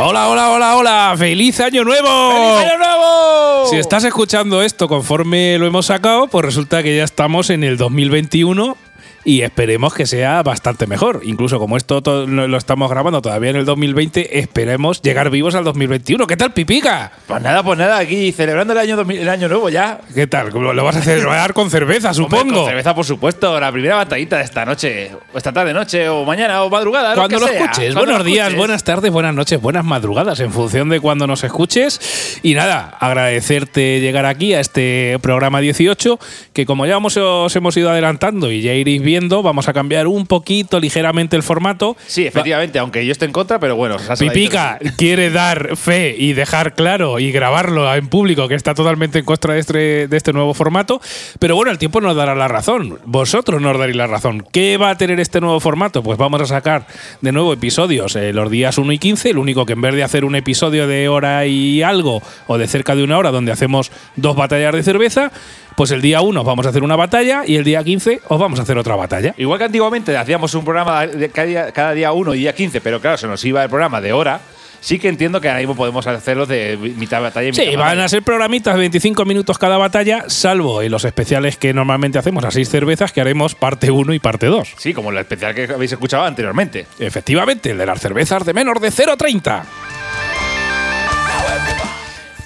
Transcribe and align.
Hola, 0.00 0.28
hola, 0.28 0.50
hola, 0.50 0.76
hola. 0.76 1.14
¡Feliz 1.16 1.60
año 1.60 1.84
nuevo! 1.84 2.08
¡Feliz 2.32 2.70
año 2.70 2.78
nuevo! 2.78 3.66
Si 3.70 3.76
estás 3.76 4.02
escuchando 4.04 4.62
esto 4.62 4.88
conforme 4.88 5.58
lo 5.58 5.66
hemos 5.66 5.86
sacado, 5.86 6.26
pues 6.26 6.44
resulta 6.44 6.82
que 6.82 6.96
ya 6.96 7.04
estamos 7.04 7.50
en 7.50 7.62
el 7.62 7.76
2021 7.76 8.76
y 9.28 9.42
esperemos 9.42 9.92
que 9.92 10.06
sea 10.06 10.42
bastante 10.42 10.86
mejor. 10.86 11.20
Incluso 11.22 11.58
como 11.58 11.76
esto 11.76 12.00
to- 12.02 12.26
lo 12.26 12.48
lo 12.48 12.56
estamos 12.56 12.90
grabando 12.90 13.20
todavía 13.20 13.50
en 13.50 13.56
el 13.56 13.66
2020, 13.66 14.38
esperemos 14.38 15.02
llegar 15.02 15.28
vivos 15.28 15.54
al 15.54 15.64
2021. 15.64 16.26
¿Qué 16.26 16.38
tal, 16.38 16.54
Pipica? 16.54 17.12
Pues 17.26 17.42
nada, 17.42 17.62
pues 17.62 17.78
nada, 17.78 17.98
aquí 17.98 18.32
celebrando 18.32 18.72
el 18.72 18.78
año, 18.78 18.96
2000 18.96 19.18
el 19.20 19.28
año 19.28 19.48
nuevo 19.48 19.68
ya. 19.68 20.00
¿Qué 20.14 20.26
tal? 20.26 20.48
¿Cómo 20.48 20.72
¿Lo 20.72 20.82
vas 20.82 20.96
a 20.96 21.02
celebrar 21.02 21.52
con 21.52 21.68
cerveza, 21.70 22.08
Hombre, 22.16 22.38
supongo? 22.38 22.54
con 22.62 22.66
cerveza, 22.68 22.94
por 22.94 23.04
supuesto, 23.04 23.60
la 23.60 23.70
primera 23.70 23.96
batallita 23.96 24.38
de 24.38 24.44
esta 24.44 24.64
noche, 24.64 25.10
o 25.34 25.36
esta 25.36 25.52
tarde, 25.52 25.74
noche, 25.74 26.08
o 26.08 26.24
mañana, 26.24 26.62
o 26.62 26.70
madrugada. 26.70 27.14
Cuando 27.14 27.38
lo, 27.38 27.40
lo 27.44 27.52
que 27.52 27.58
sea. 27.58 27.64
escuches. 27.66 27.92
Cuando 27.92 28.00
Buenos 28.12 28.18
lo 28.20 28.24
días, 28.24 28.46
escuches. 28.46 28.58
buenas 28.58 28.84
tardes, 28.84 29.10
buenas 29.12 29.34
noches, 29.34 29.60
buenas 29.60 29.84
madrugadas, 29.84 30.40
en 30.40 30.52
función 30.52 30.88
de 30.88 31.00
cuando 31.00 31.26
nos 31.26 31.44
escuches. 31.44 32.40
Y 32.42 32.54
nada, 32.54 32.96
agradecerte 32.98 34.00
llegar 34.00 34.24
aquí 34.24 34.54
a 34.54 34.60
este 34.60 35.18
programa 35.20 35.60
18, 35.60 36.18
que 36.54 36.64
como 36.64 36.86
ya 36.86 36.96
os 36.96 37.56
hemos 37.56 37.76
ido 37.76 37.90
adelantando 37.90 38.50
y 38.50 38.62
ya 38.62 38.72
iréis 38.72 39.02
viendo, 39.02 39.17
vamos 39.26 39.68
a 39.68 39.72
cambiar 39.72 40.06
un 40.06 40.26
poquito, 40.26 40.80
ligeramente 40.80 41.36
el 41.36 41.42
formato. 41.42 41.96
Sí, 42.06 42.26
efectivamente, 42.26 42.78
aunque 42.78 43.04
yo 43.04 43.12
esté 43.12 43.24
en 43.24 43.32
contra, 43.32 43.58
pero 43.58 43.76
bueno. 43.76 43.96
Pipica 44.18 44.78
quiere 44.96 45.30
dar 45.30 45.76
fe 45.76 46.14
y 46.16 46.32
dejar 46.32 46.74
claro 46.74 47.18
y 47.18 47.32
grabarlo 47.32 47.92
en 47.94 48.08
público 48.08 48.48
que 48.48 48.54
está 48.54 48.74
totalmente 48.74 49.18
en 49.18 49.24
contra 49.24 49.54
de 49.54 49.60
este, 49.60 50.08
de 50.08 50.16
este 50.16 50.32
nuevo 50.32 50.54
formato. 50.54 51.00
Pero 51.38 51.56
bueno, 51.56 51.70
el 51.70 51.78
tiempo 51.78 52.00
nos 52.00 52.16
dará 52.16 52.34
la 52.34 52.48
razón. 52.48 52.98
Vosotros 53.04 53.60
nos 53.60 53.78
daréis 53.78 53.96
la 53.96 54.06
razón. 54.06 54.44
¿Qué 54.52 54.76
va 54.76 54.90
a 54.90 54.98
tener 54.98 55.20
este 55.20 55.40
nuevo 55.40 55.60
formato? 55.60 56.02
Pues 56.02 56.18
vamos 56.18 56.40
a 56.42 56.46
sacar 56.46 56.86
de 57.20 57.32
nuevo 57.32 57.52
episodios 57.52 58.14
eh, 58.16 58.32
los 58.32 58.50
días 58.50 58.78
1 58.78 58.92
y 58.92 58.98
15. 58.98 59.34
Lo 59.34 59.40
único 59.40 59.66
que 59.66 59.72
en 59.72 59.80
vez 59.80 59.94
de 59.94 60.02
hacer 60.02 60.24
un 60.24 60.36
episodio 60.36 60.86
de 60.86 61.08
hora 61.08 61.46
y 61.46 61.82
algo 61.82 62.22
o 62.46 62.58
de 62.58 62.68
cerca 62.68 62.94
de 62.94 63.02
una 63.02 63.18
hora 63.18 63.30
donde 63.30 63.52
hacemos 63.52 63.90
dos 64.16 64.36
batallas 64.36 64.74
de 64.74 64.82
cerveza, 64.82 65.32
pues 65.78 65.92
el 65.92 66.02
día 66.02 66.20
1 66.22 66.42
vamos 66.42 66.66
a 66.66 66.70
hacer 66.70 66.82
una 66.82 66.96
batalla 66.96 67.42
y 67.46 67.54
el 67.54 67.62
día 67.62 67.84
15 67.84 68.22
os 68.26 68.40
vamos 68.40 68.58
a 68.58 68.62
hacer 68.64 68.76
otra 68.78 68.96
batalla. 68.96 69.32
Igual 69.38 69.58
que 69.60 69.64
antiguamente 69.66 70.16
hacíamos 70.16 70.52
un 70.54 70.64
programa 70.64 71.06
de 71.06 71.28
cada, 71.30 71.46
día, 71.46 71.70
cada 71.72 71.92
día 71.92 72.10
uno 72.10 72.34
y 72.34 72.38
día 72.40 72.52
15, 72.52 72.80
pero 72.80 73.00
claro, 73.00 73.16
se 73.16 73.28
nos 73.28 73.44
iba 73.44 73.62
el 73.62 73.68
programa 73.70 74.00
de 74.00 74.12
hora. 74.12 74.40
Sí 74.80 74.98
que 74.98 75.08
entiendo 75.08 75.40
que 75.40 75.48
ahora 75.48 75.60
mismo 75.60 75.76
podemos 75.76 76.04
hacerlo 76.08 76.46
de 76.46 76.76
mitad 76.96 77.22
batalla 77.22 77.46
y 77.48 77.52
mitad 77.52 77.62
Sí, 77.62 77.70
van 77.76 77.78
batalla. 77.86 78.04
a 78.04 78.08
ser 78.08 78.22
programitas 78.24 78.74
de 78.74 78.80
25 78.80 79.24
minutos 79.24 79.56
cada 79.56 79.76
batalla, 79.78 80.24
salvo 80.26 80.82
en 80.82 80.90
los 80.90 81.04
especiales 81.04 81.56
que 81.56 81.72
normalmente 81.72 82.18
hacemos 82.18 82.44
a 82.44 82.50
seis 82.50 82.68
cervezas, 82.68 83.12
que 83.12 83.20
haremos 83.20 83.54
parte 83.54 83.92
1 83.92 84.14
y 84.14 84.18
parte 84.18 84.46
2. 84.46 84.74
Sí, 84.78 84.92
como 84.92 85.10
el 85.10 85.18
especial 85.18 85.54
que 85.54 85.64
habéis 85.72 85.92
escuchado 85.92 86.24
anteriormente. 86.24 86.86
Efectivamente, 86.98 87.70
el 87.70 87.78
de 87.78 87.86
las 87.86 88.00
cervezas 88.00 88.44
de 88.44 88.52
menos 88.52 88.80
de 88.80 88.88
0,30. 88.90 89.62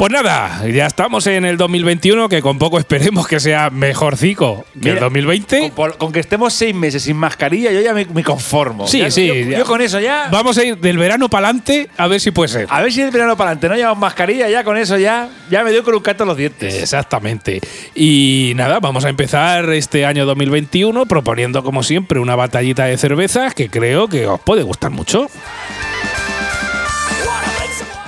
Pues 0.03 0.11
nada, 0.11 0.67
ya 0.67 0.86
estamos 0.86 1.28
en 1.28 1.45
el 1.45 1.56
2021, 1.56 2.28
que 2.28 2.42
con 2.42 2.58
poco 2.58 2.77
esperemos 2.77 3.28
que 3.28 3.39
sea 3.39 3.70
mejorcico 3.70 4.64
que 4.72 4.89
el 4.89 4.94
Mira, 4.94 5.00
2020. 5.03 5.70
Con, 5.97 6.11
que 6.11 6.19
estemos 6.19 6.53
seis 6.53 6.75
meses 6.75 7.05
sin 7.05 7.17
mascarilla, 7.17 7.70
yo 7.70 7.81
ya 7.81 7.94
me, 7.94 8.05
me 8.06 8.25
conformo. 8.25 8.89
Sí, 8.89 8.98
Ya- 8.98 9.12
sí, 9.12 9.31
Yo, 9.56 9.64
con 9.64 9.81
eso 9.81 10.00
ya. 10.00 10.27
Vamos 10.33 10.59
a 10.59 10.64
ir 10.64 10.77
del 10.78 10.98
verano 10.98 11.28
para 11.28 11.47
adelante 11.47 11.89
a 11.97 12.09
ver 12.09 12.20
si 12.20 12.33
puede 12.33 12.48
ser. 12.48 12.67
A 12.69 12.83
ver 12.83 12.92
si 12.92 13.00
el 13.00 13.12
verano 13.12 13.36
para 13.36 13.50
adelante 13.50 13.69
no 13.69 13.77
llevamos 13.77 14.00
mascarilla, 14.00 14.49
ya 14.50 14.65
con 14.65 14.76
eso 14.76 14.99
ya, 14.99 15.28
ya 15.49 15.62
me 15.62 15.71
doy 15.71 15.82
con 15.82 15.94
un 15.94 16.00
canto 16.03 16.25
en 16.25 16.28
los 16.31 16.37
dientes. 16.37 16.75
Exactamente. 16.75 17.60
Y 17.94 18.55
nada, 18.56 18.81
vamos 18.81 19.05
a 19.05 19.09
empezar 19.09 19.71
este 19.71 20.05
año 20.05 20.26
2021 20.26 21.06
proponiendo, 21.06 21.62
como 21.62 21.84
siempre, 21.84 22.19
una 22.19 22.34
batallita 22.34 22.87
de 22.87 22.99
cervezas 22.99 23.55
que 23.55 23.71
creo 23.71 24.09
que 24.09 24.26
os 24.26 24.41
puede 24.41 24.65
gustar 24.65 24.91
mucho. 24.91 25.28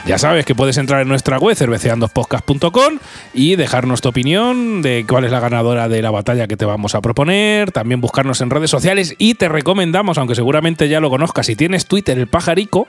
Ya 0.07 0.19
sabes 0.19 0.45
que 0.45 0.55
puedes 0.55 0.77
entrar 0.77 1.01
en 1.01 1.09
nuestra 1.09 1.39
web 1.39 1.57
cerveceandospodcast.com 1.57 2.99
y 3.33 3.57
dejarnos 3.57 4.03
tu 4.03 4.11
opinión 4.11 4.83
de 4.83 5.07
cuál 5.09 5.25
es 5.25 5.31
la 5.31 5.41
ganadora 5.41 5.89
de 5.89 6.03
la 6.03 6.11
batalla 6.11 6.47
que 6.47 6.59
te 6.59 6.67
vamos 6.67 6.95
a 6.95 7.01
proponer. 7.01 7.73
También 7.73 8.03
buscarnos 8.03 8.43
en 8.43 8.51
redes 8.51 8.71
sociales 8.71 9.15
y 9.17 9.35
te 9.35 9.49
recomendamos, 9.49 10.19
aunque 10.19 10.35
seguramente 10.35 10.91
ya 10.91 11.01
lo 11.01 11.09
conozcas, 11.09 11.47
si 11.47 11.57
tienes 11.57 11.87
Twitter, 11.87 12.19
el 12.19 12.27
pajarico, 12.27 12.87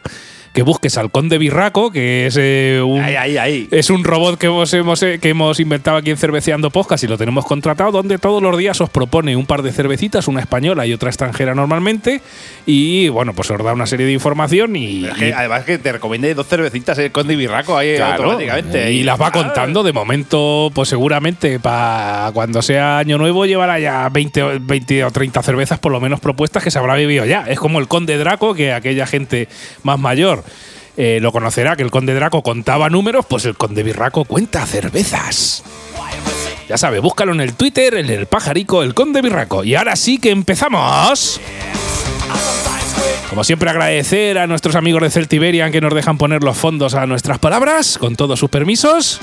que 0.55 0.63
busques 0.63 0.97
al 0.97 1.11
Conde 1.11 1.38
Birraco, 1.38 1.91
que 1.91 2.27
es 2.27 2.38
eh, 2.39 2.81
un, 2.81 3.01
Ahí, 3.01 3.16
ahí, 3.17 3.38
ahí. 3.38 3.67
es 3.71 3.89
un 3.89 4.05
robot 4.05 4.39
que 4.39 4.45
hemos, 4.47 4.73
hemos, 4.73 5.03
eh, 5.03 5.19
que 5.21 5.27
hemos 5.29 5.59
inventado 5.59 5.97
aquí 5.97 6.11
en 6.11 6.16
Cerveceando 6.17 6.69
Podcast 6.71 7.03
y 7.03 7.07
lo 7.07 7.17
tenemos 7.17 7.45
contratado, 7.45 7.91
donde 7.91 8.17
todos 8.19 8.41
los 8.41 8.57
días 8.57 8.79
os 8.79 8.89
propone 8.89 9.35
un 9.35 9.45
par 9.45 9.63
de 9.63 9.73
cervecitas, 9.73 10.29
una 10.29 10.39
española 10.39 10.88
y 10.88 10.93
otra 10.93 11.09
extranjera 11.09 11.53
normalmente. 11.53 12.21
Y 12.66 13.09
bueno, 13.09 13.33
pues 13.33 13.51
os 13.51 13.61
da 13.61 13.73
una 13.73 13.85
serie 13.85 14.05
de 14.05 14.13
información 14.13 14.77
y. 14.77 15.01
Pero 15.01 15.13
es 15.13 15.19
que, 15.19 15.33
además 15.33 15.66
que 15.66 15.77
te 15.77 15.91
recomendé 15.91 16.33
dos 16.33 16.47
cervecitas 16.47 16.97
el 16.99 17.11
Conde 17.11 17.35
Birraco 17.35 17.75
ahí 17.77 17.97
Claro, 17.97 18.23
automáticamente. 18.23 18.93
y 18.93 19.03
las 19.03 19.19
va 19.22 19.31
contando 19.31 19.83
de 19.83 19.91
momento, 19.91 20.72
pues 20.73 20.87
seguramente 20.87 21.59
para 21.59 22.31
cuando 22.33 22.61
sea 22.61 22.99
año 22.99 23.17
nuevo 23.17 23.45
llevará 23.45 23.77
ya 23.77 24.07
20, 24.07 24.41
o- 24.41 24.51
20 24.61 25.03
o 25.03 25.11
30 25.11 25.43
cervezas 25.43 25.79
por 25.79 25.91
lo 25.91 25.99
menos 25.99 26.22
propuestas 26.22 26.63
que 26.63 26.72
se 26.72 26.79
habrá 26.79 26.95
vivido 26.95 27.25
ya. 27.25 27.43
Es 27.45 27.59
como 27.59 27.79
el 27.79 27.89
Conde 27.89 28.17
Draco, 28.17 28.53
que 28.53 28.72
aquella 28.72 29.05
gente 29.05 29.49
más 29.83 29.99
mayor 29.99 30.44
eh, 30.97 31.19
lo 31.22 31.31
conocerá, 31.31 31.75
que 31.75 31.83
el 31.83 31.91
Conde 31.91 32.13
Draco 32.13 32.41
contaba 32.44 32.89
números, 32.89 33.25
pues 33.28 33.45
el 33.45 33.56
Conde 33.56 33.83
Birraco 33.83 34.25
cuenta 34.25 34.66
cervezas. 34.66 35.63
Ya 36.69 36.78
sabe, 36.78 37.00
búscalo 37.00 37.31
en 37.33 37.41
el 37.41 37.53
Twitter, 37.53 37.94
en 37.95 38.09
el 38.09 38.25
pajarico, 38.25 38.81
el 38.81 38.94
Conde 38.94 39.22
Birraco. 39.22 39.63
Y 39.63 39.75
ahora 39.75 39.95
sí 39.95 40.17
que 40.17 40.31
empezamos. 40.31 41.39
Como 43.29 43.44
siempre, 43.44 43.69
agradecer 43.69 44.38
a 44.38 44.47
nuestros 44.47 44.75
amigos 44.75 45.01
de 45.01 45.09
Celtiberian 45.09 45.72
que 45.72 45.81
nos 45.81 45.94
dejan 45.94 46.17
poner 46.17 46.44
los 46.44 46.55
fondos 46.57 46.94
a 46.95 47.05
nuestras 47.05 47.38
palabras, 47.39 47.97
con 47.97 48.16
todos 48.16 48.39
sus 48.39 48.50
permisos. 48.50 49.19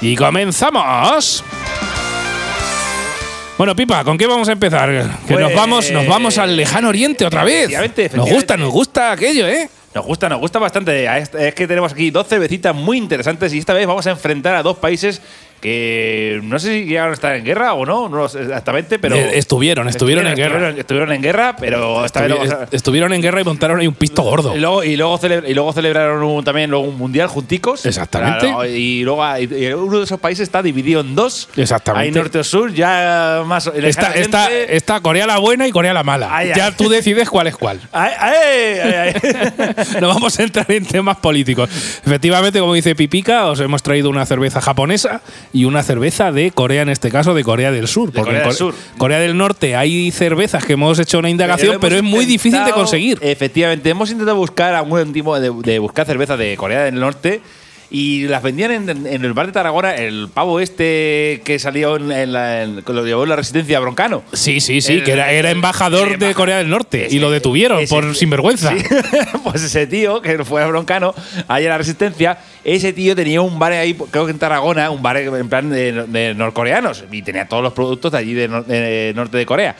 Y 0.00 0.16
comenzamos. 0.16 1.44
Bueno, 3.56 3.76
Pipa, 3.76 4.02
¿con 4.02 4.18
qué 4.18 4.26
vamos 4.26 4.48
a 4.48 4.52
empezar? 4.52 4.90
Que 5.28 5.34
nos 5.34 5.42
Pues- 5.44 5.54
vamos, 5.54 5.90
nos 5.92 6.06
vamos 6.08 6.38
al 6.38 6.56
lejano 6.56 6.88
oriente 6.88 7.24
otra 7.24 7.44
vez. 7.44 7.70
Nos 8.14 8.28
gusta, 8.28 8.56
nos 8.56 8.70
gusta 8.72 9.12
aquello, 9.12 9.46
¿eh? 9.46 9.68
Nos 9.94 10.04
gusta, 10.04 10.28
nos 10.28 10.40
gusta 10.40 10.58
bastante. 10.58 11.06
Es 11.06 11.54
que 11.54 11.68
tenemos 11.68 11.92
aquí 11.92 12.10
dos 12.10 12.26
cervecitas 12.26 12.74
muy 12.74 12.98
interesantes 12.98 13.54
y 13.54 13.58
esta 13.58 13.72
vez 13.72 13.86
vamos 13.86 14.04
a 14.08 14.10
enfrentar 14.10 14.56
a 14.56 14.62
dos 14.62 14.78
países 14.78 15.22
que 15.64 16.40
no 16.44 16.58
sé 16.58 16.74
si 16.74 16.84
llegaron 16.84 17.12
a 17.12 17.14
estar 17.14 17.34
en 17.34 17.42
guerra 17.42 17.72
o 17.72 17.86
no, 17.86 18.06
no 18.10 18.16
lo 18.18 18.28
sé 18.28 18.42
exactamente, 18.42 18.98
pero. 18.98 19.16
Eh, 19.16 19.38
estuvieron, 19.38 19.88
estuvieron 19.88 20.26
en 20.26 20.36
guerra. 20.36 20.56
Estuvieron, 20.56 20.78
estuvieron 20.78 21.12
en 21.12 21.22
guerra, 21.22 21.56
pero 21.58 22.04
esta 22.04 22.28
Estuvi- 22.28 22.68
Estuvieron 22.70 23.12
en 23.14 23.22
guerra 23.22 23.40
y 23.40 23.44
montaron 23.44 23.80
ahí 23.80 23.86
un 23.86 23.94
pisto 23.94 24.20
gordo. 24.22 24.54
Y 24.54 24.60
luego, 24.60 24.84
y, 24.84 24.94
luego 24.96 25.18
cele- 25.18 25.42
y 25.48 25.54
luego 25.54 25.72
celebraron 25.72 26.22
un- 26.22 26.44
también 26.44 26.68
luego 26.70 26.84
un 26.86 26.98
mundial 26.98 27.28
junticos. 27.28 27.86
Exactamente. 27.86 28.40
Claro, 28.46 28.66
y 28.66 29.04
luego 29.04 29.24
y 29.38 29.72
uno 29.72 29.98
de 30.00 30.04
esos 30.04 30.20
países 30.20 30.42
está 30.42 30.62
dividido 30.62 31.00
en 31.00 31.14
dos. 31.14 31.48
Exactamente. 31.56 32.08
Hay 32.08 32.14
norte 32.14 32.38
o 32.40 32.44
sur, 32.44 32.70
ya 32.74 33.42
más. 33.46 33.66
Está, 33.74 34.12
está, 34.12 34.52
está 34.52 35.00
Corea 35.00 35.26
la 35.26 35.38
buena 35.38 35.66
y 35.66 35.70
Corea 35.72 35.94
la 35.94 36.02
mala. 36.02 36.28
Ay, 36.30 36.52
ya 36.54 36.66
ay. 36.66 36.74
tú 36.76 36.90
decides 36.90 37.30
cuál 37.30 37.46
es 37.46 37.56
cuál. 37.56 37.80
No 40.00 40.08
vamos 40.08 40.38
a 40.38 40.42
entrar 40.42 40.70
en 40.70 40.84
temas 40.84 41.16
políticos. 41.16 41.70
Efectivamente, 42.04 42.60
como 42.60 42.74
dice 42.74 42.94
Pipica, 42.94 43.46
os 43.46 43.60
hemos 43.60 43.82
traído 43.82 44.10
una 44.10 44.26
cerveza 44.26 44.60
japonesa 44.60 45.22
y 45.54 45.64
una 45.66 45.84
cerveza 45.84 46.32
de 46.32 46.50
Corea, 46.50 46.82
en 46.82 46.88
este 46.88 47.10
caso 47.10 47.32
de 47.32 47.44
Corea 47.44 47.70
del 47.70 47.86
Sur. 47.86 48.10
De 48.10 48.18
Porque 48.18 48.32
Corea 48.32 48.42
en 48.42 48.48
del 48.48 48.56
Sur. 48.56 48.74
Corea 48.98 49.20
del 49.20 49.36
Norte 49.36 49.76
hay 49.76 50.10
cervezas 50.10 50.64
que 50.64 50.72
hemos 50.72 50.98
hecho 50.98 51.20
una 51.20 51.30
indagación, 51.30 51.70
hemos 51.70 51.80
pero, 51.80 51.96
es 51.96 52.02
muy 52.02 52.26
difícil 52.26 52.62
de 52.64 52.72
conseguir. 52.72 53.18
Efectivamente, 53.22 53.88
hemos 53.88 54.10
intentado 54.10 54.36
buscar 54.36 54.74
algún 54.74 55.12
tipo 55.12 55.38
de, 55.38 55.52
de 55.62 55.78
buscar 55.78 56.04
cerveza 56.06 56.36
de 56.36 56.56
Corea 56.56 56.82
del 56.82 56.96
Norte 56.96 57.40
y 57.90 58.26
las 58.26 58.42
vendían 58.42 58.72
en, 58.88 59.06
en 59.06 59.24
el 59.24 59.32
bar 59.34 59.46
de 59.46 59.52
Tarragona. 59.52 59.94
El 59.94 60.28
pavo 60.32 60.60
este 60.60 61.42
que 61.44 61.58
salió 61.58 61.96
en, 61.96 62.10
en 62.10 62.32
la, 62.32 62.62
en- 62.62 62.82
que 62.82 62.92
lo 62.92 63.04
llevó 63.04 63.22
en 63.24 63.28
la 63.30 63.36
resistencia 63.36 63.78
Broncano. 63.80 64.22
Sí, 64.32 64.60
sí, 64.60 64.80
sí, 64.80 64.94
El- 64.94 65.04
que 65.04 65.12
era, 65.12 65.30
era 65.32 65.50
embajador 65.50 66.18
de 66.18 66.34
Corea 66.34 66.58
del 66.58 66.70
Norte 66.70 67.06
ese- 67.06 67.16
y 67.16 67.18
lo 67.18 67.30
detuvieron 67.30 67.80
ese- 67.80 67.94
por 67.94 68.14
sinvergüenza. 68.14 68.72
Sí. 68.76 68.84
pues 69.44 69.62
ese 69.62 69.86
tío, 69.86 70.20
que 70.22 70.44
fue 70.44 70.62
a 70.62 70.66
Broncano, 70.66 71.14
ahí 71.48 71.64
en 71.64 71.70
la 71.70 71.78
Resistencia, 71.78 72.38
ese 72.64 72.92
tío 72.92 73.14
tenía 73.14 73.40
un 73.40 73.58
bar 73.58 73.72
ahí, 73.72 73.94
creo 74.10 74.24
que 74.24 74.32
en 74.32 74.38
Tarragona, 74.38 74.90
un 74.90 75.02
bar 75.02 75.16
en 75.18 75.48
plan 75.48 75.68
de, 75.70 75.92
de 76.06 76.34
norcoreanos, 76.34 77.04
y 77.12 77.22
tenía 77.22 77.46
todos 77.46 77.62
los 77.62 77.72
productos 77.72 78.12
de 78.12 78.18
allí 78.18 78.32
de, 78.34 78.48
de 78.48 79.12
norte 79.14 79.36
de 79.36 79.46
Corea. 79.46 79.76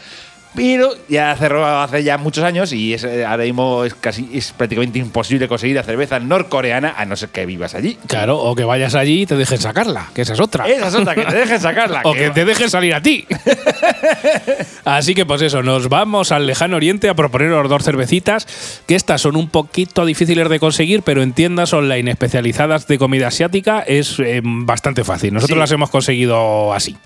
Pero 0.54 0.92
ya 1.08 1.34
cerró 1.36 1.66
hace 1.66 2.04
ya 2.04 2.16
muchos 2.16 2.44
años 2.44 2.72
y 2.72 2.94
es, 2.94 3.02
eh, 3.04 3.24
ahora 3.24 3.44
mismo 3.44 3.84
es 3.84 3.94
casi 3.94 4.28
es 4.32 4.52
prácticamente 4.52 4.98
imposible 4.98 5.48
conseguir 5.48 5.76
la 5.76 5.82
cerveza 5.82 6.20
norcoreana 6.20 6.94
a 6.96 7.04
no 7.04 7.16
ser 7.16 7.30
que 7.30 7.44
vivas 7.44 7.74
allí. 7.74 7.98
Claro, 8.06 8.38
o 8.38 8.54
que 8.54 8.64
vayas 8.64 8.94
allí 8.94 9.22
y 9.22 9.26
te 9.26 9.36
dejen 9.36 9.58
sacarla, 9.58 10.10
que 10.14 10.22
esa 10.22 10.34
es 10.34 10.40
otra. 10.40 10.68
Esa 10.68 10.88
es 10.88 10.94
otra, 10.94 11.14
que 11.14 11.24
te 11.24 11.34
dejen 11.36 11.60
sacarla. 11.60 12.02
o 12.04 12.12
que 12.12 12.30
te 12.30 12.44
dejen 12.44 12.70
salir 12.70 12.94
a 12.94 13.00
ti. 13.02 13.26
Así 14.84 15.14
que 15.14 15.26
pues 15.26 15.42
eso, 15.42 15.62
nos 15.62 15.88
vamos 15.88 16.32
al 16.32 16.46
lejano 16.46 16.76
oriente 16.76 17.08
a 17.08 17.14
proponer 17.14 17.50
los 17.50 17.68
dos 17.68 17.82
cervecitas, 17.82 18.46
que 18.86 18.94
estas 18.94 19.20
son 19.20 19.36
un 19.36 19.48
poquito 19.48 20.04
difíciles 20.06 20.48
de 20.48 20.60
conseguir, 20.60 21.02
pero 21.02 21.22
en 21.22 21.32
tiendas 21.32 21.72
online 21.72 22.10
especializadas 22.10 22.86
de 22.86 22.98
comida 22.98 23.28
asiática 23.28 23.80
es 23.80 24.18
eh, 24.20 24.40
bastante 24.44 25.04
fácil. 25.04 25.34
Nosotros 25.34 25.56
Sí. 25.56 25.60
las 25.60 25.70
hemos 25.72 25.90
conseguido 25.90 26.72
así. 26.72 26.96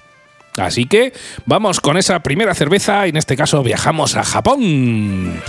Así 0.59 0.87
que 0.87 1.13
vamos 1.47 1.81
con 1.81 1.97
esa 1.97 2.21
primera 2.21 2.55
cerveza 2.55 3.07
y 3.07 3.11
en 3.11 3.17
este 3.17 3.37
caso 3.37 3.63
viajamos 3.63 4.17
a 4.17 4.25
Japón. 4.25 5.41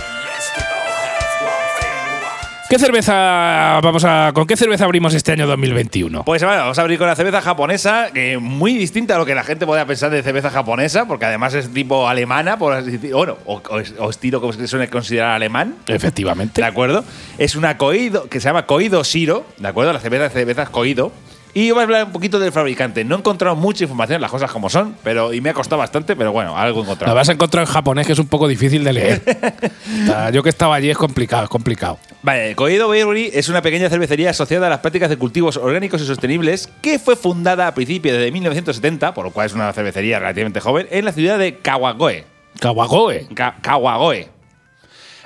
¿Qué 2.68 2.78
cerveza 2.78 3.80
vamos 3.82 4.04
a 4.04 4.30
con 4.32 4.46
qué 4.46 4.56
cerveza 4.56 4.84
abrimos 4.84 5.12
este 5.12 5.32
año 5.32 5.44
2021? 5.48 6.22
Pues 6.24 6.44
bueno, 6.44 6.58
vamos 6.60 6.78
a 6.78 6.82
abrir 6.82 6.98
con 6.98 7.08
la 7.08 7.16
cerveza 7.16 7.42
japonesa, 7.42 8.10
que 8.14 8.38
muy 8.38 8.74
distinta 8.74 9.16
a 9.16 9.18
lo 9.18 9.26
que 9.26 9.34
la 9.34 9.42
gente 9.42 9.66
podría 9.66 9.86
pensar 9.86 10.10
de 10.10 10.22
cerveza 10.22 10.50
japonesa, 10.50 11.04
porque 11.06 11.24
además 11.24 11.52
es 11.54 11.68
tipo 11.74 12.08
alemana, 12.08 12.58
por 12.60 12.72
así 12.72 12.92
decirlo, 12.92 13.16
bueno, 13.16 13.38
o, 13.44 13.60
o 13.70 13.80
es- 13.80 13.94
o 13.98 14.08
estilo 14.08 14.40
como 14.40 14.52
se 14.52 14.68
suele 14.68 14.88
considerar 14.88 15.30
alemán. 15.32 15.74
Efectivamente. 15.88 16.60
¿De 16.60 16.66
acuerdo? 16.68 17.04
Es 17.38 17.56
una 17.56 17.76
Koido, 17.76 18.28
que 18.28 18.38
se 18.38 18.48
llama 18.48 18.66
Koido 18.66 19.02
Shiro, 19.02 19.44
¿de 19.58 19.66
acuerdo? 19.66 19.92
La 19.92 19.98
cerveza 19.98 20.22
de 20.24 20.30
cervezas 20.30 20.70
Koido. 20.70 21.10
Y 21.52 21.66
yo 21.66 21.74
voy 21.74 21.80
a 21.80 21.84
hablar 21.84 22.04
un 22.04 22.12
poquito 22.12 22.38
del 22.38 22.52
fabricante. 22.52 23.04
No 23.04 23.16
he 23.16 23.18
encontrado 23.18 23.56
mucha 23.56 23.82
información, 23.84 24.20
las 24.20 24.30
cosas 24.30 24.50
como 24.52 24.70
son, 24.70 24.94
pero 25.02 25.32
y 25.34 25.40
me 25.40 25.50
ha 25.50 25.54
costado 25.54 25.78
bastante, 25.78 26.14
pero 26.14 26.30
bueno, 26.30 26.56
algo 26.56 26.78
he 26.78 26.82
La 26.82 26.84
encontrado. 26.84 27.14
vas 27.16 27.28
a 27.28 27.32
encontrar 27.32 27.66
en 27.66 27.72
japonés 27.72 28.06
que 28.06 28.12
es 28.12 28.18
un 28.20 28.28
poco 28.28 28.46
difícil 28.46 28.84
de 28.84 28.92
leer. 28.92 29.22
Yo 30.32 30.42
que 30.44 30.48
estaba 30.48 30.76
allí 30.76 30.90
es 30.90 30.96
complicado, 30.96 31.42
es 31.44 31.48
complicado. 31.50 31.98
Vale, 32.22 32.54
Koido 32.54 32.88
Brewery 32.88 33.30
es 33.34 33.48
una 33.48 33.62
pequeña 33.62 33.88
cervecería 33.88 34.30
asociada 34.30 34.68
a 34.68 34.70
las 34.70 34.78
prácticas 34.78 35.08
de 35.10 35.16
cultivos 35.16 35.56
orgánicos 35.56 36.00
y 36.02 36.06
sostenibles 36.06 36.68
que 36.82 36.98
fue 37.00 37.16
fundada 37.16 37.66
a 37.66 37.74
principios 37.74 38.16
de 38.16 38.30
1970, 38.30 39.12
por 39.14 39.24
lo 39.24 39.32
cual 39.32 39.46
es 39.46 39.52
una 39.52 39.72
cervecería 39.72 40.18
relativamente 40.20 40.60
joven, 40.60 40.86
en 40.90 41.04
la 41.04 41.12
ciudad 41.12 41.38
de 41.38 41.56
Kawagoe. 41.58 42.24
Kawagoe. 42.60 43.26
Ka- 43.34 43.56
Kawagoe. 43.60 44.28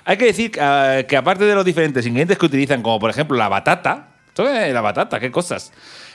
Hay 0.07 0.17
que 0.17 0.27
decir 0.27 0.53
eh, 0.61 1.05
que 1.09 1.17
aparte 1.17 1.45
de 1.45 1.55
los 1.55 1.65
diferentes 1.65 2.05
ingredientes 2.07 2.39
que 2.39 2.47
utilizan, 2.47 2.83
como 2.83 2.99
por 2.99 3.11
ejemplo 3.11 3.37
la 3.37 3.49
batata, 3.49 4.09
¿esto 4.29 4.45
qué 4.45 4.69
es 4.69 4.75
la 4.75 4.81
batata, 4.83 5.19
qué 5.21 5.31
cosas. 5.31 5.73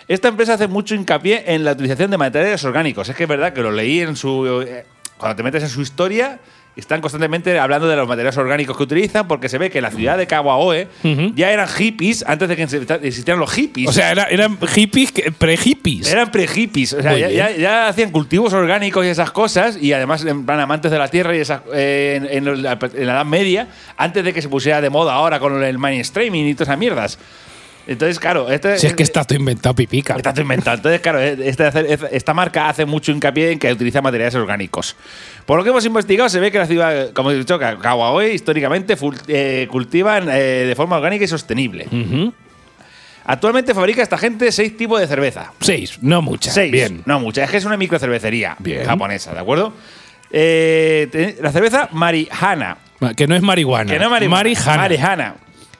Esta 0.10 0.28
empresa 0.28 0.56
hace 0.56 0.68
mucho 0.68 0.96
hincapié 0.96 1.44
en 1.54 1.64
la 1.64 1.72
utilización 1.74 2.10
de 2.12 2.18
materiales 2.18 2.64
orgánicos. 2.66 3.08
Es 3.08 3.16
que 3.16 3.24
es 3.24 3.30
verdad 3.30 3.54
que 3.54 3.62
lo 3.62 3.72
leí 3.72 4.02
en 4.02 4.16
su. 4.16 4.64
eh, 4.68 4.84
cuando 5.18 5.36
te 5.38 5.44
metes 5.44 5.62
en 5.64 5.70
su 5.70 5.82
historia, 5.82 6.40
están 6.76 7.00
constantemente 7.02 7.60
hablando 7.60 7.88
de 7.88 7.96
los 7.96 8.08
materiales 8.08 8.38
orgánicos 8.38 8.76
que 8.76 8.84
utilizan, 8.84 9.28
porque 9.28 9.50
se 9.50 9.58
ve 9.60 9.70
que 9.70 9.78
en 9.80 9.84
la 9.84 9.92
ciudad 9.92 10.18
de 10.18 10.26
Kawagoe 10.28 10.88
Ujú. 11.04 11.34
ya 11.36 11.52
eran 11.52 11.68
hippies 11.68 12.24
antes 12.26 12.48
de 12.50 12.56
que 12.56 12.64
existieran 12.64 13.40
los 13.40 13.52
hippies. 13.52 13.88
O 13.90 13.92
sea, 13.92 14.12
era- 14.12 14.24
eran 14.32 14.58
hippies, 14.60 15.12
pre-hippies. 15.38 16.12
Eran 16.12 16.32
pre-hippies, 16.32 16.94
o 16.94 17.02
sea, 17.04 17.18
ya, 17.18 17.28
bien. 17.28 17.38
ya- 17.38 17.52
ya 17.52 17.88
hacían 17.90 18.10
cultivos 18.12 18.54
orgánicos 18.54 19.06
y 19.06 19.10
esas 19.10 19.32
cosas, 19.32 19.78
y 19.80 19.94
además 19.94 20.24
en 20.26 20.46
plan 20.46 20.60
amantes 20.60 20.90
de 20.90 20.98
la 20.98 21.10
tierra 21.10 21.36
y 21.36 21.40
esas, 21.42 21.62
eh, 21.74 22.20
en, 22.32 22.48
en 22.48 22.64
la, 22.64 22.80
en 22.82 23.06
la 23.08 23.14
Edad 23.14 23.26
Media, 23.26 23.68
antes 23.98 24.24
de 24.24 24.34
que 24.34 24.42
se 24.42 24.48
pusiera 24.50 24.80
de 24.82 24.90
moda 24.90 25.14
ahora 25.14 25.40
con 25.40 25.62
el 25.64 25.78
mainstreaming 25.78 26.48
y 26.48 26.54
todas 26.56 26.70
esas 26.70 26.80
mierdas. 26.80 27.20
Entonces, 27.92 28.20
claro, 28.20 28.52
este, 28.52 28.78
Si 28.78 28.86
es 28.86 28.94
que 28.94 29.02
está 29.02 29.24
todo 29.24 29.40
inventado, 29.40 29.74
pipica. 29.74 30.16
Está 30.16 30.32
todo 30.32 30.44
inventado. 30.44 30.78
Entonces, 30.78 31.02
claro, 31.02 31.20
este 31.20 31.64
hace- 31.66 31.98
esta 32.12 32.34
marca 32.36 32.70
hace 32.70 32.86
mucho 32.86 33.12
hincapié 33.12 33.52
en 33.54 33.58
que 33.58 33.72
utiliza 33.72 34.00
materiales 34.02 34.36
orgánicos. 34.36 34.96
Por 35.46 35.58
lo 35.58 35.64
que 35.64 35.72
hemos 35.72 35.84
investigado, 35.86 36.30
se 36.30 36.40
ve 36.40 36.52
que 36.52 36.60
la 36.60 36.68
ciudad, 36.68 37.12
como 37.14 37.32
he 37.32 37.36
dicho, 37.36 37.58
Kawagoe, 37.58 38.32
históricamente 38.34 38.96
eh, 39.28 39.68
cultivan 39.72 40.30
eh, 40.30 40.66
de 40.68 40.76
forma 40.76 40.98
orgánica 40.98 41.26
y 41.26 41.28
sostenible. 41.28 41.88
Actualmente 43.26 43.74
fabrica 43.74 44.02
esta 44.02 44.18
gente 44.18 44.52
seis 44.52 44.76
tipos 44.78 45.00
de 45.00 45.08
cerveza. 45.08 45.52
Seis, 45.60 45.98
no 46.02 46.22
muchas. 46.22 46.54
Seis. 46.54 46.72
Bien. 46.72 47.02
No 47.06 47.20
muchas. 47.20 47.46
Es 47.46 47.52
que 47.52 47.58
es 47.58 47.66
una 47.66 47.78
microcervecería 47.78 48.56
Bien. 48.60 48.86
japonesa, 48.86 49.34
¿de 49.34 49.40
acuerdo? 49.40 49.74
Eh, 50.32 51.38
la 51.42 51.52
cerveza 51.52 51.90
Marihana. 51.92 52.78
Que 53.16 53.28
no 53.28 53.36
es 53.36 53.42
marihuana. 53.42 53.92
Que 53.92 53.98
no 54.00 54.06
es 54.06 54.12
marihuana. 54.12 54.38
Marijana. 54.44 54.78
Marihana. 54.78 55.36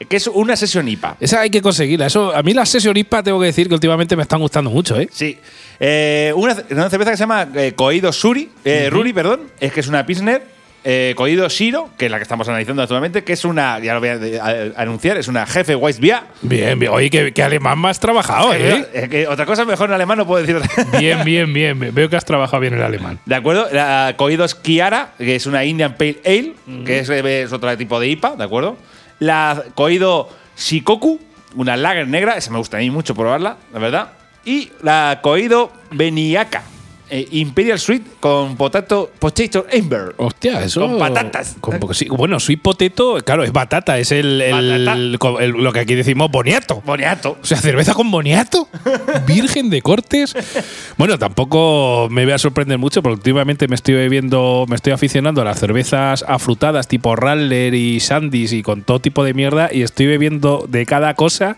Que 0.08 0.16
es 0.18 0.28
una 0.28 0.56
sesión 0.56 0.88
IPA. 0.88 1.18
Esa 1.20 1.42
hay 1.42 1.50
que 1.50 1.62
conseguirla. 1.62 2.06
Eso, 2.06 2.34
a 2.36 2.42
mí 2.42 2.54
las 2.54 2.70
sesión 2.70 2.96
IPA 2.96 3.24
tengo 3.24 3.40
que 3.40 3.48
decir 3.48 3.68
que 3.68 3.74
últimamente 3.74 4.16
me 4.16 4.22
están 4.24 4.40
gustando 4.40 4.70
mucho, 4.70 4.98
¿eh? 5.00 5.10
Sí. 5.12 5.38
Eh, 5.80 6.32
una, 6.36 6.56
una 6.72 6.90
cerveza 6.90 7.12
que 7.12 7.18
se 7.18 7.24
llama 7.24 7.48
eh, 7.56 7.74
Koido 7.76 8.12
Suri, 8.14 8.50
eh, 8.64 8.90
Ruri, 8.90 9.12
perdón. 9.14 9.42
Es 9.60 9.72
que 9.74 9.82
es 9.82 9.88
una 9.88 10.06
Pilsner. 10.06 10.60
Eh, 10.86 11.14
Koido 11.18 11.50
Shiro, 11.50 11.90
que 11.98 12.06
es 12.06 12.12
la 12.12 12.18
que 12.18 12.24
estamos 12.24 12.48
analizando 12.48 12.82
actualmente, 12.82 13.26
que 13.26 13.34
es 13.34 13.44
una, 13.44 13.80
ya 13.80 13.94
lo 13.94 14.00
voy 14.00 14.08
a, 14.10 14.14
a- 14.42 14.48
a 14.80 14.82
anunciar, 14.82 15.18
es 15.18 15.28
una 15.28 15.46
jefe 15.46 15.76
Weissbier. 15.76 16.22
Bien, 16.42 16.80
bien. 16.80 16.90
Oye, 16.94 17.10
que, 17.10 17.34
que 17.34 17.44
alemán 17.44 17.78
más 17.78 18.00
trabajado, 18.00 18.54
¿eh? 18.54 19.08
Que 19.12 19.28
otra 19.28 19.46
cosa 19.46 19.66
mejor 19.66 19.90
en 19.90 19.96
alemán 19.96 20.18
no 20.20 20.26
puedo 20.26 20.40
decir 20.42 20.56
otra. 20.56 20.70
Bien, 21.00 21.26
bien, 21.26 21.52
bien. 21.52 21.94
Veo 21.94 22.10
que 22.10 22.16
has 22.16 22.24
trabajado 22.24 22.62
bien 22.62 22.74
el 22.76 22.82
alemán. 22.82 23.20
¿De 23.26 23.36
acuerdo? 23.36 23.68
La 23.74 24.14
Koidos 24.16 24.56
Kiara, 24.56 25.12
que 25.18 25.36
es 25.36 25.46
una 25.46 25.66
Indian 25.66 25.96
Pale 25.96 26.22
Ale, 26.26 26.54
que 26.86 27.00
es, 27.00 27.10
es 27.10 27.52
otro 27.52 27.78
tipo 27.78 28.00
de 28.00 28.08
IPA, 28.08 28.38
¿de 28.38 28.44
acuerdo? 28.46 28.78
La 29.20 29.64
Koido 29.76 30.30
Shikoku, 30.58 31.20
una 31.56 31.78
lager 31.78 32.08
negra, 32.08 32.38
esa 32.38 32.52
me 32.52 32.58
gusta 32.58 32.78
a 32.78 32.80
mí 32.80 32.90
mucho 32.90 33.16
probarla, 33.16 33.58
la 33.74 33.80
verdad. 33.80 34.12
Y 34.46 34.72
la 34.82 35.20
Koido 35.22 35.72
Beniaka, 35.92 36.64
eh, 37.10 37.28
Imperial 37.32 37.80
Sweet 37.80 38.04
con 38.20 38.56
potato 38.58 39.12
potato 39.20 39.66
amber. 39.78 40.14
Hostia, 40.18 40.64
eso. 40.64 40.82
Con 40.82 41.00
patatas. 41.00 41.56
con 41.60 41.80
poco- 41.80 41.94
sí, 41.94 42.08
bueno, 42.10 42.40
sweet 42.40 42.62
potato, 42.62 43.18
claro, 43.26 43.44
es 43.44 43.52
batata, 43.52 43.98
es 43.98 44.12
el, 44.12 44.42
el- 44.42 44.86
Batata. 44.86 45.44
el- 45.44 45.52
lo 45.52 45.72
que 45.74 45.80
aquí 45.80 45.96
decimos 45.96 46.30
boniato. 46.32 46.82
Boniato. 46.86 47.38
O 47.42 47.46
sea, 47.46 47.58
cerveza 47.58 47.94
con 47.94 48.12
boniato, 48.12 48.68
virgen 49.28 49.70
de 49.70 49.82
cortes. 49.82 50.36
Bueno, 50.98 51.18
tampoco 51.18 52.08
me 52.12 52.24
voy 52.26 52.34
a 52.34 52.38
sorprender 52.38 52.78
mucho 52.78 53.02
porque 53.02 53.16
últimamente 53.16 53.68
me 53.68 53.76
estoy 53.76 53.96
bebiendo, 53.96 54.66
me 54.68 54.76
estoy 54.76 54.94
aficionando 54.94 55.42
a 55.42 55.46
las 55.46 55.60
cervezas 55.60 56.24
afrutadas 56.28 56.88
tipo 56.88 57.16
Rattler 57.16 57.74
y 57.74 58.00
Sandys 58.00 58.54
y 58.54 58.62
con 58.64 58.84
todo 58.84 59.00
tipo 59.00 59.24
de 59.24 59.34
mierda 59.34 59.70
y 59.72 59.82
estoy 59.82 60.06
bebiendo 60.08 60.66
de 60.70 60.86
cada 60.86 61.14
cosa 61.14 61.58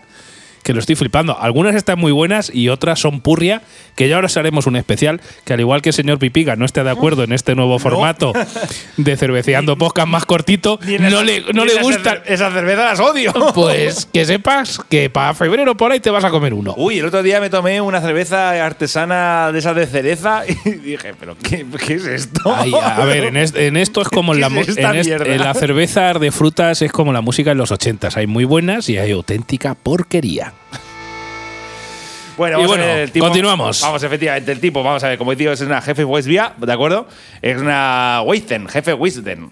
que 0.62 0.72
lo 0.72 0.80
estoy 0.80 0.94
flipando. 0.96 1.38
Algunas 1.40 1.74
están 1.74 1.98
muy 1.98 2.12
buenas 2.12 2.50
y 2.54 2.68
otras 2.68 3.00
son 3.00 3.20
purria, 3.20 3.62
que 3.96 4.08
ya 4.08 4.14
ahora 4.16 4.26
os 4.26 4.36
haremos 4.36 4.66
un 4.66 4.76
especial, 4.76 5.20
que 5.44 5.52
al 5.54 5.60
igual 5.60 5.82
que 5.82 5.90
el 5.90 5.94
señor 5.94 6.18
Pipiga 6.18 6.56
no 6.56 6.64
esté 6.64 6.82
de 6.84 6.90
acuerdo 6.90 7.24
en 7.24 7.32
este 7.32 7.54
nuevo 7.54 7.78
formato 7.78 8.32
de 8.96 9.16
cerveceando 9.16 9.76
podcast 9.76 10.08
más 10.08 10.24
cortito, 10.26 10.78
no 10.82 11.06
esa- 11.08 11.22
le, 11.22 11.40
no 11.52 11.64
le 11.64 11.72
esa 11.72 11.82
gusta. 11.82 12.14
cer- 12.16 12.22
Esas 12.26 12.52
cervezas 12.52 12.98
las 12.98 13.00
odio. 13.00 13.32
Pues 13.54 14.06
que 14.12 14.24
sepas 14.24 14.78
que 14.88 15.10
para 15.10 15.34
febrero 15.34 15.76
por 15.76 15.92
ahí 15.92 16.00
te 16.00 16.10
vas 16.10 16.24
a 16.24 16.30
comer 16.30 16.54
uno. 16.54 16.74
Uy, 16.76 16.98
el 16.98 17.06
otro 17.06 17.22
día 17.22 17.40
me 17.40 17.50
tomé 17.50 17.80
una 17.80 18.00
cerveza 18.00 18.64
artesana 18.64 19.50
de 19.52 19.58
esas 19.58 19.76
de 19.76 19.86
cereza 19.86 20.42
y 20.64 20.70
dije, 20.70 21.14
¿pero 21.18 21.36
qué, 21.42 21.66
qué 21.86 21.94
es 21.94 22.04
esto? 22.06 22.54
Ay, 22.56 22.72
a 22.74 23.04
ver, 23.04 23.24
en, 23.24 23.36
es- 23.36 23.54
en 23.54 23.76
esto 23.76 24.00
es 24.02 24.08
como 24.08 24.32
en 24.34 24.40
la, 24.40 24.48
¿Qué 24.48 24.54
mu- 24.54 24.60
es 24.62 24.76
en, 24.76 24.94
est- 24.96 25.06
mierda? 25.06 25.26
en 25.34 25.40
la 25.40 25.54
cerveza 25.54 26.12
de 26.14 26.30
frutas 26.32 26.82
es 26.82 26.92
como 26.92 27.12
la 27.12 27.20
música 27.20 27.50
en 27.52 27.58
los 27.58 27.70
80 27.72 28.08
Hay 28.14 28.26
muy 28.26 28.44
buenas 28.44 28.88
y 28.88 28.98
hay 28.98 29.10
auténtica 29.12 29.74
porquería. 29.74 30.51
Bueno, 32.36 32.58
Y 32.58 32.62
vamos 32.62 32.76
a 32.76 32.80
bueno, 32.80 32.92
ver 32.94 33.02
el 33.02 33.12
tipo. 33.12 33.26
continuamos. 33.26 33.80
Vamos, 33.82 34.02
efectivamente, 34.02 34.52
el 34.52 34.58
tipo, 34.60 34.82
vamos 34.82 35.04
a 35.04 35.08
ver, 35.08 35.18
como 35.18 35.34
digo, 35.34 35.52
es 35.52 35.60
una 35.60 35.82
jefe 35.82 36.02
Weissbier, 36.04 36.52
¿de 36.56 36.72
acuerdo? 36.72 37.06
Es 37.42 37.60
una 37.60 38.22
Weizen, 38.24 38.68
jefe 38.68 38.94
Weizen. 38.94 39.50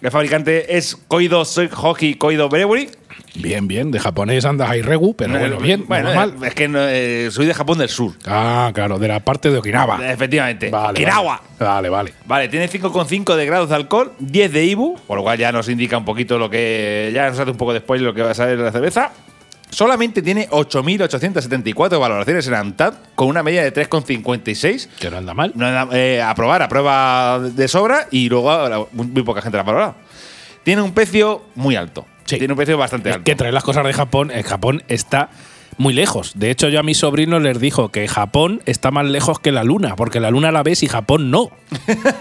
El 0.00 0.10
fabricante 0.10 0.76
es 0.76 0.96
Koido 0.96 1.44
Hockey 1.44 2.14
Koido 2.14 2.48
Brewery. 2.48 2.88
Bien, 3.36 3.68
bien. 3.68 3.92
De 3.92 4.00
japonés 4.00 4.44
anda 4.44 4.68
Hairegu, 4.68 5.14
pero 5.14 5.38
bueno, 5.38 5.58
bien. 5.58 5.84
Bueno, 5.86 6.08
normal. 6.08 6.34
es 6.44 6.54
que 6.54 6.68
eh, 6.74 7.28
soy 7.30 7.46
de 7.46 7.54
Japón 7.54 7.78
del 7.78 7.88
Sur. 7.88 8.12
Ah, 8.26 8.72
claro, 8.74 8.98
de 8.98 9.06
la 9.06 9.20
parte 9.20 9.50
de 9.50 9.58
Okinawa. 9.58 10.12
Efectivamente. 10.12 10.70
Vale, 10.70 10.90
Okinawa. 10.90 11.40
Vale, 11.58 11.88
vale. 11.88 12.12
Vale, 12.26 12.48
tiene 12.48 12.68
5,5 12.68 13.36
de 13.36 13.46
grados 13.46 13.68
de 13.68 13.76
alcohol, 13.76 14.12
10 14.18 14.52
de 14.52 14.64
IBU, 14.64 14.98
por 15.06 15.18
lo 15.18 15.22
cual 15.22 15.38
ya 15.38 15.52
nos 15.52 15.68
indica 15.68 15.96
un 15.98 16.04
poquito 16.04 16.36
lo 16.36 16.50
que. 16.50 17.12
Ya 17.14 17.30
nos 17.30 17.38
hace 17.38 17.50
un 17.52 17.56
poco 17.56 17.72
de 17.72 17.78
spoiler 17.78 18.06
lo 18.08 18.14
que 18.14 18.22
va 18.22 18.32
a 18.32 18.34
saber 18.34 18.58
de 18.58 18.64
la 18.64 18.72
cerveza. 18.72 19.12
Solamente 19.72 20.20
tiene 20.20 20.48
8.874 20.50 21.98
valoraciones 21.98 22.46
en 22.46 22.54
ANTAD, 22.54 22.94
con 23.14 23.28
una 23.28 23.42
media 23.42 23.62
de 23.62 23.72
3,56. 23.72 24.88
Que 25.00 25.10
no 25.10 25.16
anda 25.16 25.32
mal. 25.34 25.52
No, 25.54 25.92
eh, 25.92 26.20
a 26.20 26.34
probar, 26.34 26.62
a 26.62 26.68
prueba 26.68 27.40
de 27.40 27.66
sobra 27.68 28.06
y 28.10 28.28
luego 28.28 28.88
muy, 28.92 29.06
muy 29.06 29.22
poca 29.22 29.40
gente 29.40 29.56
la 29.56 29.62
ha 29.62 29.66
valorado. 29.66 29.94
Tiene 30.62 30.82
un 30.82 30.92
precio 30.92 31.42
muy 31.54 31.74
alto. 31.74 32.06
Sí. 32.26 32.36
Tiene 32.38 32.52
un 32.52 32.56
precio 32.56 32.76
bastante 32.78 33.08
Es 33.08 33.16
alto. 33.16 33.24
que 33.24 33.34
traer 33.34 33.54
las 33.54 33.64
cosas 33.64 33.84
de 33.84 33.92
Japón, 33.94 34.30
en 34.30 34.42
Japón 34.42 34.82
está 34.88 35.30
muy 35.78 35.92
lejos. 35.94 36.32
De 36.34 36.50
hecho, 36.50 36.68
yo 36.68 36.80
a 36.80 36.82
mis 36.82 36.98
sobrinos 36.98 37.42
les 37.42 37.58
dijo 37.60 37.90
que 37.90 38.06
Japón 38.08 38.62
está 38.66 38.90
más 38.90 39.06
lejos 39.06 39.38
que 39.40 39.52
la 39.52 39.64
luna, 39.64 39.96
porque 39.96 40.20
la 40.20 40.30
luna 40.30 40.52
la 40.52 40.62
ves 40.62 40.82
y 40.82 40.88
Japón 40.88 41.30
no. 41.30 41.50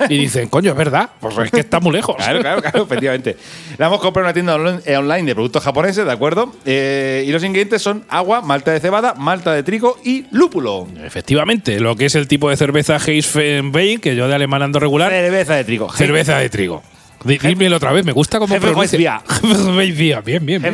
y 0.10 0.18
dicen, 0.18 0.50
coño, 0.50 0.72
es 0.72 0.78
verdad, 0.78 1.10
pues 1.20 1.38
es 1.38 1.52
que 1.52 1.60
está 1.60 1.80
muy 1.80 1.92
lejos. 1.94 2.16
Claro, 2.16 2.40
claro, 2.42 2.62
claro, 2.62 2.84
efectivamente. 2.86 3.38
La 3.78 3.88
hemos 3.88 4.00
comprado 4.00 4.28
en 4.28 4.30
una 4.30 4.34
tienda 4.34 4.56
online- 4.56 4.82
eh, 4.86 4.98
online 4.98 5.24
de 5.24 5.36
productos 5.36 5.64
japoneses, 5.64 6.06
¿de 6.06 6.12
acuerdo? 6.12 6.54
Eh, 6.66 7.24
y 7.28 7.32
los 7.32 7.44
ingredientes 7.44 7.82
son 7.82 8.04
agua, 8.10 8.42
malta 8.42 8.72
de 8.72 8.80
cebada, 8.80 9.14
malta 9.16 9.54
de 9.54 9.64
trigo 9.64 9.98
y 10.04 10.26
lúpulo. 10.32 10.88
Efectivamente, 11.04 11.80
lo 11.80 11.96
que 11.96 12.06
es 12.06 12.16
el 12.16 12.28
tipo 12.28 12.50
de 12.50 12.58
cerveza 12.58 12.98
Heisenberg, 12.98 14.00
que 14.02 14.16
yo 14.16 14.28
de 14.28 14.36
alemán 14.36 14.62
ando 14.62 14.80
regular, 14.80 15.12
Cerveza 15.12 15.56
de 15.56 15.64
trigo. 15.64 15.92
cerveza 15.92 16.38
de 16.38 16.50
trigo. 16.50 16.84
Dímelo 17.24 17.78
otra 17.78 17.92
vez, 17.92 18.06
me 18.06 18.12
gusta 18.12 18.40
cómo 18.40 18.54
Jefe 18.54 18.68
pronuncia. 18.68 19.22
Bien, 19.42 19.96
bien. 19.96 20.22
bien, 20.24 20.46
bien. 20.46 20.66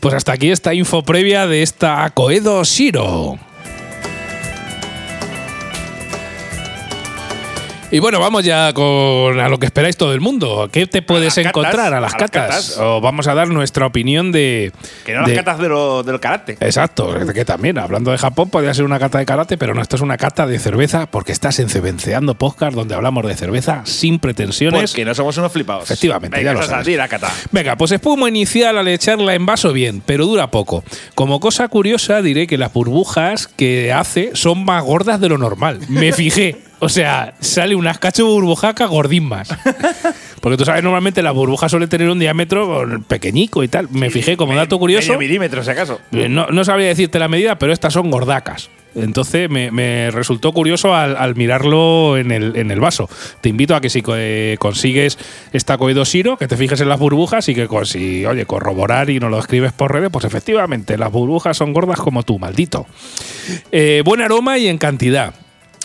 Pues 0.00 0.14
hasta 0.14 0.32
aquí 0.32 0.50
esta 0.50 0.74
info 0.74 1.02
previa 1.02 1.46
de 1.46 1.62
esta 1.62 2.10
Coedo 2.14 2.62
Shiro. 2.64 3.38
Y 7.92 7.98
bueno, 7.98 8.20
vamos 8.20 8.44
ya 8.44 8.72
con 8.72 9.40
a 9.40 9.48
lo 9.48 9.58
que 9.58 9.66
esperáis 9.66 9.96
todo 9.96 10.14
el 10.14 10.20
mundo. 10.20 10.68
¿Qué 10.70 10.86
te 10.86 11.02
puedes 11.02 11.34
catas, 11.34 11.48
encontrar 11.50 11.92
a 11.92 12.00
las 12.00 12.14
a 12.14 12.18
las 12.18 12.30
catas? 12.30 12.78
O 12.78 13.00
vamos 13.00 13.26
a 13.26 13.34
dar 13.34 13.48
nuestra 13.48 13.84
opinión 13.84 14.30
de. 14.30 14.72
Que 15.04 15.12
no 15.12 15.22
de- 15.26 15.34
las 15.34 15.44
catas 15.44 15.58
de 15.60 15.68
lo- 15.68 16.04
del 16.04 16.20
karate. 16.20 16.56
Exacto, 16.60 17.12
que 17.34 17.44
también, 17.44 17.78
hablando 17.78 18.12
de 18.12 18.18
Japón, 18.18 18.48
podría 18.48 18.72
ser 18.74 18.84
una 18.84 19.00
cata 19.00 19.18
de 19.18 19.26
karate, 19.26 19.58
pero 19.58 19.74
no, 19.74 19.82
esto 19.82 19.96
es 19.96 20.02
una 20.02 20.16
cata 20.16 20.46
de 20.46 20.60
cerveza 20.60 21.06
porque 21.10 21.32
estás 21.32 21.58
en 21.58 21.68
Cebenceando 21.68 22.36
Podcast, 22.36 22.76
donde 22.76 22.94
hablamos 22.94 23.26
de 23.26 23.34
cerveza 23.34 23.82
sin 23.86 24.20
pretensiones. 24.20 24.92
Porque 24.92 25.04
no 25.04 25.12
somos 25.12 25.36
unos 25.38 25.50
flipados. 25.50 25.84
Efectivamente, 25.90 26.36
Venga, 26.36 26.52
ya 26.52 26.82
lo 26.82 26.96
la 26.96 27.08
cata. 27.08 27.28
Venga, 27.50 27.74
pues 27.76 27.90
espuma 27.90 28.28
inicial 28.28 28.78
al 28.78 28.86
echarla 28.86 29.34
en 29.34 29.46
vaso 29.46 29.72
bien, 29.72 30.00
pero 30.06 30.26
dura 30.26 30.52
poco. 30.52 30.84
Como 31.16 31.40
cosa 31.40 31.66
curiosa 31.66 32.22
diré 32.22 32.46
que 32.46 32.56
las 32.56 32.72
burbujas 32.72 33.48
que 33.48 33.92
hace 33.92 34.30
son 34.34 34.64
más 34.64 34.84
gordas 34.84 35.20
de 35.20 35.28
lo 35.28 35.38
normal. 35.38 35.80
Me 35.88 36.12
fijé. 36.12 36.69
O 36.80 36.88
sea, 36.88 37.34
sale 37.40 37.74
unas 37.74 37.98
cacho 37.98 38.26
burbujaca 38.26 38.86
gordismas. 38.86 39.48
Porque 40.40 40.56
tú 40.56 40.64
sabes, 40.64 40.82
normalmente 40.82 41.22
las 41.22 41.34
burbujas 41.34 41.70
suelen 41.70 41.88
tener 41.90 42.08
un 42.08 42.18
diámetro 42.18 43.02
pequeñico 43.06 43.62
y 43.62 43.68
tal. 43.68 43.88
Me 43.90 44.10
fijé 44.10 44.36
como 44.36 44.54
dato 44.54 44.78
curioso. 44.78 45.08
Medio 45.08 45.18
milímetro, 45.20 45.62
si 45.62 45.70
acaso. 45.70 46.00
Eh, 46.12 46.28
No, 46.28 46.46
no 46.46 46.64
sabría 46.64 46.88
decirte 46.88 47.18
la 47.18 47.28
medida, 47.28 47.58
pero 47.58 47.72
estas 47.72 47.92
son 47.92 48.10
gordacas. 48.10 48.70
Entonces 48.94 49.48
me, 49.48 49.70
me 49.70 50.10
resultó 50.10 50.52
curioso 50.52 50.94
al, 50.94 51.16
al 51.16 51.36
mirarlo 51.36 52.16
en 52.16 52.32
el, 52.32 52.56
en 52.56 52.70
el 52.70 52.80
vaso. 52.80 53.08
Te 53.40 53.48
invito 53.50 53.76
a 53.76 53.80
que 53.80 53.90
si 53.90 54.02
eh, 54.14 54.56
consigues 54.58 55.16
esta 55.52 55.78
Coedo 55.78 56.04
Shiro, 56.04 56.36
que 56.36 56.48
te 56.48 56.56
fijes 56.56 56.80
en 56.80 56.88
las 56.88 56.98
burbujas 56.98 57.48
y 57.48 57.54
que 57.54 57.68
si, 57.84 58.24
oye, 58.26 58.46
corroborar 58.46 59.10
y 59.10 59.20
no 59.20 59.28
lo 59.28 59.38
escribes 59.38 59.72
por 59.72 59.92
redes, 59.92 60.10
pues 60.10 60.24
efectivamente, 60.24 60.98
las 60.98 61.12
burbujas 61.12 61.56
son 61.56 61.72
gordas 61.72 62.00
como 62.00 62.22
tú, 62.24 62.38
maldito. 62.38 62.86
Eh, 63.70 64.02
buen 64.04 64.22
aroma 64.22 64.58
y 64.58 64.66
en 64.66 64.78
cantidad. 64.78 65.34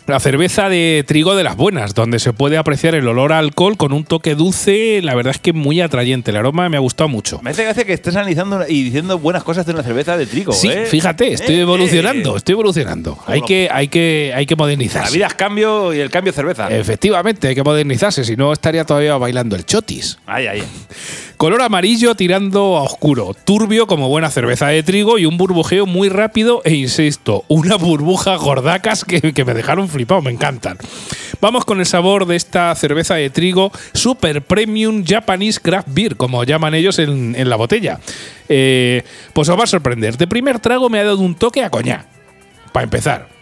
La 0.08 0.20
cerveza 0.20 0.70
de 0.70 1.04
trigo 1.08 1.36
de 1.36 1.44
las 1.44 1.56
buenas, 1.58 1.96
donde 1.96 2.20
se 2.20 2.32
puede 2.32 2.58
apreciar 2.58 2.94
el 2.94 3.08
olor 3.08 3.34
a 3.34 3.40
alcohol 3.40 3.76
con 3.76 3.92
un 3.92 4.04
toque 4.04 4.36
dulce, 4.36 5.02
la 5.02 5.16
verdad 5.16 5.32
es 5.34 5.40
que 5.42 5.52
muy 5.52 5.82
atrayente. 5.82 6.30
El 6.30 6.38
aroma 6.38 6.70
me 6.70 6.78
ha 6.78 6.80
gustado 6.80 7.08
mucho. 7.08 7.40
Me 7.42 7.50
hace 7.50 7.64
gracia 7.64 7.86
que 7.86 7.94
estés 7.94 8.16
analizando 8.16 8.66
y 8.68 8.84
diciendo 8.84 9.18
buenas 9.18 9.44
cosas 9.44 9.66
de 9.66 9.72
una 9.74 9.82
cerveza 9.82 10.16
de 10.16 10.28
trigo. 10.28 10.54
Sí, 10.54 10.68
¿eh? 10.70 10.86
fíjate, 10.86 11.34
estoy 11.34 11.56
Eh, 11.56 11.62
evolucionando, 11.62 12.36
eh. 12.36 12.38
estoy 12.38 12.54
evolucionando. 12.54 13.18
Hay 13.26 13.42
que, 13.42 13.68
hay 13.72 13.88
que, 13.88 14.32
hay 14.36 14.46
que 14.46 14.54
La 14.54 14.58
modernizarse. 14.60 15.12
vida 15.18 15.26
es 15.26 15.34
cambio 15.34 15.92
y 15.92 16.00
el 16.02 16.12
cambio 16.12 16.30
es 16.30 16.36
cerveza. 16.36 16.68
Efectivamente, 16.70 17.48
hay 17.48 17.56
que 17.56 17.64
modernizarse, 17.64 18.24
si 18.24 18.36
no 18.36 18.54
estaría 18.54 18.86
todavía 18.86 19.18
bailando 19.18 19.56
el 19.56 19.66
chotis. 19.66 20.20
Ay, 20.28 20.46
ay. 20.46 20.64
Color 21.38 21.64
amarillo 21.64 22.16
tirando 22.16 22.78
a 22.78 22.84
oscuro, 22.84 23.36
turbio 23.44 23.88
como 23.88 24.08
buena 24.08 24.32
cerveza 24.32 24.68
de 24.68 24.84
trigo 24.84 25.18
y 25.18 25.26
un 25.26 25.36
burbujeo 25.38 25.86
muy 25.86 26.08
rápido 26.08 26.62
e 26.64 26.76
insisto, 26.76 27.44
una 27.50 27.76
burbuja 27.76 28.36
gordacas 28.38 29.04
que, 29.04 29.34
que 29.34 29.44
me 29.44 29.54
dejaron 29.54 29.90
flipado, 29.90 30.22
me 30.22 30.32
encantan. 30.32 30.78
Vamos 31.42 31.66
con 31.66 31.80
el 31.80 31.86
sabor 31.86 32.26
de 32.26 32.38
esta 32.38 32.74
cerveza 32.76 33.16
de 33.16 33.30
trigo 33.30 33.72
Super 33.94 34.42
Premium 34.42 35.04
Japanese 35.06 35.60
Craft 35.60 35.90
Beer, 35.92 36.16
como 36.16 36.44
llaman 36.46 36.74
ellos 36.74 37.00
en, 37.00 37.36
en 37.36 37.50
la 37.50 37.58
botella. 37.58 38.00
Eh, 38.48 39.04
pues 39.34 39.50
os 39.50 39.60
va 39.60 39.66
a 39.66 39.68
sorprender. 39.68 40.18
De 40.18 40.28
primer 40.28 40.60
trago 40.60 40.90
me 40.90 41.00
ha 41.00 41.04
dado 41.04 41.20
un 41.20 41.36
toque 41.36 41.64
a 41.64 41.70
coñac, 41.70 42.06
para 42.72 42.86
empezar. 42.86 43.35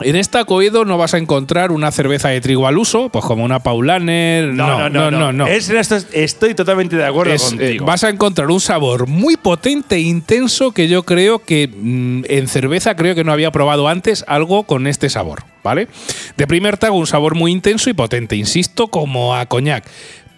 En 0.00 0.16
esta 0.16 0.44
Coedo 0.44 0.84
no 0.84 0.96
vas 0.98 1.14
a 1.14 1.18
encontrar 1.18 1.72
una 1.72 1.90
cerveza 1.92 2.28
de 2.28 2.40
trigo 2.40 2.66
al 2.66 2.78
uso, 2.78 3.08
pues 3.10 3.24
como 3.24 3.44
una 3.44 3.60
Paulaner. 3.60 4.46
No, 4.46 4.88
no, 4.88 5.10
no. 5.10 5.32
no, 5.32 5.46
esto 5.46 5.96
estoy 6.12 6.54
totalmente 6.54 6.96
de 6.96 7.04
acuerdo 7.04 7.32
Es, 7.32 7.52
eh, 7.52 7.56
contigo. 7.56 7.84
vas 7.86 8.04
a 8.04 8.08
encontrar 8.08 8.50
un 8.50 8.60
sabor 8.60 9.06
muy 9.06 9.36
potente 9.36 9.96
e 9.96 10.00
intenso 10.00 10.72
que 10.72 10.88
yo 10.88 11.02
creo 11.02 11.40
que 11.40 11.68
mm, 11.68 12.22
en 12.28 12.48
cerveza 12.48 12.96
creo 12.96 13.14
que 13.14 13.24
no 13.24 13.32
había 13.32 13.50
probado 13.50 13.88
antes 13.88 14.24
algo 14.26 14.62
con 14.64 14.86
este 14.86 15.10
sabor, 15.10 15.44
¿vale? 15.62 15.88
De 16.36 16.46
primer 16.46 16.78
trago 16.78 16.96
un 16.96 17.06
sabor 17.06 17.34
muy 17.34 17.52
intenso 17.52 17.90
y 17.90 17.92
potente, 17.92 18.36
insisto, 18.36 18.88
como 18.88 19.34
a 19.34 19.46
coñac. 19.46 19.84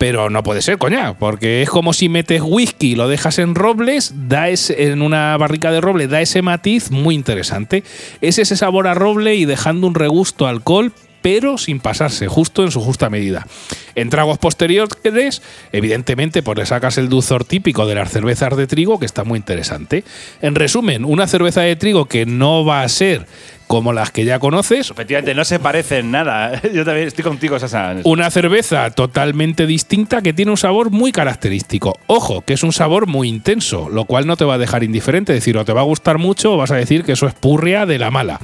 Pero 0.02 0.30
no 0.30 0.42
puede 0.42 0.62
ser 0.62 0.78
coñac, 0.78 1.14
porque 1.16 1.62
es 1.62 1.71
como 1.71 1.92
si 1.92 2.09
metes 2.09 2.42
whisky 2.44 2.90
y 2.90 2.94
lo 2.97 3.06
dejas 3.06 3.38
en 3.38 3.54
robles, 3.54 4.12
da 4.26 4.49
ese- 4.49 4.90
en 4.90 5.00
una 5.00 5.37
barrica 5.37 5.71
de 5.71 5.80
roble, 5.80 6.09
da 6.09 6.21
ese 6.21 6.42
matiz 6.42 6.90
muy 6.90 7.14
interesante. 7.14 7.85
Es 8.21 8.37
ese 8.40 8.56
sabor 8.56 8.88
a 8.88 8.94
roble 8.94 9.37
y 9.37 9.44
dejando 9.44 9.87
un 9.87 9.94
regusto 9.94 10.49
alcohol, 10.49 10.92
pero 11.23 11.57
sin 11.57 11.81
pasarse, 11.81 12.29
justo 12.29 12.62
en 12.64 12.71
su 12.71 12.81
justa 12.81 13.09
medida. 13.09 13.47
En 13.95 14.11
tragos 14.11 14.38
posteriores, 14.38 15.43
evidentemente, 15.73 16.43
pues 16.43 16.59
le 16.59 16.67
sacas 16.67 16.99
el 16.99 17.09
dulzor 17.09 17.45
típico 17.45 17.87
de 17.87 17.95
las 17.95 18.11
cervezas 18.11 18.57
de 18.57 18.67
trigo, 18.67 18.99
que 18.99 19.07
está 19.07 19.25
muy 19.25 19.38
interesante. 19.38 20.05
En 20.41 20.55
resumen, 20.55 21.05
una 21.05 21.26
cerveza 21.26 21.62
de 21.62 21.76
trigo 21.76 22.07
que 22.07 22.26
no 22.26 22.64
va 22.64 22.83
a 22.83 22.88
ser 22.88 23.26
como 23.73 23.95
las 23.95 24.11
que 24.11 24.26
ya 24.26 24.38
conoces, 24.38 24.91
Efectivamente, 24.91 25.35
no 25.35 25.47
se 25.47 25.59
parecen 25.59 26.11
nada. 26.11 26.61
Yo 26.75 26.85
también 26.85 27.09
estoy 27.09 27.25
contigo, 27.25 27.59
Sasa. 27.59 27.97
una 28.05 28.31
cerveza 28.31 28.91
totalmente 28.91 29.67
distinta 29.67 30.21
que 30.21 30.35
tiene 30.35 30.50
un 30.50 30.59
sabor 30.59 30.91
muy 30.91 31.11
característico. 31.11 31.99
Ojo, 32.07 32.43
que 32.43 32.52
es 32.52 32.62
un 32.64 32.75
sabor 32.75 33.07
muy 33.07 33.31
intenso, 33.31 33.88
lo 33.88 34.05
cual 34.05 34.26
no 34.26 34.37
te 34.37 34.45
va 34.45 34.55
a 34.55 34.59
dejar 34.59 34.85
indiferente. 34.85 35.33
Es 35.33 35.38
decir, 35.38 35.57
o 35.57 35.64
te 35.64 35.73
va 35.73 35.81
a 35.81 35.85
gustar 35.85 36.19
mucho 36.19 36.52
o 36.52 36.57
vas 36.59 36.71
a 36.71 36.76
decir 36.76 37.02
que 37.02 37.12
eso 37.12 37.26
es 37.26 37.33
purria 37.33 37.87
de 37.87 37.99
la 37.99 38.11
mala. 38.11 38.41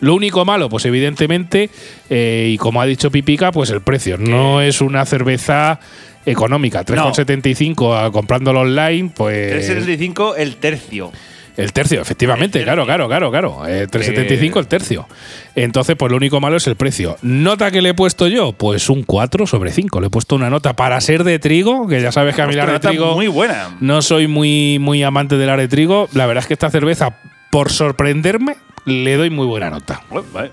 Lo 0.00 0.14
único 0.14 0.44
malo, 0.44 0.68
pues 0.68 0.84
evidentemente, 0.84 1.70
eh, 2.10 2.50
y 2.52 2.58
como 2.58 2.80
ha 2.80 2.86
dicho 2.86 3.10
Pipica, 3.10 3.52
pues 3.52 3.70
el 3.70 3.80
precio. 3.80 4.16
No 4.18 4.60
es 4.60 4.80
una 4.80 5.04
cerveza 5.06 5.80
económica. 6.24 6.84
3,75 6.84 7.96
a- 7.96 8.10
comprándolo 8.12 8.60
online, 8.60 9.10
pues. 9.14 9.50
375 9.50 10.36
el 10.36 10.56
tercio. 10.56 11.12
El 11.56 11.72
tercio, 11.72 12.02
efectivamente, 12.02 12.58
El 12.58 12.64
claro, 12.64 12.84
tercio. 12.84 13.08
claro, 13.08 13.30
claro, 13.30 13.60
claro. 13.62 13.66
Eh, 13.66 13.86
3,75 13.88 14.58
el 14.58 14.66
tercio. 14.66 15.08
Entonces, 15.54 15.96
pues 15.96 16.10
lo 16.10 16.18
único 16.18 16.38
malo 16.38 16.56
es 16.58 16.66
el 16.66 16.76
precio. 16.76 17.16
¿Nota 17.22 17.70
que 17.70 17.80
le 17.80 17.90
he 17.90 17.94
puesto 17.94 18.26
yo? 18.28 18.52
Pues 18.52 18.90
un 18.90 19.04
4 19.04 19.46
sobre 19.46 19.72
5. 19.72 20.00
Le 20.02 20.08
he 20.08 20.10
puesto 20.10 20.34
una 20.34 20.50
nota 20.50 20.76
para 20.76 21.00
ser 21.00 21.24
de 21.24 21.38
trigo, 21.38 21.86
que 21.88 22.02
ya 22.02 22.12
sabes 22.12 22.34
que 22.34 22.42
a 22.42 22.46
mí 22.46 22.54
la 22.54 22.66
de 22.66 22.78
trigo 22.78 23.14
muy 23.14 23.28
buena. 23.28 23.74
no 23.80 24.02
soy 24.02 24.26
muy, 24.26 24.78
muy 24.78 25.02
amante 25.02 25.38
del 25.38 25.56
de 25.56 25.66
trigo. 25.68 26.10
La 26.12 26.26
verdad 26.26 26.42
es 26.44 26.46
que 26.48 26.52
esta 26.54 26.68
cerveza, 26.68 27.16
por 27.50 27.70
sorprenderme, 27.72 28.56
le 28.86 29.16
doy 29.16 29.30
muy 29.30 29.46
buena 29.46 29.68
nota. 29.68 30.00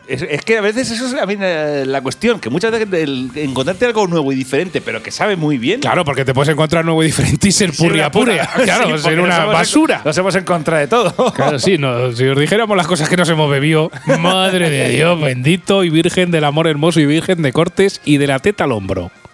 Es, 0.07 0.23
es 0.23 0.41
que 0.41 0.57
a 0.57 0.61
veces 0.61 0.89
eso 0.89 1.05
es 1.05 1.13
a 1.13 1.25
mí, 1.27 1.35
eh, 1.39 1.83
la 1.85 2.01
cuestión, 2.01 2.39
que 2.39 2.49
muchas 2.49 2.71
veces 2.71 2.91
el 2.91 3.29
encontrarte 3.35 3.85
algo 3.85 4.07
nuevo 4.07 4.31
y 4.31 4.35
diferente, 4.35 4.81
pero 4.81 5.03
que 5.03 5.11
sabe 5.11 5.35
muy 5.35 5.59
bien. 5.59 5.81
Claro, 5.81 6.03
porque 6.03 6.25
te 6.25 6.33
puedes 6.33 6.49
encontrar 6.49 6.83
nuevo 6.83 7.03
y 7.03 7.07
diferente 7.07 7.47
y 7.47 7.51
ser 7.51 7.71
purria 7.71 8.11
purria. 8.11 8.49
Claro, 8.63 8.97
ser 8.97 9.19
una 9.19 9.45
basura. 9.45 10.01
Nos 10.03 10.17
hemos 10.17 10.35
encontrado 10.35 10.81
de 10.81 10.87
todo. 10.87 11.33
Claro, 11.33 11.59
sí, 11.59 11.77
no, 11.77 12.11
si 12.11 12.25
os 12.25 12.37
dijéramos 12.37 12.75
las 12.75 12.87
cosas 12.87 13.07
que 13.07 13.17
nos 13.17 13.29
hemos 13.29 13.49
bebido, 13.49 13.91
madre 14.19 14.69
de 14.69 14.89
Dios, 14.89 15.19
bendito 15.19 15.83
y 15.83 15.89
virgen 15.89 16.31
del 16.31 16.43
amor 16.43 16.67
hermoso 16.67 16.99
y 16.99 17.05
virgen 17.05 17.41
de 17.41 17.53
cortes 17.53 18.01
y 18.03 18.17
de 18.17 18.27
la 18.27 18.39
teta 18.39 18.63
al 18.63 18.71
hombro. 18.71 19.11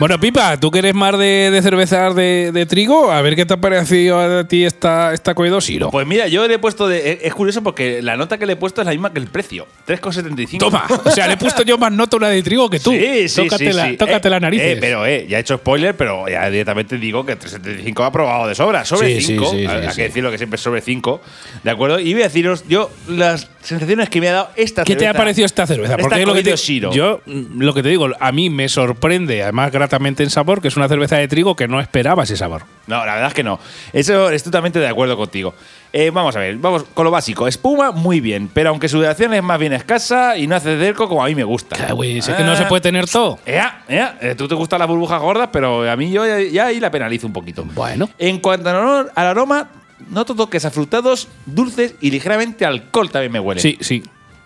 Bueno, 0.00 0.18
Pipa, 0.18 0.58
tú 0.58 0.70
que 0.70 0.78
eres 0.78 0.94
más 0.94 1.18
de, 1.18 1.50
de 1.52 1.60
cervezas 1.60 2.14
de, 2.14 2.52
de 2.54 2.64
trigo, 2.64 3.12
a 3.12 3.20
ver 3.20 3.36
qué 3.36 3.44
te 3.44 3.52
ha 3.52 3.58
parecido 3.58 4.18
a 4.18 4.44
ti 4.48 4.64
esta, 4.64 5.12
esta 5.12 5.34
Coedo 5.34 5.60
Siro. 5.60 5.90
Pues 5.90 6.06
mira, 6.06 6.26
yo 6.26 6.48
le 6.48 6.54
he 6.54 6.58
puesto 6.58 6.88
de. 6.88 7.18
Es 7.22 7.34
curioso 7.34 7.62
porque 7.62 8.00
la 8.00 8.16
nota 8.16 8.38
que 8.38 8.46
le 8.46 8.54
he 8.54 8.56
puesto 8.56 8.80
es 8.80 8.86
la 8.86 8.92
misma 8.92 9.12
que 9.12 9.18
el 9.18 9.26
precio: 9.26 9.66
3,75. 9.86 10.56
Toma, 10.58 10.86
o 11.04 11.10
sea, 11.10 11.26
le 11.26 11.34
he 11.34 11.36
puesto 11.36 11.62
yo 11.64 11.76
más 11.76 11.92
nota 11.92 12.16
una 12.16 12.28
de 12.30 12.42
trigo 12.42 12.70
que 12.70 12.80
tú. 12.80 12.92
Sí, 12.92 13.28
sí, 13.28 13.42
tócate 13.44 13.72
sí, 13.72 13.76
la, 13.76 13.88
sí. 13.90 13.96
tócate 13.98 14.28
Eh, 14.28 14.30
las 14.30 14.40
narices. 14.40 14.66
eh, 14.66 14.78
pero, 14.80 15.04
eh, 15.04 15.26
ya 15.28 15.36
he 15.36 15.40
hecho 15.42 15.58
spoiler, 15.58 15.94
pero 15.94 16.26
ya 16.30 16.48
directamente 16.48 16.96
digo 16.96 17.26
que 17.26 17.36
375 17.36 18.02
ha 18.02 18.10
probado 18.10 18.48
de 18.48 18.54
sobra. 18.54 18.86
Sobre 18.86 19.16
Sí, 19.16 19.20
sí, 19.20 19.26
5. 19.34 19.50
sí, 19.50 19.58
sí, 19.58 19.66
hay 19.66 19.94
que 19.96 20.02
decirlo 20.04 20.30
que 20.30 20.38
siempre 20.38 20.54
es 20.56 20.62
sobre 20.62 20.80
5. 20.80 21.20
¿De 21.62 21.70
acuerdo? 21.70 22.00
Y 22.00 22.14
voy 22.14 22.22
a 22.22 22.24
deciros, 22.24 22.64
yo 22.66 22.90
las 23.06 23.50
sensaciones 23.62 24.08
que 24.08 24.20
me 24.20 24.28
ha 24.28 24.32
dado 24.32 24.50
esta 24.56 24.84
¿Qué 24.84 24.94
te 24.94 25.00
cerveza. 25.00 25.10
ha 25.10 25.14
parecido 25.22 25.46
esta 25.46 25.66
cerveza? 25.66 25.92
Esta 25.94 26.02
Porque 26.02 26.20
es 26.22 26.26
lo 26.26 26.34
que 26.34 26.42
te, 26.42 26.56
Shiro. 26.56 26.92
yo 26.92 27.20
mm, 27.26 27.60
lo 27.60 27.74
que 27.74 27.82
te 27.82 27.88
digo, 27.90 28.08
a 28.18 28.32
mí 28.32 28.50
me 28.50 28.68
sorprende, 28.68 29.42
además 29.42 29.70
gratamente 29.72 30.22
en 30.22 30.30
sabor, 30.30 30.60
que 30.62 30.68
es 30.68 30.76
una 30.76 30.88
cerveza 30.88 31.16
de 31.16 31.28
trigo 31.28 31.56
que 31.56 31.68
no 31.68 31.80
esperaba 31.80 32.22
ese 32.24 32.36
sabor. 32.36 32.62
No, 32.86 33.04
la 33.06 33.12
verdad 33.14 33.28
es 33.28 33.34
que 33.34 33.42
no. 33.44 33.60
Eso 33.92 34.30
estoy 34.30 34.50
totalmente 34.50 34.78
de 34.80 34.88
acuerdo 34.88 35.16
contigo. 35.16 35.54
Eh, 35.92 36.10
vamos 36.10 36.34
a 36.36 36.38
ver, 36.40 36.56
vamos 36.56 36.84
con 36.94 37.04
lo 37.04 37.10
básico. 37.10 37.46
Espuma, 37.48 37.90
muy 37.92 38.20
bien, 38.20 38.48
pero 38.52 38.70
aunque 38.70 38.88
su 38.88 38.96
duración 38.98 39.34
es 39.34 39.42
más 39.42 39.58
bien 39.58 39.72
escasa 39.72 40.36
y 40.36 40.46
no 40.46 40.56
hace 40.56 40.78
cerco 40.78 41.08
como 41.08 41.22
a 41.24 41.26
mí 41.28 41.34
me 41.34 41.44
gusta. 41.44 41.76
Claro, 41.76 41.96
güey, 41.96 42.18
es 42.18 42.28
que 42.28 42.42
no 42.44 42.56
se 42.56 42.64
puede 42.66 42.80
tener 42.80 43.08
todo. 43.08 43.38
Ya. 43.46 43.84
Eh, 43.88 44.34
Tú 44.36 44.46
te 44.48 44.54
gustan 44.54 44.78
las 44.78 44.88
burbujas 44.88 45.20
gordas, 45.20 45.48
pero 45.52 45.88
a 45.88 45.96
mí 45.96 46.10
yo 46.10 46.26
ya, 46.26 46.40
ya 46.40 46.66
ahí 46.66 46.80
la 46.80 46.90
penalizo 46.90 47.26
un 47.26 47.32
poquito. 47.32 47.64
Bueno. 47.74 48.08
En 48.18 48.38
cuanto 48.38 48.70
al 48.70 48.76
olor- 48.76 49.12
al 49.14 49.26
aroma, 49.26 49.68
noto 50.08 50.34
toques 50.34 50.64
afrutados, 50.64 51.28
dulces 51.46 51.94
y 52.00 52.10
ligeramente 52.10 52.64
alcohol 52.64 53.10
también 53.10 53.32
me 53.32 53.40
huele. 53.40 53.60
Sí, 53.60 53.76
sí. 53.80 54.02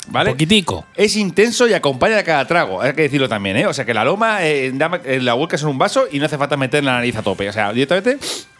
¿Vale? 0.08 0.30
Poquitico. 0.32 0.84
Es 0.94 1.16
intenso 1.16 1.66
y 1.66 1.72
acompaña 1.72 2.18
a 2.18 2.22
cada 2.24 2.46
trago, 2.46 2.82
hay 2.82 2.92
que 2.92 3.02
decirlo 3.02 3.26
también, 3.28 3.56
¿eh? 3.56 3.66
O 3.66 3.72
sea 3.72 3.84
que 3.86 3.92
el 3.92 3.96
aroma 3.96 4.44
eh, 4.46 4.70
da- 4.74 5.00
eh, 5.04 5.18
la 5.20 5.32
vuelcas 5.32 5.62
en 5.62 5.68
un 5.68 5.78
vaso 5.78 6.04
y 6.10 6.18
no 6.18 6.26
hace 6.26 6.36
falta 6.36 6.56
meter 6.58 6.84
la 6.84 6.92
nariz 6.92 7.16
a 7.16 7.22
tope. 7.22 7.48
O 7.48 7.52
sea, 7.52 7.72
directamente 7.72 8.18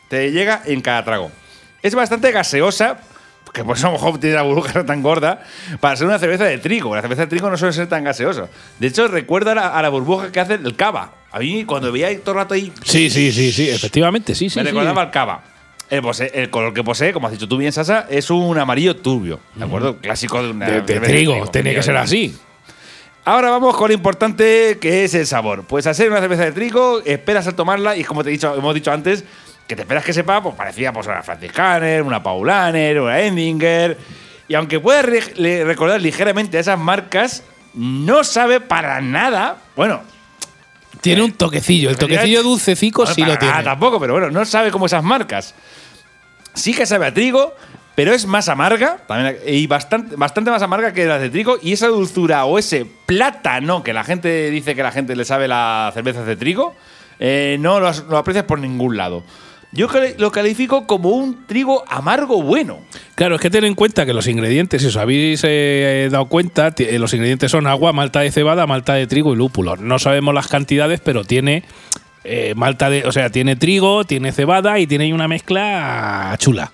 te 0.09 0.33
llega 0.33 0.63
en 0.65 0.81
cada 0.81 1.05
trago. 1.05 1.31
Es 1.83 1.95
bastante 1.95 2.33
gaseosa, 2.33 2.99
que 3.53 3.63
por 3.63 3.77
eso 3.77 3.89
a 3.89 3.91
lo 3.91 3.99
mejor 3.99 4.19
tiene 4.19 4.37
la 4.37 4.43
burbuja 4.43 4.87
tan 4.87 5.03
gorda, 5.03 5.43
para 5.81 5.95
ser 5.97 6.07
una 6.07 6.19
cerveza 6.19 6.45
de 6.45 6.57
trigo. 6.57 6.95
La 6.97 7.03
cerveza 7.03 7.23
de 7.23 7.27
trigo 7.29 7.51
no 7.51 7.59
suele 7.59 7.75
ser 7.75 7.89
tan 7.91 8.05
gaseosa. 8.05 8.49
De 8.79 8.87
hecho, 8.87 9.07
recuerda 9.09 9.53
a 9.53 9.55
la, 9.55 9.69
a 9.69 9.83
la 9.83 9.91
burbuja 9.91 10.33
que 10.33 10.41
hace 10.41 10.55
el 10.55 10.75
cava. 10.77 11.13
A 11.31 11.41
mí, 11.41 11.65
cuando 11.67 11.93
veía 11.93 12.09
todo 12.21 12.31
el 12.33 12.37
rato 12.37 12.55
ahí, 12.55 12.73
Sí, 12.85 13.11
sí, 13.11 13.31
sí, 13.33 13.53
sí, 13.53 13.69
efectivamente, 13.69 14.35
sí, 14.35 14.49
sí. 14.49 14.59
me 14.59 14.65
sí. 14.65 14.71
recordaba 14.71 15.03
al 15.03 15.11
cava. 15.11 15.45
El, 15.91 16.51
color 16.51 16.73
que 16.75 16.83
posee, 16.83 17.13
como 17.13 17.27
has 17.27 17.33
dicho 17.33 17.47
tú 17.47 17.57
bien, 17.57 17.71
Sasa, 17.73 18.07
es 18.11 18.31
un 18.31 18.59
amarillo 18.59 18.97
turbio. 18.97 19.39
¿De 19.55 19.65
acuerdo? 19.65 19.97
Clásico 19.99 20.43
de 20.43 20.51
una 20.51 20.67
De, 20.67 20.81
de 20.81 21.01
trigo, 21.01 21.47
tiene 21.49 21.75
que 21.75 21.83
ser 21.83 21.97
así. 21.97 22.37
Ahora 23.27 23.51
vamos 23.51 23.77
con 23.77 23.89
lo 23.89 23.95
importante 23.95 24.79
que 24.81 25.05
es 25.05 25.15
el 25.15 25.27
sabor. 25.27 25.65
Pues 25.65 25.85
ser 25.85 26.11
una 26.11 26.21
cerveza 26.21 26.45
de 26.45 26.53
trigo, 26.53 27.01
esperas 27.05 27.47
al 27.47 27.55
tomarla 27.55 27.97
y 27.97 28.05
como 28.05 28.23
te 28.23 28.31
he 28.31 28.33
dicho, 28.33 28.55
hemos 28.55 28.75
dicho 28.75 28.93
antes, 28.93 29.25
que 29.67 29.77
te 29.77 29.83
esperas 29.83 30.05
que 30.05 30.13
sepa, 30.13 30.43
pues 30.43 30.55
parecía 30.55 30.93
pues, 30.93 31.07
una 31.07 31.23
Franciscaner, 31.23 32.03
una 32.03 32.23
Paulaner, 32.23 33.01
una 33.01 33.21
Endinger. 33.21 33.97
Y 34.49 34.55
aunque 34.55 34.79
pueda 34.81 35.01
re- 35.03 35.33
le- 35.37 35.65
recordar 35.65 36.01
ligeramente 36.03 36.59
a 36.59 36.61
esas 36.61 36.79
marcas, 36.79 37.43
no 37.73 38.25
sabe 38.25 38.61
para 38.61 39.01
nada. 39.01 39.57
Bueno, 39.75 40.03
Tiene 41.01 41.23
un 41.23 41.33
toquecillo. 41.33 41.91
El 41.91 41.97
toquecillo 41.97 42.43
dulcecico 42.43 43.05
no 43.05 43.15
sí 43.15 43.23
lo 43.23 43.37
tiene. 43.39 43.53
nada 43.53 43.65
tampoco, 43.65 44.01
pero 44.01 44.15
bueno, 44.15 44.31
no 44.31 44.45
sabe 44.45 44.71
como 44.71 44.87
esas 44.87 45.03
marcas. 45.03 45.55
Sí 46.55 46.73
que 46.73 46.87
sabe 46.87 47.07
a 47.07 47.15
trigo, 47.15 47.55
pero 47.95 48.13
es 48.13 48.27
más 48.27 48.49
amarga, 48.49 48.99
también, 49.07 49.39
y 49.47 49.67
bastante, 49.67 50.17
bastante 50.17 50.51
más 50.51 50.63
amarga 50.63 50.93
que 50.93 51.05
las 51.05 51.21
de 51.21 51.31
trigo. 51.31 51.59
Y 51.63 51.73
esa 51.73 51.89
dulzura 51.89 52.45
o 52.45 52.59
ese 52.59 52.87
plátano 53.07 53.83
que 53.83 53.93
la 53.93 54.05
gente 54.05 54.51
dice 54.51 54.75
que 54.75 54.83
la 54.83 54.93
gente 54.93 55.15
le 55.17 55.25
sabe 55.25 55.49
las 55.49 55.95
cervezas 55.95 56.27
de 56.27 56.37
trigo, 56.37 56.75
eh, 57.19 57.57
no 57.61 57.81
lo, 57.81 57.93
lo 58.09 58.19
aprecias 58.19 58.45
por 58.45 58.59
ningún 58.59 58.97
lado. 58.97 59.23
Yo 59.75 59.89
lo 60.19 60.31
califico 60.31 60.87
como 60.87 61.11
un 61.11 61.47
trigo 61.47 61.83
amargo 61.89 62.41
bueno. 62.43 62.79
Claro, 63.17 63.35
es 63.35 63.41
que 63.41 63.51
ten 63.51 63.65
en 63.65 63.75
cuenta 63.75 64.07
que 64.07 64.15
los 64.15 64.29
ingredientes, 64.29 64.83
si 64.83 64.89
os 64.89 64.97
habéis 64.97 65.43
eh, 65.45 66.09
dado 66.13 66.27
cuenta, 66.27 66.73
eh, 66.79 66.99
los 67.01 67.13
ingredientes 67.13 67.51
son 67.51 67.67
agua, 67.67 67.93
malta 67.93 68.21
de 68.21 68.31
cebada, 68.31 68.69
malta 68.69 68.95
de 68.95 69.09
trigo 69.09 69.33
y 69.33 69.37
lúpulo. 69.37 69.77
No 69.77 69.99
sabemos 69.99 70.33
las 70.33 70.47
cantidades, 70.47 71.01
pero 71.01 71.25
tiene 71.25 71.65
eh, 72.23 72.55
malta 72.55 72.89
de, 72.89 73.05
o 73.05 73.11
sea, 73.11 73.31
tiene 73.31 73.57
trigo, 73.57 74.05
tiene 74.05 74.31
cebada 74.31 74.79
y 74.79 74.87
tiene 74.87 75.13
una 75.13 75.27
mezcla 75.27 76.37
chula. 76.39 76.71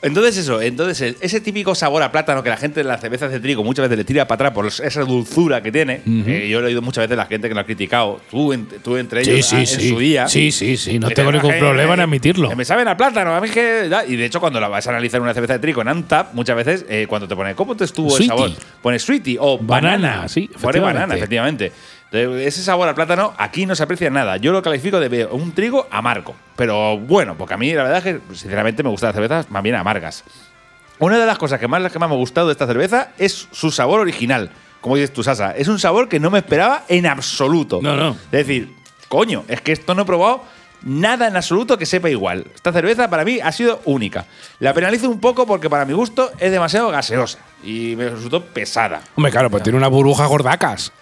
Entonces 0.00 0.36
eso, 0.36 0.62
entonces 0.62 1.16
ese 1.20 1.40
típico 1.40 1.74
sabor 1.74 2.04
a 2.04 2.12
plátano 2.12 2.40
que 2.44 2.50
la 2.50 2.56
gente 2.56 2.82
en 2.82 2.86
las 2.86 3.00
cervezas 3.00 3.32
de 3.32 3.40
trigo 3.40 3.64
muchas 3.64 3.82
veces 3.82 3.98
le 3.98 4.04
tira 4.04 4.28
para 4.28 4.36
atrás 4.36 4.52
por 4.52 4.66
esa 4.66 5.00
dulzura 5.00 5.60
que 5.60 5.72
tiene, 5.72 6.02
eh, 6.06 6.46
yo 6.48 6.60
lo 6.60 6.66
he 6.66 6.70
oído 6.70 6.82
muchas 6.82 7.02
veces 7.02 7.16
la 7.16 7.26
gente 7.26 7.48
que 7.48 7.54
lo 7.54 7.60
ha 7.60 7.64
criticado, 7.64 8.20
tú, 8.30 8.52
en- 8.52 8.66
tú 8.66 8.96
entre 8.96 9.22
ellos 9.22 9.44
sí, 9.44 9.56
ah, 9.56 9.60
en 9.60 9.66
sí. 9.66 9.88
su 9.88 9.98
día. 9.98 10.28
Sí, 10.28 10.52
sí, 10.52 10.76
sí, 10.76 11.00
no 11.00 11.10
tengo 11.10 11.30
"Ah, 11.30 11.32
ningún 11.32 11.52
problema 11.58 11.94
en 11.94 12.00
admitirlo. 12.00 12.54
Me 12.54 12.64
saben 12.64 12.86
a 12.86 12.96
plátano, 12.96 13.34
a 13.34 13.40
mí 13.40 13.48
que. 13.50 13.88
da". 13.88 14.06
Y 14.06 14.14
de 14.14 14.26
hecho, 14.26 14.38
cuando 14.38 14.60
la 14.60 14.68
vas 14.68 14.86
a 14.86 14.90
analizar 14.90 15.20
una 15.20 15.34
cerveza 15.34 15.54
de 15.54 15.58
trigo 15.58 15.82
en 15.82 15.88
Antap, 15.88 16.32
muchas 16.32 16.54
veces, 16.54 16.86
eh, 16.88 17.06
cuando 17.08 17.26
te 17.26 17.34
pone 17.34 17.56
cómo 17.56 17.76
te 17.76 17.82
estuvo 17.82 18.10
Sweetie. 18.10 18.24
el 18.26 18.28
sabor, 18.28 18.50
pone 18.80 18.98
sweetie 19.00 19.36
o 19.40 19.58
Banana, 19.58 20.08
banana. 20.10 20.28
sí, 20.28 20.48
Pone 20.60 20.78
banana, 20.78 21.16
efectivamente. 21.16 21.72
Ese 22.10 22.62
sabor 22.62 22.88
al 22.88 22.94
plátano 22.94 23.34
aquí 23.36 23.66
no 23.66 23.74
se 23.74 23.82
aprecia 23.82 24.10
nada. 24.10 24.36
Yo 24.38 24.52
lo 24.52 24.62
califico 24.62 24.98
de 25.00 25.26
un 25.26 25.52
trigo 25.52 25.86
amargo. 25.90 26.34
Pero 26.56 26.98
bueno, 26.98 27.36
porque 27.36 27.54
a 27.54 27.56
mí 27.56 27.72
la 27.72 27.82
verdad 27.82 27.98
es 27.98 28.04
que, 28.04 28.34
sinceramente, 28.34 28.82
me 28.82 28.90
gustan 28.90 29.08
las 29.08 29.14
cervezas 29.14 29.50
más 29.50 29.62
bien 29.62 29.74
amargas. 29.74 30.24
Una 30.98 31.18
de 31.18 31.26
las 31.26 31.38
cosas 31.38 31.60
que 31.60 31.68
más, 31.68 31.80
las 31.80 31.92
que 31.92 31.98
más 31.98 32.08
me 32.08 32.14
ha 32.14 32.18
gustado 32.18 32.48
de 32.48 32.52
esta 32.52 32.66
cerveza 32.66 33.10
es 33.18 33.48
su 33.52 33.70
sabor 33.70 34.00
original. 34.00 34.50
Como 34.80 34.96
dices 34.96 35.12
tú, 35.12 35.22
Sasa. 35.22 35.52
Es 35.52 35.68
un 35.68 35.78
sabor 35.78 36.08
que 36.08 36.18
no 36.18 36.30
me 36.30 36.38
esperaba 36.38 36.84
en 36.88 37.06
absoluto. 37.06 37.80
No, 37.82 37.96
no. 37.96 38.10
Es 38.10 38.30
decir, 38.30 38.74
coño, 39.08 39.44
es 39.48 39.60
que 39.60 39.72
esto 39.72 39.94
no 39.94 40.02
he 40.02 40.04
probado 40.04 40.42
nada 40.82 41.26
en 41.26 41.36
absoluto 41.36 41.78
que 41.78 41.86
sepa 41.86 42.10
igual. 42.10 42.46
Esta 42.54 42.72
cerveza 42.72 43.10
para 43.10 43.24
mí 43.24 43.38
ha 43.42 43.52
sido 43.52 43.80
única. 43.84 44.26
La 44.60 44.72
penalizo 44.74 45.08
un 45.08 45.20
poco 45.20 45.46
porque 45.46 45.68
para 45.68 45.84
mi 45.84 45.92
gusto 45.92 46.30
es 46.38 46.50
demasiado 46.50 46.90
gaseosa 46.90 47.38
y 47.62 47.94
me 47.96 48.08
resultó 48.08 48.44
pesada. 48.44 49.00
Hombre, 49.16 49.32
claro, 49.32 49.50
pues 49.50 49.62
tiene 49.62 49.78
una 49.78 49.88
burbuja 49.88 50.26
gordacas. 50.26 50.92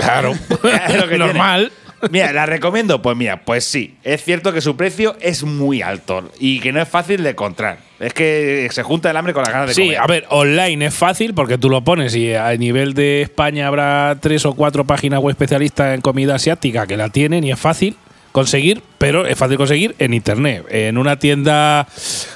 Claro, 0.00 0.32
Es 0.88 0.96
lo 0.96 1.08
que 1.08 1.18
normal. 1.18 1.70
tiene. 1.70 1.80
Mira, 2.10 2.32
¿la 2.32 2.46
recomiendo? 2.46 3.02
Pues 3.02 3.14
mira, 3.14 3.42
pues 3.44 3.62
sí. 3.64 3.96
Es 4.02 4.24
cierto 4.24 4.54
que 4.54 4.62
su 4.62 4.74
precio 4.74 5.16
es 5.20 5.42
muy 5.44 5.82
alto 5.82 6.30
y 6.40 6.58
que 6.60 6.72
no 6.72 6.80
es 6.80 6.88
fácil 6.88 7.22
de 7.22 7.30
encontrar. 7.30 7.76
Es 7.98 8.14
que 8.14 8.68
se 8.72 8.82
junta 8.82 9.10
el 9.10 9.16
hambre 9.18 9.34
con 9.34 9.42
las 9.42 9.52
ganas 9.52 9.68
de 9.68 9.74
Sí, 9.74 9.82
comer. 9.82 9.98
a 10.00 10.06
ver, 10.06 10.24
online 10.30 10.86
es 10.86 10.94
fácil 10.94 11.34
porque 11.34 11.58
tú 11.58 11.68
lo 11.68 11.84
pones 11.84 12.14
y 12.16 12.32
a 12.34 12.56
nivel 12.56 12.94
de 12.94 13.20
España 13.20 13.66
habrá 13.66 14.16
tres 14.18 14.46
o 14.46 14.54
cuatro 14.54 14.86
páginas 14.86 15.20
web 15.20 15.32
especialistas 15.32 15.94
en 15.94 16.00
comida 16.00 16.36
asiática 16.36 16.86
que 16.86 16.96
la 16.96 17.10
tienen 17.10 17.44
y 17.44 17.52
es 17.52 17.58
fácil 17.60 17.94
conseguir, 18.32 18.82
pero 18.98 19.26
es 19.26 19.36
fácil 19.36 19.56
conseguir 19.56 19.94
en 19.98 20.14
internet. 20.14 20.64
En 20.70 20.98
una 20.98 21.18
tienda 21.18 21.86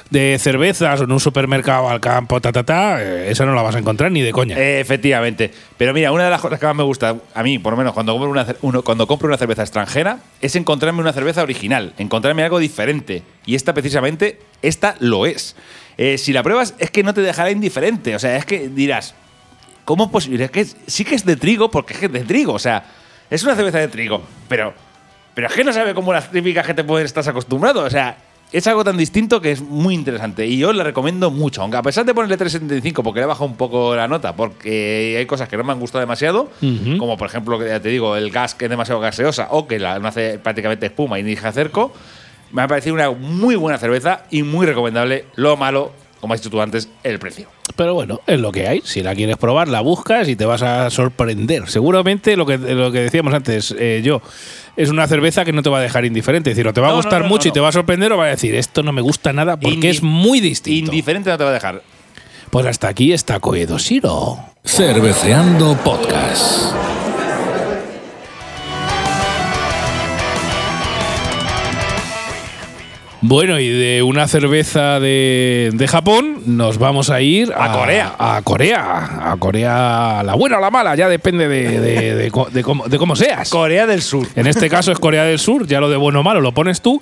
de 0.09 0.37
cervezas 0.39 0.99
o 0.99 1.03
en 1.05 1.11
un 1.11 1.19
supermercado 1.19 1.89
al 1.89 1.99
campo, 2.01 2.41
ta, 2.41 2.51
ta, 2.51 2.63
ta, 2.63 3.01
eh, 3.01 3.31
esa 3.31 3.45
no 3.45 3.53
la 3.55 3.61
vas 3.61 3.75
a 3.75 3.79
encontrar 3.79 4.11
ni 4.11 4.21
de 4.21 4.31
coña. 4.31 4.57
Efectivamente. 4.59 5.51
Pero 5.77 5.93
mira, 5.93 6.11
una 6.11 6.25
de 6.25 6.29
las 6.29 6.41
cosas 6.41 6.59
que 6.59 6.65
más 6.65 6.75
me 6.75 6.83
gusta, 6.83 7.15
a 7.33 7.43
mí, 7.43 7.59
por 7.59 7.73
lo 7.73 7.77
menos, 7.77 7.93
cuando 7.93 8.11
compro 8.13 8.29
una, 8.29 8.45
uno- 8.61 8.81
cuando 8.83 9.07
compro 9.07 9.27
una 9.27 9.37
cerveza 9.37 9.61
extranjera, 9.61 10.19
es 10.41 10.55
encontrarme 10.55 10.99
una 11.01 11.13
cerveza 11.13 11.43
original, 11.43 11.93
encontrarme 11.97 12.43
algo 12.43 12.59
diferente. 12.59 13.23
Y 13.45 13.55
esta, 13.55 13.73
precisamente, 13.73 14.39
esta 14.61 14.95
lo 14.99 15.25
es. 15.25 15.55
Eh, 15.97 16.17
si 16.17 16.33
la 16.33 16.43
pruebas, 16.43 16.73
es 16.77 16.91
que 16.91 17.03
no 17.03 17.13
te 17.13 17.21
dejará 17.21 17.51
indiferente. 17.51 18.15
O 18.15 18.19
sea, 18.19 18.35
es 18.35 18.45
que 18.45 18.67
dirás, 18.67 19.15
¿cómo 19.85 20.05
es 20.05 20.09
posible? 20.11 20.43
Es 20.43 20.51
que 20.51 20.65
sí 20.87 21.05
que 21.05 21.15
es 21.15 21.25
de 21.25 21.37
trigo, 21.37 21.71
porque 21.71 21.93
es 21.93 21.99
que 21.99 22.05
es 22.07 22.11
de 22.11 22.23
trigo. 22.25 22.51
O 22.53 22.59
sea, 22.59 22.83
es 23.29 23.43
una 23.43 23.55
cerveza 23.55 23.79
de 23.79 23.87
trigo, 23.87 24.21
pero, 24.49 24.73
pero 25.35 25.47
es 25.47 25.53
que 25.53 25.63
no 25.63 25.71
sabe 25.71 25.93
cómo 25.93 26.11
las 26.13 26.31
típicas 26.31 26.65
que 26.65 26.73
te 26.73 26.83
pueden 26.83 27.05
estar 27.05 27.27
acostumbrado. 27.27 27.83
O 27.83 27.89
sea, 27.89 28.17
es 28.51 28.65
algo 28.67 28.85
tan 28.85 28.97
distinto 28.97 29.41
que 29.41 29.51
es 29.51 29.61
muy 29.61 29.93
interesante. 29.93 30.47
Y 30.47 30.57
yo 30.57 30.71
la 30.71 30.85
recomiendo 30.85 31.29
mucho. 31.29 31.61
Aunque 31.61 31.75
a 31.75 31.83
pesar 31.83 32.05
de 32.05 32.13
ponerle 32.13 32.37
3.75, 32.37 33.03
porque 33.03 33.19
le 33.19 33.25
he 33.25 33.27
bajado 33.27 33.45
un 33.45 33.57
poco 33.57 33.93
la 33.95 34.07
nota, 34.07 34.33
porque 34.33 35.15
hay 35.17 35.25
cosas 35.25 35.49
que 35.49 35.57
no 35.57 35.65
me 35.65 35.73
han 35.73 35.79
gustado 35.79 35.99
demasiado, 35.99 36.49
como 36.97 37.17
por 37.17 37.27
ejemplo, 37.27 37.59
que 37.59 37.67
ya 37.67 37.81
te 37.81 37.89
digo, 37.89 38.15
el 38.15 38.31
gas 38.31 38.55
que 38.55 38.65
es 38.65 38.71
demasiado 38.71 39.01
gaseosa 39.01 39.49
o 39.51 39.67
que 39.67 39.77
la, 39.77 39.99
no 39.99 40.07
hace 40.07 40.39
prácticamente 40.39 40.85
espuma 40.85 41.19
y 41.19 41.23
ni 41.23 41.31
deja 41.31 41.51
cerco, 41.51 41.91
me 42.53 42.61
ha 42.61 42.67
parecido 42.69 42.95
una 42.95 43.11
muy 43.11 43.57
buena 43.57 43.77
cerveza 43.77 44.23
y 44.31 44.43
muy 44.43 44.65
recomendable. 44.65 45.25
Lo 45.35 45.57
malo, 45.57 45.91
como 46.25 46.33
has 46.33 46.41
dicho 46.41 46.49
tú 46.49 46.59
antes, 46.61 46.89
el 47.03 47.19
precio. 47.19 47.47
Pero 47.75 47.93
bueno, 47.93 48.19
es 48.25 48.39
lo 48.39 48.51
que 48.51 48.67
hay. 48.67 48.81
Si 48.83 49.01
la 49.03 49.13
quieres 49.15 49.37
probar, 49.37 49.67
la 49.67 49.81
buscas 49.81 50.27
y 50.27 50.35
te 50.35 50.45
vas 50.45 50.61
a 50.63 50.89
sorprender. 50.89 51.69
Seguramente 51.69 52.35
lo 52.35 52.45
que, 52.45 52.57
lo 52.57 52.91
que 52.91 52.99
decíamos 53.01 53.33
antes, 53.33 53.75
eh, 53.77 54.01
yo, 54.03 54.21
es 54.75 54.89
una 54.89 55.07
cerveza 55.07 55.45
que 55.45 55.51
no 55.53 55.61
te 55.61 55.69
va 55.69 55.77
a 55.79 55.81
dejar 55.81 56.03
indiferente. 56.05 56.49
Es 56.49 56.55
decir, 56.55 56.67
o 56.67 56.73
te 56.73 56.81
va 56.81 56.87
a 56.87 56.91
No, 56.91 56.97
gustar 56.97 57.21
no, 57.23 57.27
mucho 57.27 57.45
no, 57.47 57.49
y 57.49 57.53
te 57.53 57.59
va 57.59 57.69
a 57.69 57.71
sorprender 57.71 58.11
o 58.13 58.17
va 58.17 58.25
a 58.25 58.29
decir, 58.29 58.55
esto 58.55 58.81
no 58.83 58.91
me 58.91 59.01
gusta 59.01 59.33
nada 59.33 59.57
porque 59.59 59.77
Indi- 59.77 59.89
es 59.89 60.01
muy 60.03 60.39
distinto. 60.39 60.91
Indiferente 60.91 61.29
no 61.29 61.37
te 61.37 61.43
va 61.43 61.49
a 61.51 61.53
dejar. 61.53 61.81
Pues 62.49 62.65
hasta 62.65 62.87
aquí 62.87 63.13
está 63.13 63.39
Coedo 63.39 63.77
Shiro. 63.77 64.39
Cerveceando 64.63 65.77
Podcast. 65.83 66.73
Bueno, 73.27 73.59
y 73.59 73.67
de 73.67 74.03
una 74.03 74.27
cerveza 74.27 74.99
de, 74.99 75.71
de 75.73 75.87
Japón 75.87 76.43
nos 76.45 76.77
vamos 76.77 77.09
a 77.09 77.21
ir 77.21 77.51
A 77.57 77.71
Corea. 77.71 78.13
A 78.19 78.39
Corea. 78.43 79.31
A 79.31 79.35
Corea, 79.37 80.21
la 80.23 80.35
buena 80.35 80.59
o 80.59 80.61
la 80.61 80.69
mala, 80.69 80.93
ya 80.95 81.09
depende 81.09 81.47
de, 81.47 81.79
de- 81.79 82.15
de 82.15 82.29
co- 82.29 82.47
cómo 82.99 83.15
seas. 83.15 83.49
Corea 83.49 83.87
del 83.87 84.03
Sur. 84.03 84.27
En 84.35 84.45
este 84.45 84.69
caso 84.69 84.91
es 84.91 84.99
Corea 84.99 85.23
del 85.23 85.39
Sur, 85.39 85.65
ya 85.65 85.79
lo 85.79 85.89
de 85.89 85.97
bueno 85.97 86.19
o 86.19 86.23
malo 86.23 86.39
lo 86.39 86.51
pones 86.51 86.81
tú. 86.81 87.01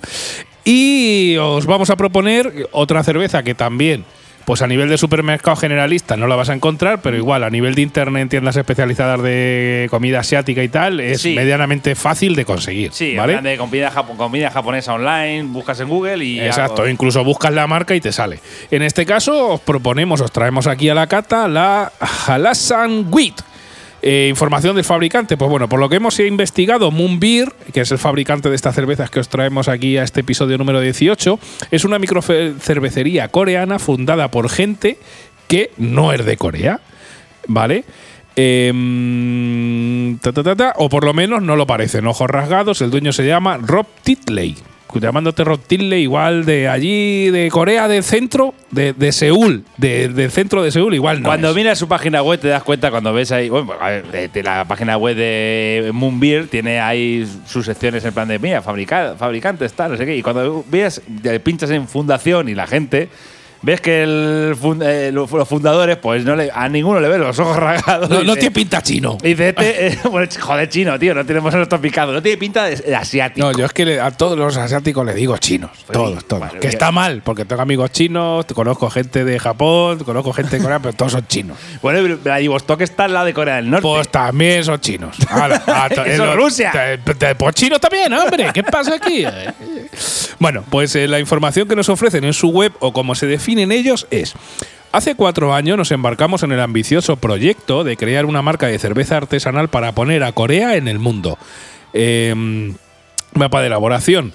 Y 0.64 1.36
os 1.36 1.66
vamos 1.66 1.90
a 1.90 1.96
proponer 1.96 2.68
otra 2.72 3.02
cerveza 3.04 3.42
que 3.42 3.54
también 3.54 4.06
Pues 4.44 4.60
a 4.60 4.66
nivel 4.66 4.90
de 4.90 4.98
supermercado 4.98 5.56
generalista 5.56 6.16
no 6.18 6.26
la 6.26 6.36
vas 6.36 6.50
a 6.50 6.54
encontrar, 6.54 7.00
pero 7.00 7.16
igual 7.16 7.44
a 7.44 7.50
nivel 7.50 7.74
de 7.74 7.80
internet 7.80 8.22
en 8.24 8.28
tiendas 8.28 8.56
especializadas 8.56 9.22
de 9.22 9.86
comida 9.90 10.20
asiática 10.20 10.62
y 10.62 10.68
tal, 10.68 11.00
es 11.00 11.22
Sí. 11.22 11.34
medianamente 11.34 11.94
fácil 11.94 12.36
de 12.36 12.44
conseguir. 12.44 12.92
Sí, 12.92 13.16
¿vale? 13.16 13.40
de 13.40 13.56
comida, 13.56 13.90
japo- 13.90 14.16
comida 14.18 14.50
japonesa 14.50 14.92
online, 14.92 15.44
buscas 15.44 15.80
en 15.80 15.88
Google 15.88 16.22
y. 16.24 16.40
Exacto, 16.40 16.86
incluso 16.86 17.24
buscas 17.24 17.54
la 17.54 17.66
marca 17.66 17.94
y 17.94 18.00
te 18.02 18.12
sale. 18.12 18.38
En 18.70 18.82
este 18.82 19.06
caso, 19.06 19.54
os 19.54 19.60
proponemos, 19.60 20.20
os 20.20 20.30
traemos 20.30 20.66
aquí 20.66 20.90
a 20.90 20.94
la 20.94 21.06
cata 21.06 21.48
la 21.48 21.90
Halasan 22.26 23.06
Wheat. 23.10 23.40
Eh, 24.06 24.26
información 24.28 24.76
del 24.76 24.84
fabricante, 24.84 25.38
pues 25.38 25.50
bueno, 25.50 25.66
por 25.66 25.80
lo 25.80 25.88
que 25.88 25.96
hemos 25.96 26.20
investigado, 26.20 26.90
Moonbeer, 26.90 27.50
que 27.72 27.80
es 27.80 27.90
el 27.90 27.96
fabricante 27.96 28.50
de 28.50 28.54
estas 28.54 28.74
cervezas 28.74 29.08
que 29.08 29.18
os 29.18 29.30
traemos 29.30 29.66
aquí 29.66 29.96
a 29.96 30.02
este 30.02 30.20
episodio 30.20 30.58
número 30.58 30.78
18, 30.78 31.38
es 31.70 31.86
una 31.86 31.98
microcervecería 31.98 33.28
coreana 33.28 33.78
fundada 33.78 34.30
por 34.30 34.50
gente 34.50 34.98
que 35.48 35.70
no 35.78 36.12
es 36.12 36.22
de 36.26 36.36
Corea, 36.36 36.80
¿vale? 37.48 37.86
Em, 38.36 40.18
o 40.76 40.88
por 40.90 41.04
lo 41.04 41.14
menos 41.14 41.40
no 41.40 41.56
lo 41.56 41.66
parecen. 41.66 42.06
Ojos 42.06 42.28
rasgados, 42.28 42.82
el 42.82 42.90
dueño 42.90 43.10
se 43.10 43.26
llama 43.26 43.56
Rob 43.56 43.86
Titley. 44.02 44.54
Llamándote 45.00 45.44
Titley, 45.66 46.02
igual 46.02 46.44
de 46.44 46.68
allí, 46.68 47.30
de 47.30 47.48
Corea 47.50 47.88
del 47.88 48.02
centro, 48.04 48.54
de, 48.70 48.92
de 48.92 49.12
Seúl, 49.12 49.64
de- 49.76 50.08
del 50.08 50.30
centro 50.30 50.62
de 50.62 50.70
Seúl, 50.70 50.94
igual 50.94 51.20
no. 51.22 51.28
Cuando 51.28 51.50
es. 51.50 51.56
miras 51.56 51.78
su 51.78 51.88
página 51.88 52.22
web 52.22 52.38
te 52.40 52.48
das 52.48 52.62
cuenta 52.62 52.90
cuando 52.90 53.12
ves 53.12 53.32
ahí, 53.32 53.48
bueno, 53.48 53.72
a 53.80 53.88
ver, 53.90 54.06
de, 54.10 54.28
de 54.28 54.42
la 54.42 54.64
página 54.66 54.96
web 54.96 55.16
de 55.16 55.90
Moonbeer 55.92 56.46
tiene 56.48 56.80
ahí 56.80 57.26
sus 57.46 57.66
secciones 57.66 58.04
en 58.04 58.12
plan 58.14 58.28
de, 58.28 58.38
mira, 58.38 58.62
fabrica- 58.62 59.14
fabricantes, 59.18 59.72
tal, 59.72 59.92
no 59.92 59.96
sé 59.98 60.06
qué. 60.06 60.16
Y 60.16 60.22
cuando 60.22 60.64
ves, 60.68 61.02
te 61.22 61.40
pinchas 61.40 61.70
en 61.70 61.86
fundación 61.88 62.48
y 62.48 62.54
la 62.54 62.66
gente, 62.66 63.08
ves 63.64 63.80
que 63.80 64.02
el 64.02 64.54
eh, 64.82 65.10
los 65.12 65.28
fundadores, 65.48 65.96
pues 65.96 66.24
no 66.24 66.36
le, 66.36 66.50
a 66.54 66.68
ninguno 66.68 67.00
le 67.00 67.08
ven 67.08 67.20
los 67.20 67.38
ojos 67.38 67.56
rasgados. 67.56 68.08
no, 68.10 68.34
tiene 68.34 68.50
pinta 68.50 68.82
chino. 68.82 69.18
y 69.22 69.28
dice, 69.28 69.48
este, 69.50 69.86
eh, 69.88 69.98
bueno, 70.10 70.28
joder, 70.40 70.68
chino, 70.68 70.98
tío, 70.98 71.14
no 71.14 71.24
tenemos 71.24 71.54
nuestro 71.54 71.80
picado. 71.80 72.12
No 72.12 72.22
tiene 72.22 72.38
pinta 72.38 72.64
de, 72.64 72.76
de 72.76 72.94
asiático. 72.94 73.46
No, 73.46 73.56
yo 73.56 73.64
es 73.66 73.72
que 73.72 73.84
le- 73.84 74.00
a 74.00 74.10
todos 74.10 74.38
los 74.38 74.56
asiáticos 74.56 75.04
le 75.06 75.14
digo 75.14 75.36
chinos. 75.38 75.70
Pues 75.86 75.92
todos, 75.98 76.18
sí, 76.20 76.26
todos. 76.28 76.52
que 76.52 76.58
bien. 76.58 76.68
está 76.70 76.92
mal, 76.92 77.22
porque 77.24 77.44
tengo 77.44 77.62
amigos 77.62 77.90
chinos, 77.92 78.44
conozco 78.54 78.88
gente 78.90 79.24
de 79.24 79.38
Japón, 79.38 79.98
conozco 80.04 80.32
gente 80.32 80.56
de 80.58 80.62
Corea, 80.62 80.78
pero 80.80 80.92
todos 80.94 81.12
son 81.12 81.26
chinos. 81.26 81.56
Bueno, 81.82 82.16
Vladivostok 82.22 82.80
está 82.82 83.04
al 83.04 83.12
lado 83.14 83.26
de 83.26 83.34
Corea 83.34 83.56
del 83.56 83.70
Norte. 83.70 83.82
Pues 83.82 84.08
también 84.08 84.62
son 84.64 84.80
chinos. 84.80 85.16
A 85.30 85.86
Eso 85.90 86.04
es 86.04 86.18
lo- 86.18 86.36
Rusia. 86.36 86.72
te- 87.04 87.14
te- 87.14 87.34
Pues 87.34 87.54
chinos 87.54 87.80
también, 87.80 88.12
hombre. 88.12 88.50
¿Qué 88.52 88.62
pasa 88.62 88.94
aquí? 88.96 89.24
Bueno, 90.40 90.64
pues 90.68 90.94
eh, 90.96 91.06
la 91.06 91.20
información 91.20 91.68
que 91.68 91.76
nos 91.76 91.88
ofrecen 91.88 92.24
en 92.24 92.32
su 92.32 92.48
web 92.48 92.72
o 92.80 92.92
como 92.92 93.14
se 93.14 93.26
definen 93.54 93.72
ellos 93.72 94.06
es. 94.10 94.34
Hace 94.90 95.14
cuatro 95.14 95.54
años 95.54 95.76
nos 95.76 95.90
embarcamos 95.92 96.42
en 96.42 96.52
el 96.52 96.60
ambicioso 96.60 97.16
proyecto 97.16 97.84
de 97.84 97.96
crear 97.96 98.26
una 98.26 98.42
marca 98.42 98.66
de 98.66 98.78
cerveza 98.78 99.16
artesanal 99.16 99.68
para 99.68 99.92
poner 99.92 100.22
a 100.24 100.32
Corea 100.32 100.76
en 100.76 100.88
el 100.88 100.98
mundo. 100.98 101.38
Em, 101.92 102.74
mapa 103.34 103.60
de 103.60 103.68
elaboración. 103.68 104.32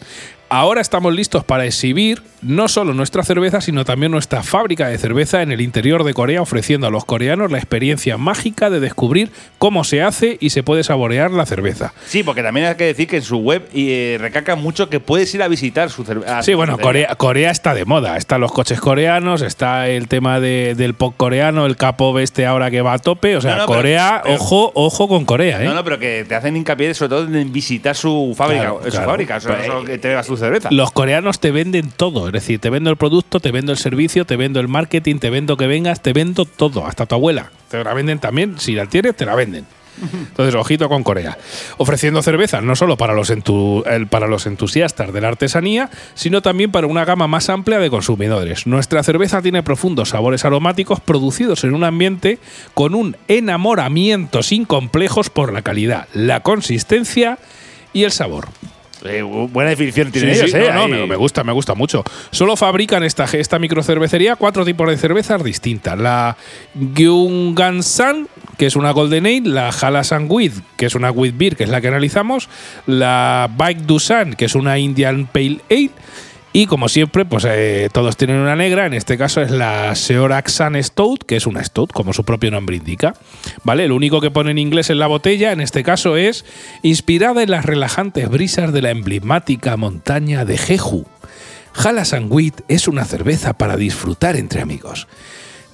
Ahora 0.51 0.81
estamos 0.81 1.13
listos 1.13 1.43
para 1.43 1.65
exhibir 1.65 2.23
no 2.41 2.67
solo 2.69 2.93
nuestra 2.93 3.21
cerveza, 3.23 3.59
sino 3.61 3.83
también 3.85 4.11
nuestra 4.11 4.41
fábrica 4.41 4.87
de 4.87 4.97
cerveza 4.97 5.41
en 5.43 5.51
el 5.51 5.59
interior 5.61 6.03
de 6.05 6.13
Corea, 6.13 6.41
ofreciendo 6.41 6.87
a 6.87 6.89
los 6.89 7.03
coreanos 7.05 7.51
la 7.51 7.57
experiencia 7.57 8.17
mágica 8.17 8.69
de 8.69 8.79
descubrir 8.79 9.29
cómo 9.59 9.83
se 9.83 10.01
hace 10.01 10.37
y 10.39 10.49
se 10.51 10.63
puede 10.63 10.83
saborear 10.83 11.31
la 11.31 11.45
cerveza. 11.45 11.93
Sí, 12.07 12.23
porque 12.23 12.41
también 12.41 12.65
hay 12.67 12.75
que 12.75 12.85
decir 12.85 13.07
que 13.09 13.17
en 13.17 13.23
su 13.23 13.37
web 13.39 13.67
eh, 13.75 14.17
recalca 14.21 14.55
mucho 14.55 14.89
que 14.89 14.99
puedes 15.01 15.35
ir 15.35 15.43
a 15.43 15.49
visitar 15.49 15.89
su 15.91 16.03
cerveza. 16.05 16.41
Sí, 16.41 16.53
bueno, 16.55 16.77
Corea, 16.79 17.13
Corea 17.15 17.51
está 17.51 17.73
de 17.75 17.83
moda. 17.85 18.15
Están 18.17 18.39
los 18.41 18.51
coches 18.53 18.79
coreanos, 18.79 19.41
está 19.43 19.87
el 19.89 20.07
tema 20.07 20.39
de- 20.39 20.73
del 20.75 20.93
pop 20.95 21.13
coreano, 21.17 21.65
el 21.65 21.75
K-pop 21.75 22.17
este 22.19 22.45
ahora 22.47 22.71
que 22.71 22.81
va 22.81 22.93
a 22.93 22.99
tope. 22.99 23.35
O 23.35 23.41
sea, 23.41 23.51
No, 23.51 23.57
no, 23.57 23.67
pero- 23.67 23.77
Corea, 23.79 24.21
pero- 24.23 24.35
ojo, 24.35 24.71
ojo 24.73 25.07
con 25.09 25.25
Corea, 25.25 25.61
¿eh? 25.61 25.65
No, 25.65 25.73
no, 25.75 25.83
pero 25.83 25.99
que 25.99 26.25
te 26.27 26.33
hacen 26.35 26.55
hincapié 26.55 26.93
sobre 26.95 27.09
todo 27.09 27.23
en 27.37 27.51
visitar 27.51 27.95
su 27.97 28.33
fábrica. 28.35 28.61
Claro, 28.61 28.81
su 28.85 28.89
claro. 28.91 29.05
fábrica, 29.07 29.35
o 29.37 29.39
sea, 29.41 29.57
Pero, 29.57 29.73
solo 29.73 29.85
que 29.85 29.97
te 29.97 30.07
veas 30.07 30.25
su 30.25 30.37
cerveza. 30.39 30.69
Los 30.71 30.91
coreanos 30.91 31.39
te 31.39 31.51
venden 31.51 31.91
todo, 31.95 32.27
es 32.27 32.33
decir, 32.33 32.59
te 32.59 32.69
vendo 32.69 32.89
el 32.89 32.97
producto, 32.97 33.39
te 33.39 33.51
vendo 33.51 33.71
el 33.71 33.77
servicio, 33.77 34.25
te 34.25 34.35
vendo 34.35 34.59
el 34.59 34.67
marketing, 34.67 35.17
te 35.17 35.29
vendo 35.29 35.57
que 35.57 35.67
vengas, 35.67 36.01
te 36.01 36.13
vendo 36.13 36.45
todo, 36.45 36.85
hasta 36.85 37.05
tu 37.05 37.15
abuela. 37.15 37.51
Te 37.69 37.83
la 37.83 37.93
venden 37.93 38.19
también, 38.19 38.59
si 38.59 38.73
la 38.73 38.85
tienes, 38.87 39.15
te 39.15 39.25
la 39.25 39.35
venden. 39.35 39.65
Entonces, 40.01 40.55
ojito 40.55 40.87
con 40.87 41.03
Corea. 41.03 41.37
Ofreciendo 41.75 42.21
cervezas 42.21 42.63
no 42.63 42.73
solo 42.77 42.95
para 42.95 43.13
los, 43.13 43.29
entu- 43.29 44.07
para 44.07 44.27
los 44.27 44.45
entusiastas 44.45 45.11
de 45.11 45.19
la 45.19 45.27
artesanía, 45.27 45.89
sino 46.13 46.41
también 46.41 46.71
para 46.71 46.87
una 46.87 47.03
gama 47.03 47.27
más 47.27 47.49
amplia 47.49 47.79
de 47.79 47.89
consumidores. 47.89 48.65
Nuestra 48.65 49.03
cerveza 49.03 49.41
tiene 49.41 49.61
profundos 49.61 50.09
sabores 50.09 50.45
aromáticos 50.45 51.01
producidos 51.01 51.65
en 51.65 51.73
un 51.73 51.83
ambiente 51.83 52.39
con 52.73 52.95
un 52.95 53.17
enamoramiento 53.27 54.41
sin 54.41 54.63
complejos 54.63 55.29
por 55.29 55.51
la 55.51 55.63
calidad, 55.63 56.07
la 56.13 56.39
consistencia 56.43 57.37
y 57.91 58.05
el 58.05 58.11
sabor. 58.11 58.47
Eh, 59.05 59.21
buena 59.21 59.69
definición 59.69 60.11
tienen 60.11 60.35
Sí, 60.35 60.41
ellos, 60.41 60.51
sí, 60.51 60.57
¿eh? 60.57 60.71
no, 60.73 60.87
no, 60.87 60.87
me, 60.87 61.07
me 61.07 61.15
gusta, 61.15 61.43
me 61.43 61.53
gusta 61.53 61.73
mucho. 61.73 62.03
Solo 62.31 62.55
fabrican 62.55 63.03
esta, 63.03 63.25
esta 63.25 63.59
microcervecería 63.59 64.35
cuatro 64.35 64.65
tipos 64.65 64.89
de 64.89 64.97
cervezas 64.97 65.43
distintas. 65.43 65.97
La 65.97 66.35
Gyungansan, 66.75 68.27
que 68.57 68.65
es 68.65 68.75
una 68.75 68.91
Golden 68.91 69.25
Ale, 69.25 69.41
la 69.45 69.69
Halasan 69.69 70.27
Wheat, 70.29 70.53
que 70.75 70.85
es 70.85 70.95
una 70.95 71.11
Wheat 71.11 71.37
Beer, 71.37 71.55
que 71.55 71.63
es 71.63 71.69
la 71.69 71.81
que 71.81 71.87
analizamos, 71.87 72.49
la 72.87 73.49
Bike 73.55 73.83
Dusan, 73.83 74.33
que 74.33 74.45
es 74.45 74.55
una 74.55 74.77
Indian 74.77 75.27
Pale 75.31 75.59
Ale, 75.69 75.91
y 76.51 76.65
como 76.65 76.89
siempre, 76.89 77.25
pues 77.25 77.45
eh, 77.47 77.89
todos 77.91 78.17
tienen 78.17 78.37
una 78.37 78.55
negra, 78.55 78.87
en 78.87 78.93
este 78.93 79.17
caso 79.17 79.41
es 79.41 79.51
la 79.51 79.93
Seoraxan 79.95 80.81
Stout, 80.83 81.23
que 81.23 81.35
es 81.35 81.45
una 81.45 81.63
Stout, 81.63 81.91
como 81.91 82.11
su 82.11 82.23
propio 82.23 82.49
nombre 82.49 82.75
indica. 82.75 83.13
¿Vale? 83.63 83.87
Lo 83.87 83.95
único 83.95 84.19
que 84.19 84.31
pone 84.31 84.51
en 84.51 84.57
inglés 84.57 84.89
en 84.89 84.97
la 84.97 85.07
botella, 85.07 85.51
en 85.51 85.61
este 85.61 85.83
caso, 85.83 86.17
es 86.17 86.45
inspirada 86.81 87.43
en 87.43 87.51
las 87.51 87.65
relajantes 87.65 88.29
brisas 88.29 88.73
de 88.73 88.81
la 88.81 88.89
emblemática 88.89 89.77
montaña 89.77 90.43
de 90.43 90.57
Jeju. 90.57 91.05
Halasan 91.75 92.27
Wheat 92.29 92.61
es 92.67 92.87
una 92.87 93.05
cerveza 93.05 93.53
para 93.53 93.77
disfrutar 93.77 94.35
entre 94.35 94.61
amigos. 94.61 95.07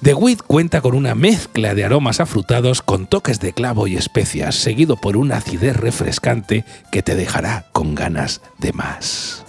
The 0.02 0.12
Wheat 0.12 0.42
cuenta 0.46 0.82
con 0.82 0.94
una 0.94 1.14
mezcla 1.14 1.74
de 1.74 1.84
aromas 1.84 2.20
afrutados 2.20 2.82
con 2.82 3.06
toques 3.06 3.40
de 3.40 3.54
clavo 3.54 3.86
y 3.86 3.96
especias, 3.96 4.54
seguido 4.54 4.96
por 4.96 5.16
una 5.16 5.38
acidez 5.38 5.74
refrescante 5.74 6.66
que 6.92 7.02
te 7.02 7.14
dejará 7.14 7.64
con 7.72 7.94
ganas 7.94 8.42
de 8.58 8.74
más. 8.74 9.42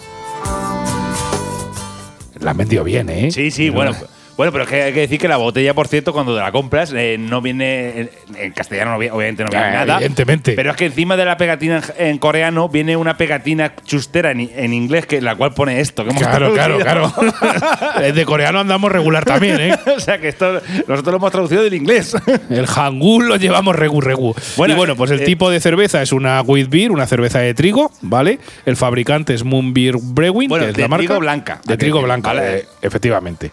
La 2.40 2.52
han 2.52 2.58
vendido 2.58 2.84
bien, 2.84 3.10
¿eh? 3.10 3.32
Sí, 3.32 3.52
sí, 3.52 3.70
bueno. 3.70 3.96
Bueno, 4.38 4.52
pero 4.52 4.64
es 4.66 4.70
que 4.70 4.84
hay 4.84 4.94
que 4.94 5.00
decir 5.02 5.20
que 5.20 5.28
la 5.28 5.38
botella, 5.38 5.74
por 5.74 5.88
cierto, 5.88 6.14
cuando 6.14 6.36
te 6.36 6.42
la 6.42 6.52
compras, 6.52 6.94
eh, 6.96 7.18
no 7.20 7.42
viene. 7.42 8.00
En, 8.02 8.10
en 8.38 8.52
castellano, 8.54 8.92
no 8.92 9.00
viene- 9.00 9.14
obviamente, 9.16 9.44
no 9.44 9.50
viene 9.50 9.66
Ah, 9.66 9.72
nada. 9.72 9.96
evidentemente. 9.96 10.54
Pero 10.54 10.72
es 10.72 10.78
que 10.78 10.86
encima 10.86 11.18
de 11.18 11.26
la 11.26 11.38
pegatina 11.38 11.82
en, 11.98 12.08
en 12.08 12.18
coreano 12.20 12.70
viene 12.70 12.96
una 12.96 13.18
pegatina 13.18 13.74
chustera 13.84 14.32
en, 14.32 14.50
en 14.56 14.74
inglés, 14.74 15.08
que 15.08 15.22
la 15.22 15.36
cual 15.36 15.54
pone 15.56 15.80
esto. 15.80 16.04
Que 16.04 16.12
hemos 16.12 16.22
Claro, 16.22 16.54
claro, 16.54 16.78
traducido. 16.80 17.34
claro. 17.34 18.14
De 18.14 18.26
coreano 18.26 18.60
andamos 18.60 18.92
regular 18.92 19.26
también, 19.26 19.60
¿eh? 19.60 19.76
o 19.98 20.00
sea 20.00 20.20
que 20.20 20.28
esto 20.28 20.62
nosotros 20.88 21.12
lo 21.14 21.16
hemos 21.18 21.32
traducido 21.32 21.64
del 21.64 21.74
inglés. 21.74 22.16
El 22.50 22.68
hangul 22.68 23.28
lo 23.28 23.38
llevamos 23.38 23.76
regu 23.76 24.02
regu. 24.02 24.36
Bueno, 24.56 24.74
y 24.76 24.78
bueno, 24.78 24.96
pues 24.96 25.10
el 25.12 25.22
eh, 25.22 25.26
tipo 25.26 25.50
de 25.50 25.60
cerveza 25.60 26.02
es 26.04 26.12
una 26.12 26.42
wheat 26.42 26.70
beer, 26.70 26.92
una 26.92 27.08
cerveza 27.08 27.40
de 27.40 27.54
trigo, 27.56 27.92
¿vale? 28.02 28.38
El 28.68 28.76
fabricante 28.78 29.34
es 29.34 29.44
Moon 29.44 29.74
Beer 29.74 29.96
Brewing, 30.00 30.48
Bueno, 30.50 30.66
que 30.66 30.72
es 30.72 30.76
de 30.78 30.82
la 30.84 30.88
marca. 30.88 31.06
trigo 31.06 31.20
blanca, 31.20 31.60
De 31.66 31.78
trigo 31.78 32.02
blanca, 32.04 32.34
¿vale? 32.34 32.58
eh, 32.60 32.66
efectivamente. 32.84 33.50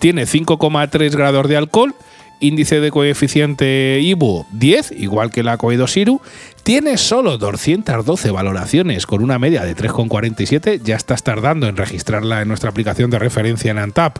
Tiene 0.00 0.22
5,3 0.22 1.10
grados 1.14 1.46
de 1.46 1.56
alcohol, 1.58 1.94
índice 2.40 2.80
de 2.80 2.90
coeficiente 2.90 4.00
IBU 4.00 4.46
10, 4.50 4.92
igual 4.92 5.30
que 5.30 5.42
la 5.42 5.58
Coedosiru. 5.58 6.22
Tiene 6.62 6.96
solo 6.96 7.36
212 7.36 8.30
valoraciones 8.30 9.06
con 9.06 9.22
una 9.22 9.38
media 9.38 9.62
de 9.62 9.76
3,47. 9.76 10.80
Ya 10.82 10.96
estás 10.96 11.22
tardando 11.22 11.68
en 11.68 11.76
registrarla 11.76 12.40
en 12.40 12.48
nuestra 12.48 12.70
aplicación 12.70 13.10
de 13.10 13.18
referencia 13.18 13.70
en 13.70 13.78
Antap 13.78 14.18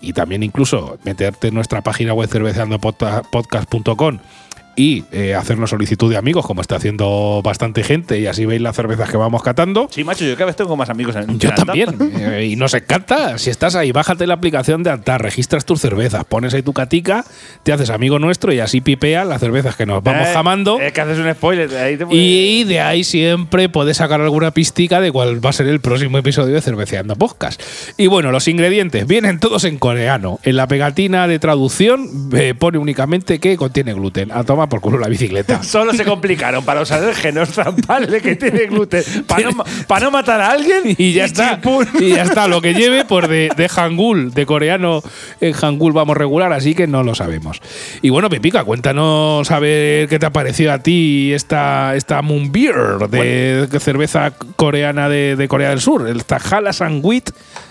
y 0.00 0.14
también 0.14 0.42
incluso 0.42 0.98
meterte 1.04 1.48
en 1.48 1.54
nuestra 1.54 1.82
página 1.82 2.14
web 2.14 2.30
cerveceandopodcast.com 2.30 4.18
y 4.78 5.04
eh, 5.12 5.34
hacernos 5.34 5.70
solicitud 5.70 6.08
de 6.10 6.16
amigos, 6.16 6.46
como 6.46 6.60
está 6.60 6.76
haciendo 6.76 7.42
bastante 7.42 7.82
gente, 7.82 8.18
y 8.20 8.26
así 8.26 8.46
veis 8.46 8.60
las 8.62 8.76
cervezas 8.76 9.10
que 9.10 9.16
vamos 9.16 9.42
catando. 9.42 9.88
sí, 9.90 10.04
macho, 10.04 10.24
yo 10.24 10.34
cada 10.34 10.46
vez 10.46 10.56
tengo 10.56 10.76
más 10.76 10.88
amigos 10.88 11.16
en 11.16 11.38
Yo 11.38 11.50
también. 11.52 11.90
eh, 12.18 12.48
y 12.50 12.56
nos 12.56 12.72
encanta. 12.74 13.36
Si 13.38 13.50
estás 13.50 13.74
ahí, 13.74 13.90
bájate 13.92 14.26
la 14.26 14.34
aplicación 14.34 14.82
de 14.84 14.90
Antar, 14.90 15.20
registras 15.20 15.64
tus 15.64 15.80
cervezas, 15.80 16.24
pones 16.24 16.54
ahí 16.54 16.62
tu 16.62 16.72
catica, 16.72 17.24
te 17.64 17.72
haces 17.72 17.90
amigo 17.90 18.18
nuestro 18.18 18.52
y 18.52 18.60
así 18.60 18.80
pipeas 18.80 19.26
las 19.26 19.40
cervezas 19.40 19.74
que 19.76 19.84
nos 19.84 20.02
vamos 20.02 20.28
Eh, 20.28 20.32
jamando. 20.32 20.78
Es 20.80 20.92
que 20.92 21.00
haces 21.00 21.18
un 21.18 21.32
spoiler. 21.34 21.74
Ahí 21.76 21.96
te 21.96 22.06
puede- 22.06 22.20
Y 22.20 22.64
de 22.64 22.80
ahí 22.80 23.02
siempre 23.04 23.68
puedes 23.68 23.96
sacar 23.96 24.20
alguna 24.20 24.52
pistica 24.52 25.00
de 25.00 25.10
cuál 25.10 25.44
va 25.44 25.50
a 25.50 25.52
ser 25.52 25.66
el 25.66 25.80
próximo 25.80 26.18
episodio 26.18 26.54
de 26.54 26.60
Cerveceando 26.62 27.16
Podcast. 27.16 27.60
Y 27.96 28.06
bueno, 28.06 28.30
los 28.30 28.46
ingredientes 28.46 29.06
vienen 29.06 29.40
todos 29.40 29.64
en 29.64 29.78
coreano. 29.78 30.38
En 30.44 30.56
la 30.56 30.68
pegatina 30.68 31.26
de 31.26 31.38
traducción 31.40 32.30
eh, 32.32 32.54
pone 32.56 32.78
únicamente 32.78 33.40
que 33.40 33.56
contiene 33.56 33.92
gluten. 33.94 34.30
A 34.32 34.44
tomar 34.44 34.67
por 34.68 34.80
culo 34.80 34.98
la 34.98 35.08
bicicleta. 35.08 35.62
Solo 35.62 35.92
se 35.92 36.04
complicaron 36.04 36.64
para 36.64 36.80
usar 36.80 37.02
el 37.02 37.14
genos 37.14 37.50
trampable 37.50 38.20
que 38.20 38.36
tiene 38.36 38.66
gluten. 38.66 39.02
Para 39.26 40.04
no, 40.04 40.10
matar 40.10 40.40
a 40.40 40.50
alguien 40.52 40.94
y 40.96 41.12
ya 41.12 41.24
está. 41.24 41.52
chimpún. 41.52 41.86
Y 42.00 42.10
ya 42.10 42.22
está. 42.22 42.48
Lo 42.48 42.60
que 42.60 42.74
lleve, 42.74 43.04
pues 43.04 43.28
de, 43.28 43.50
de 43.56 43.68
Hangul, 43.68 44.32
de 44.32 44.46
coreano 44.46 45.02
en 45.40 45.52
Hangul 45.52 45.92
vamos 45.92 46.16
regular, 46.16 46.52
así 46.52 46.74
que 46.74 46.86
no 46.86 47.02
lo 47.02 47.14
sabemos. 47.14 47.60
Y 48.02 48.10
bueno, 48.10 48.28
Pipica, 48.30 48.64
cuéntanos 48.64 49.50
a 49.50 49.58
ver 49.58 50.08
qué 50.08 50.18
te 50.18 50.26
ha 50.26 50.32
parecido 50.32 50.72
a 50.72 50.78
ti 50.78 51.32
esta, 51.32 51.94
esta 51.96 52.22
Moon 52.22 52.50
Beer 52.52 53.08
de 53.08 53.80
cerveza 53.80 54.32
coreana 54.56 55.08
de, 55.08 55.36
de 55.36 55.48
Corea 55.48 55.70
del 55.70 55.80
Sur, 55.80 56.08
el 56.08 56.24
Tajala 56.24 56.72
Sangwit 56.72 57.30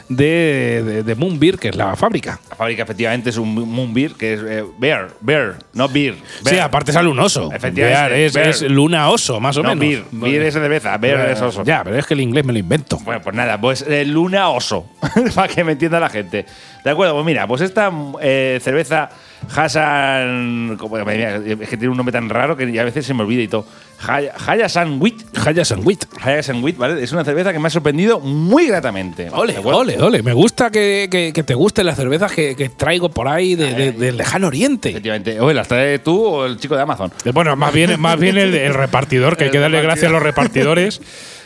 de, 0.10 0.84
de, 0.86 1.04
de 1.04 1.15
Moon 1.15 1.38
Beer, 1.39 1.58
que 1.58 1.70
es 1.70 1.76
la 1.76 1.96
fábrica. 1.96 2.39
La 2.50 2.56
fábrica 2.56 2.84
efectivamente 2.84 3.30
es 3.30 3.38
un 3.38 3.54
Moon 3.54 3.93
Beer, 3.93 4.12
que 4.13 4.34
es 4.34 4.39
eh, 4.41 4.63
beer, 4.78 5.08
beer, 5.22 5.56
no 5.74 5.88
beer. 5.89 6.15
Sí, 6.43 6.52
beer. 6.52 6.62
aparte 6.62 6.91
sale 6.91 7.10
un 7.10 7.20
oso. 7.20 7.52
Efectivamente, 7.52 7.82
Bear 7.82 8.13
es, 8.13 8.34
bear. 8.34 8.48
es 8.48 8.62
luna 8.63 9.10
oso, 9.10 9.39
más 9.39 9.58
o 9.58 9.63
No, 9.63 9.76
menos. 9.76 9.80
beer. 9.82 10.04
Beer 10.12 10.41
es 10.43 10.54
cerveza, 10.54 10.98
beer 10.98 11.30
es 11.32 11.41
oso. 11.41 11.63
Ya, 11.63 11.84
pero 11.84 11.98
es 11.98 12.06
que 12.06 12.13
el 12.13 12.22
inglés 12.22 12.46
me 12.46 12.54
lo 12.54 12.60
invento. 12.60 12.98
Bueno, 13.04 13.22
pues 13.22 13.36
nada, 13.36 13.60
pues 13.60 13.82
eh, 13.88 14.06
Luna 14.06 14.50
Oso, 14.50 14.89
para 15.36 15.54
que 15.54 15.63
me 15.63 15.74
entienda 15.74 16.00
la 16.00 16.10
gente. 16.10 16.46
De 16.84 16.89
acuerdo, 16.91 17.13
pues 17.15 17.26
mira, 17.26 17.46
pues 17.48 17.62
esta 17.62 17.91
eh, 18.22 18.60
cerveza 18.62 19.10
Hassan. 19.56 20.78
como- 20.80 20.97
Es 20.97 21.69
que 21.69 21.78
tiene 21.78 21.89
un 21.89 21.97
nombre 21.97 22.12
tan 22.13 22.30
raro 22.30 22.56
que 22.58 22.80
a 22.80 22.84
veces 22.84 23.06
se 23.06 23.13
me 23.13 23.23
olvida 23.23 23.41
y 23.43 23.47
todo. 23.47 23.65
Hay- 24.08 24.28
Hayasan 24.45 25.02
Wheat. 25.02 25.15
Haya 25.45 25.65
Sangwit. 25.65 26.06
Hayasan 26.21 26.63
Wheat, 26.63 26.78
¿vale? 26.78 27.04
Es 27.04 27.12
una 27.12 27.23
cerveza 27.23 27.52
que 27.52 27.60
me 27.60 27.67
ha 27.67 27.71
sorprendido 27.71 28.19
muy 28.19 28.67
gratamente. 28.67 29.30
Ole, 29.32 29.58
ole, 29.63 29.97
ole. 30.00 30.21
Me 30.21 30.34
gusta 30.34 30.69
que, 30.69 31.08
que- 31.10 31.32
que 31.34 31.43
te 31.43 31.54
gusten 31.56 31.86
las 31.86 31.95
cervezas 31.97 32.32
que, 32.32 32.56
que 32.56 32.69
traigo 32.69 33.10
por 33.10 33.28
ahí 33.28 33.56
de- 33.56 33.73
de- 33.73 33.91
del 33.93 34.17
lejano 34.17 34.47
oriente. 34.47 34.89
Efectivamente. 34.89 35.39
Oye, 35.39 35.54
¿las 35.56 35.67
traes 35.67 36.04
tú 36.04 36.23
o 36.23 36.45
el 36.45 36.58
chico 36.60 36.76
de 36.76 36.82
Amazon? 36.84 37.12
Eh, 37.26 37.32
Bueno, 37.32 37.56
más 37.56 37.73
bien, 37.73 38.00
más 38.00 38.19
bien 38.19 38.38
el, 38.38 38.54
el 38.54 38.73
repartidor, 38.73 39.36
que 39.38 39.45
hay 39.45 39.52
que 39.52 39.60
darle 39.60 39.82
gracias 39.82 40.10
a 40.10 40.13
los 40.13 40.21
repartidores 40.21 41.02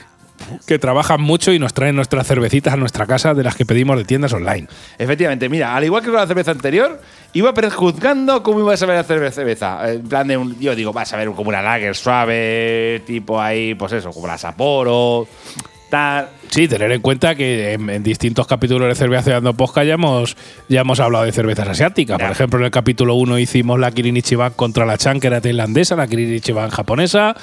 que 0.66 0.80
trabajan 0.80 1.22
mucho 1.22 1.52
y 1.54 1.60
nos 1.60 1.74
traen 1.74 1.96
nuestras 1.96 2.28
cervecitas 2.28 2.74
a 2.74 2.78
nuestra 2.78 3.06
casa 3.06 3.34
de 3.34 3.44
las 3.44 3.56
que 3.56 3.66
pedimos 3.66 3.98
de 3.98 4.06
tiendas 4.06 4.34
online. 4.34 4.68
Efectivamente, 4.98 5.50
mira, 5.50 5.76
al 5.76 5.84
igual 5.84 6.02
que 6.04 6.10
con 6.10 6.18
la 6.20 6.28
cerveza 6.28 6.52
anterior, 6.52 7.02
iba 7.34 7.54
prejuzgando 7.54 8.44
cómo 8.44 8.60
iba 8.60 8.74
a 8.74 8.78
saber 8.78 8.96
la 8.96 9.04
cerve- 9.06 9.32
cerveza. 9.32 9.92
En 9.92 10.04
plan 10.08 10.28
de 10.28 10.38
un, 10.38 10.60
yo 10.60 10.76
digo, 10.76 10.92
vas 10.94 11.12
a 11.14 11.18
ver 11.18 11.30
como 11.32 11.50
una 11.50 11.62
lager 11.62 11.96
suave, 11.96 13.02
tipo 13.06 13.40
ahí, 13.42 13.76
pues 13.76 13.94
eso, 13.94 14.12
como 14.12 14.28
la 14.28 14.38
Sapporo, 14.38 15.28
tal. 15.92 16.30
Sí, 16.50 16.68
tener 16.68 16.92
en 16.92 17.02
cuenta 17.02 17.36
que 17.36 17.74
en, 17.74 17.90
en 17.90 18.04
distintos 18.04 18.48
capítulos 18.48 18.88
de 18.88 18.96
Cerveceando 18.96 19.54
Posca 19.54 19.84
ya 19.84 19.94
hemos, 19.94 20.36
ya 20.68 20.82
hemos 20.82 21.00
hablado 21.00 21.24
de 21.24 21.32
cervezas 21.32 21.68
asiáticas. 21.68 22.20
Por 22.20 22.32
ejemplo, 22.32 22.60
en 22.60 22.66
el 22.66 22.72
capítulo 22.72 23.14
1 23.16 23.38
hicimos 23.38 23.80
la 23.80 23.92
Kirin 23.92 24.18
Ichiban 24.18 24.54
contra 24.54 24.86
la 24.86 24.98
Chan, 24.98 25.20
que 25.20 25.28
era 25.28 25.40
tailandesa, 25.40 25.96
la 25.96 26.08
Kirin 26.08 26.34
Ichiban 26.34 26.70
japonesa. 26.72 27.36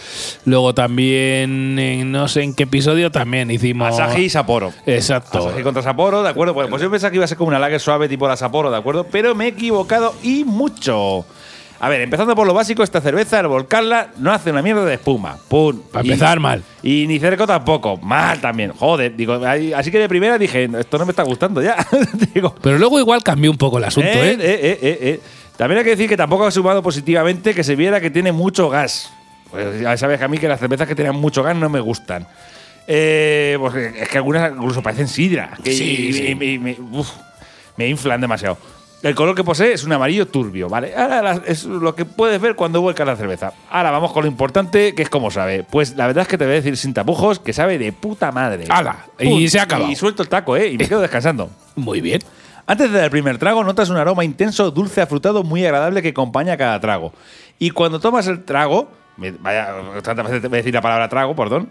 Luego 0.44 0.74
también, 0.74 1.78
en 1.78 2.11
no 2.11 2.26
sé 2.28 2.42
en 2.42 2.54
qué 2.54 2.64
episodio, 2.64 3.11
también 3.11 3.50
hicimos. 3.50 3.98
Asahi 3.98 4.24
y 4.24 4.30
Sapporo. 4.30 4.72
Exacto. 4.84 5.48
Asahi 5.48 5.62
contra 5.62 5.82
Sapporo, 5.82 6.22
¿de 6.22 6.30
acuerdo? 6.30 6.52
Pues, 6.52 6.68
pues 6.68 6.82
yo 6.82 6.90
pensaba 6.90 7.11
que 7.11 7.16
iba 7.16 7.24
a 7.24 7.28
ser 7.28 7.38
como 7.38 7.48
una 7.48 7.58
lager 7.58 7.80
suave 7.80 8.08
tipo 8.08 8.26
la 8.26 8.37
Sapporo, 8.37 8.70
¿de 8.70 8.76
acuerdo? 8.76 9.04
Pero 9.04 9.34
me 9.34 9.44
he 9.44 9.48
equivocado 9.48 10.14
y 10.22 10.44
mucho. 10.44 11.24
A 11.80 11.88
ver, 11.88 12.00
empezando 12.00 12.34
por 12.34 12.46
lo 12.46 12.54
básico, 12.54 12.82
esta 12.82 13.00
cerveza, 13.00 13.38
al 13.38 13.46
volcarla, 13.46 14.08
no 14.18 14.32
hace 14.32 14.50
una 14.50 14.62
mierda 14.62 14.84
de 14.84 14.94
espuma. 14.94 15.38
Pum. 15.48 15.80
Para 15.92 16.04
Y- 16.04 16.10
empezar 16.10 16.40
mal. 16.40 16.62
Y 16.82 17.06
ni 17.06 17.20
cerco 17.20 17.46
tampoco. 17.46 17.96
Mal 17.98 18.40
también. 18.40 18.72
Joder. 18.72 19.14
Digo, 19.14 19.34
ahí- 19.46 19.72
así 19.72 19.90
que 19.92 19.98
de 20.00 20.08
primera 20.08 20.38
dije, 20.38 20.68
esto 20.78 20.98
no 20.98 21.06
me 21.06 21.12
está 21.12 21.22
gustando 21.22 21.62
ya. 21.62 21.76
Digo, 22.34 22.54
Pero 22.60 22.78
luego 22.78 22.98
igual 22.98 23.22
cambió 23.22 23.50
un 23.50 23.56
poco 23.58 23.78
el 23.78 23.84
asunto, 23.84 24.08
eh, 24.08 24.32
¿eh? 24.32 24.38
eh, 24.40 24.78
eh. 24.82 25.20
También 25.56 25.78
hay 25.78 25.84
que 25.84 25.90
decir 25.90 26.08
que 26.08 26.16
tampoco 26.16 26.46
ha 26.46 26.50
sumado 26.50 26.82
positivamente 26.82 27.54
que 27.54 27.62
se 27.64 27.76
viera 27.76 28.00
que 28.00 28.10
tiene 28.10 28.32
mucho 28.32 28.68
gas. 28.68 29.12
Pues 29.50 29.80
ya 29.80 29.96
sabes 29.96 30.18
que 30.18 30.24
a 30.24 30.28
mí 30.28 30.38
que 30.38 30.48
las 30.48 30.58
cervezas 30.60 30.86
que 30.88 30.94
tienen 30.94 31.14
mucho 31.16 31.42
gas 31.42 31.56
no 31.56 31.68
me 31.70 31.80
gustan. 31.80 32.26
Eh, 32.86 33.56
pues 33.60 33.74
es 33.74 34.08
que 34.08 34.18
algunas 34.18 34.52
incluso 34.52 34.82
parecen 34.82 35.08
sidra. 35.08 35.50
Que 35.62 35.72
Sí, 35.72 35.84
y- 36.08 36.12
sí. 36.12 36.26
y- 36.40 36.58
me- 36.58 36.76
uf, 36.92 37.08
me 37.76 37.86
inflan 37.88 38.20
demasiado. 38.20 38.56
El 39.00 39.14
color 39.14 39.37
que 39.37 39.44
posee 39.44 39.72
es 39.72 39.84
un 39.84 39.92
amarillo 39.92 40.26
turbio, 40.26 40.68
¿vale? 40.68 40.92
Ahora 40.96 41.40
es 41.46 41.64
lo 41.64 41.94
que 41.94 42.04
puedes 42.04 42.40
ver 42.40 42.56
cuando 42.56 42.80
vuelcas 42.80 43.06
la 43.06 43.14
cerveza. 43.14 43.52
Ahora 43.70 43.92
vamos 43.92 44.12
con 44.12 44.24
lo 44.24 44.28
importante, 44.28 44.94
que 44.94 45.02
es 45.02 45.08
cómo 45.08 45.30
sabe. 45.30 45.62
Pues 45.62 45.94
la 45.96 46.08
verdad 46.08 46.22
es 46.22 46.28
que 46.28 46.37
te 46.37 46.44
voy 46.44 46.54
a 46.54 46.56
decir 46.56 46.76
sin 46.76 46.94
tapujos 46.94 47.38
que 47.38 47.52
sabe 47.52 47.78
de 47.78 47.92
puta 47.92 48.32
madre. 48.32 48.64
¡Hala! 48.68 49.06
Y 49.20 49.48
se 49.48 49.61
ha 49.61 49.62
acabado. 49.62 49.90
Y 49.90 49.94
suelto 49.94 50.22
el 50.22 50.28
taco, 50.28 50.56
¿eh? 50.56 50.68
Y 50.68 50.78
me 50.78 50.88
quedo 50.88 51.00
descansando. 51.00 51.48
Muy 51.76 52.00
bien. 52.00 52.22
Antes 52.66 52.90
de 52.90 52.96
dar 52.96 53.04
el 53.04 53.11
primer 53.11 53.38
trago, 53.38 53.62
notas 53.62 53.88
un 53.88 53.96
aroma 53.96 54.24
intenso, 54.24 54.70
dulce, 54.72 55.00
afrutado, 55.00 55.42
muy 55.42 55.64
agradable 55.64 56.02
que 56.02 56.08
acompaña 56.08 56.58
cada 56.58 56.78
trago. 56.78 57.14
Y 57.58 57.70
cuando 57.70 57.98
tomas 57.98 58.26
el 58.26 58.44
trago, 58.44 58.90
vaya, 59.40 59.74
tantas 60.02 60.26
veces 60.26 60.42
te 60.42 60.48
voy 60.48 60.56
a 60.56 60.58
decir 60.58 60.74
la 60.74 60.82
palabra 60.82 61.08
trago, 61.08 61.34
perdón, 61.34 61.70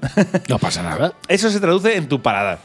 No 0.50 0.58
pasa 0.58 0.82
nada. 0.82 1.14
eso 1.28 1.52
se 1.52 1.60
traduce 1.60 1.98
en 1.98 2.10
tu 2.10 2.20
paladar. 2.22 2.58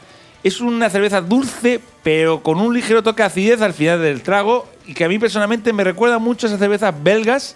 Es 0.43 0.59
una 0.59 0.89
cerveza 0.89 1.21
dulce, 1.21 1.79
pero 2.03 2.43
con 2.43 2.59
un 2.59 2.73
ligero 2.73 3.01
toque 3.01 3.23
de 3.23 3.27
acidez 3.27 3.61
al 3.61 3.73
final 3.73 4.01
del 4.01 4.21
trago, 4.21 4.67
y 4.85 4.93
que 4.93 5.05
a 5.05 5.07
mí 5.07 5.17
personalmente 5.17 5.71
me 5.71 5.83
recuerda 5.83 6.19
mucho 6.19 6.45
a 6.45 6.49
esas 6.49 6.59
cervezas 6.59 6.93
belgas 7.01 7.55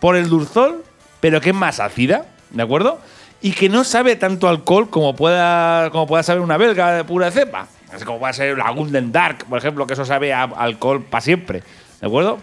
por 0.00 0.16
el 0.16 0.28
dulzor, 0.28 0.82
pero 1.20 1.40
que 1.40 1.50
es 1.50 1.54
más 1.54 1.78
ácida, 1.78 2.26
¿de 2.50 2.62
acuerdo? 2.62 2.98
Y 3.42 3.52
que 3.52 3.68
no 3.68 3.84
sabe 3.84 4.16
tanto 4.16 4.48
alcohol 4.48 4.88
como 4.88 5.14
pueda, 5.14 5.90
como 5.90 6.06
pueda 6.06 6.22
saber 6.22 6.42
una 6.42 6.56
belga 6.56 6.92
de 6.92 7.04
pura 7.04 7.30
cepa. 7.30 7.68
Es 7.94 8.04
como 8.04 8.18
puede 8.18 8.32
ser 8.32 8.56
la 8.56 8.70
Golden 8.70 9.12
Dark, 9.12 9.44
por 9.44 9.58
ejemplo, 9.58 9.86
que 9.86 9.92
eso 9.92 10.04
sabe 10.04 10.32
a 10.32 10.44
alcohol 10.44 11.02
para 11.02 11.20
siempre, 11.20 11.62
¿de 12.00 12.06
acuerdo? 12.06 12.38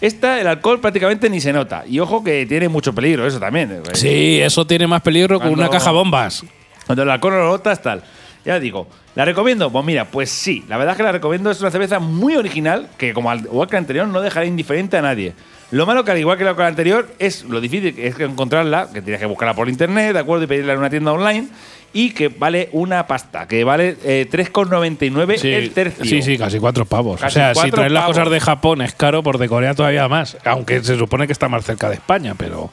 Esta, 0.00 0.38
el 0.40 0.46
alcohol 0.46 0.78
prácticamente 0.80 1.30
ni 1.30 1.40
se 1.40 1.52
nota. 1.54 1.84
Y 1.86 2.00
ojo 2.00 2.22
que 2.22 2.44
tiene 2.44 2.68
mucho 2.68 2.94
peligro, 2.94 3.26
eso 3.26 3.40
también. 3.40 3.82
Sí, 3.94 4.40
eso 4.42 4.66
tiene 4.66 4.86
más 4.86 5.00
peligro 5.00 5.40
que 5.40 5.48
una 5.48 5.70
caja 5.70 5.90
bombas. 5.90 6.44
Cuando 6.84 7.02
el 7.02 7.10
alcohol 7.10 7.32
no 7.32 7.38
lo 7.40 7.48
notas, 7.48 7.80
tal. 7.80 8.02
Ya 8.46 8.60
digo, 8.60 8.86
¿la 9.16 9.24
recomiendo? 9.24 9.72
Pues 9.72 9.84
mira, 9.84 10.04
pues 10.04 10.30
sí. 10.30 10.64
La 10.68 10.76
verdad 10.76 10.92
es 10.92 10.96
que 10.98 11.02
la 11.02 11.10
recomiendo. 11.10 11.50
Es 11.50 11.60
una 11.60 11.72
cerveza 11.72 11.98
muy 11.98 12.36
original 12.36 12.88
que, 12.96 13.12
como 13.12 13.28
al 13.28 13.40
igual 13.40 13.66
que 13.66 13.74
la 13.74 13.80
anterior, 13.80 14.06
no 14.06 14.20
dejará 14.20 14.46
indiferente 14.46 14.96
a 14.96 15.02
nadie. 15.02 15.34
Lo 15.72 15.84
malo 15.84 16.04
que, 16.04 16.12
al 16.12 16.18
igual 16.18 16.38
que 16.38 16.44
la 16.44 16.52
anterior, 16.52 17.08
es 17.18 17.42
lo 17.42 17.60
difícil 17.60 17.92
que 17.92 18.06
es 18.06 18.20
encontrarla, 18.20 18.88
que 18.94 19.02
tienes 19.02 19.18
que 19.18 19.26
buscarla 19.26 19.54
por 19.54 19.68
internet, 19.68 20.12
¿de 20.12 20.20
acuerdo? 20.20 20.44
Y 20.44 20.46
pedirla 20.46 20.74
en 20.74 20.78
una 20.78 20.90
tienda 20.90 21.12
online. 21.12 21.48
Y 21.92 22.10
que 22.10 22.28
vale 22.28 22.68
una 22.70 23.08
pasta, 23.08 23.48
que 23.48 23.64
vale 23.64 23.96
eh, 24.04 24.28
3,99 24.30 25.44
el 25.44 25.70
tercio. 25.72 26.04
sí, 26.04 26.22
sí, 26.22 26.38
casi 26.38 26.60
cuatro 26.60 26.84
pavos. 26.84 27.20
Casi 27.20 27.38
o 27.38 27.40
sea, 27.40 27.54
si 27.54 27.70
traes 27.72 27.90
las 27.90 28.04
cosas 28.04 28.30
de 28.30 28.38
Japón 28.38 28.80
es 28.82 28.94
caro, 28.94 29.24
por 29.24 29.38
de 29.38 29.48
Corea 29.48 29.74
todavía 29.74 30.06
más. 30.06 30.36
Aunque 30.44 30.84
se 30.84 30.96
supone 30.96 31.26
que 31.26 31.32
está 31.32 31.48
más 31.48 31.64
cerca 31.64 31.88
de 31.88 31.96
España, 31.96 32.34
pero 32.38 32.70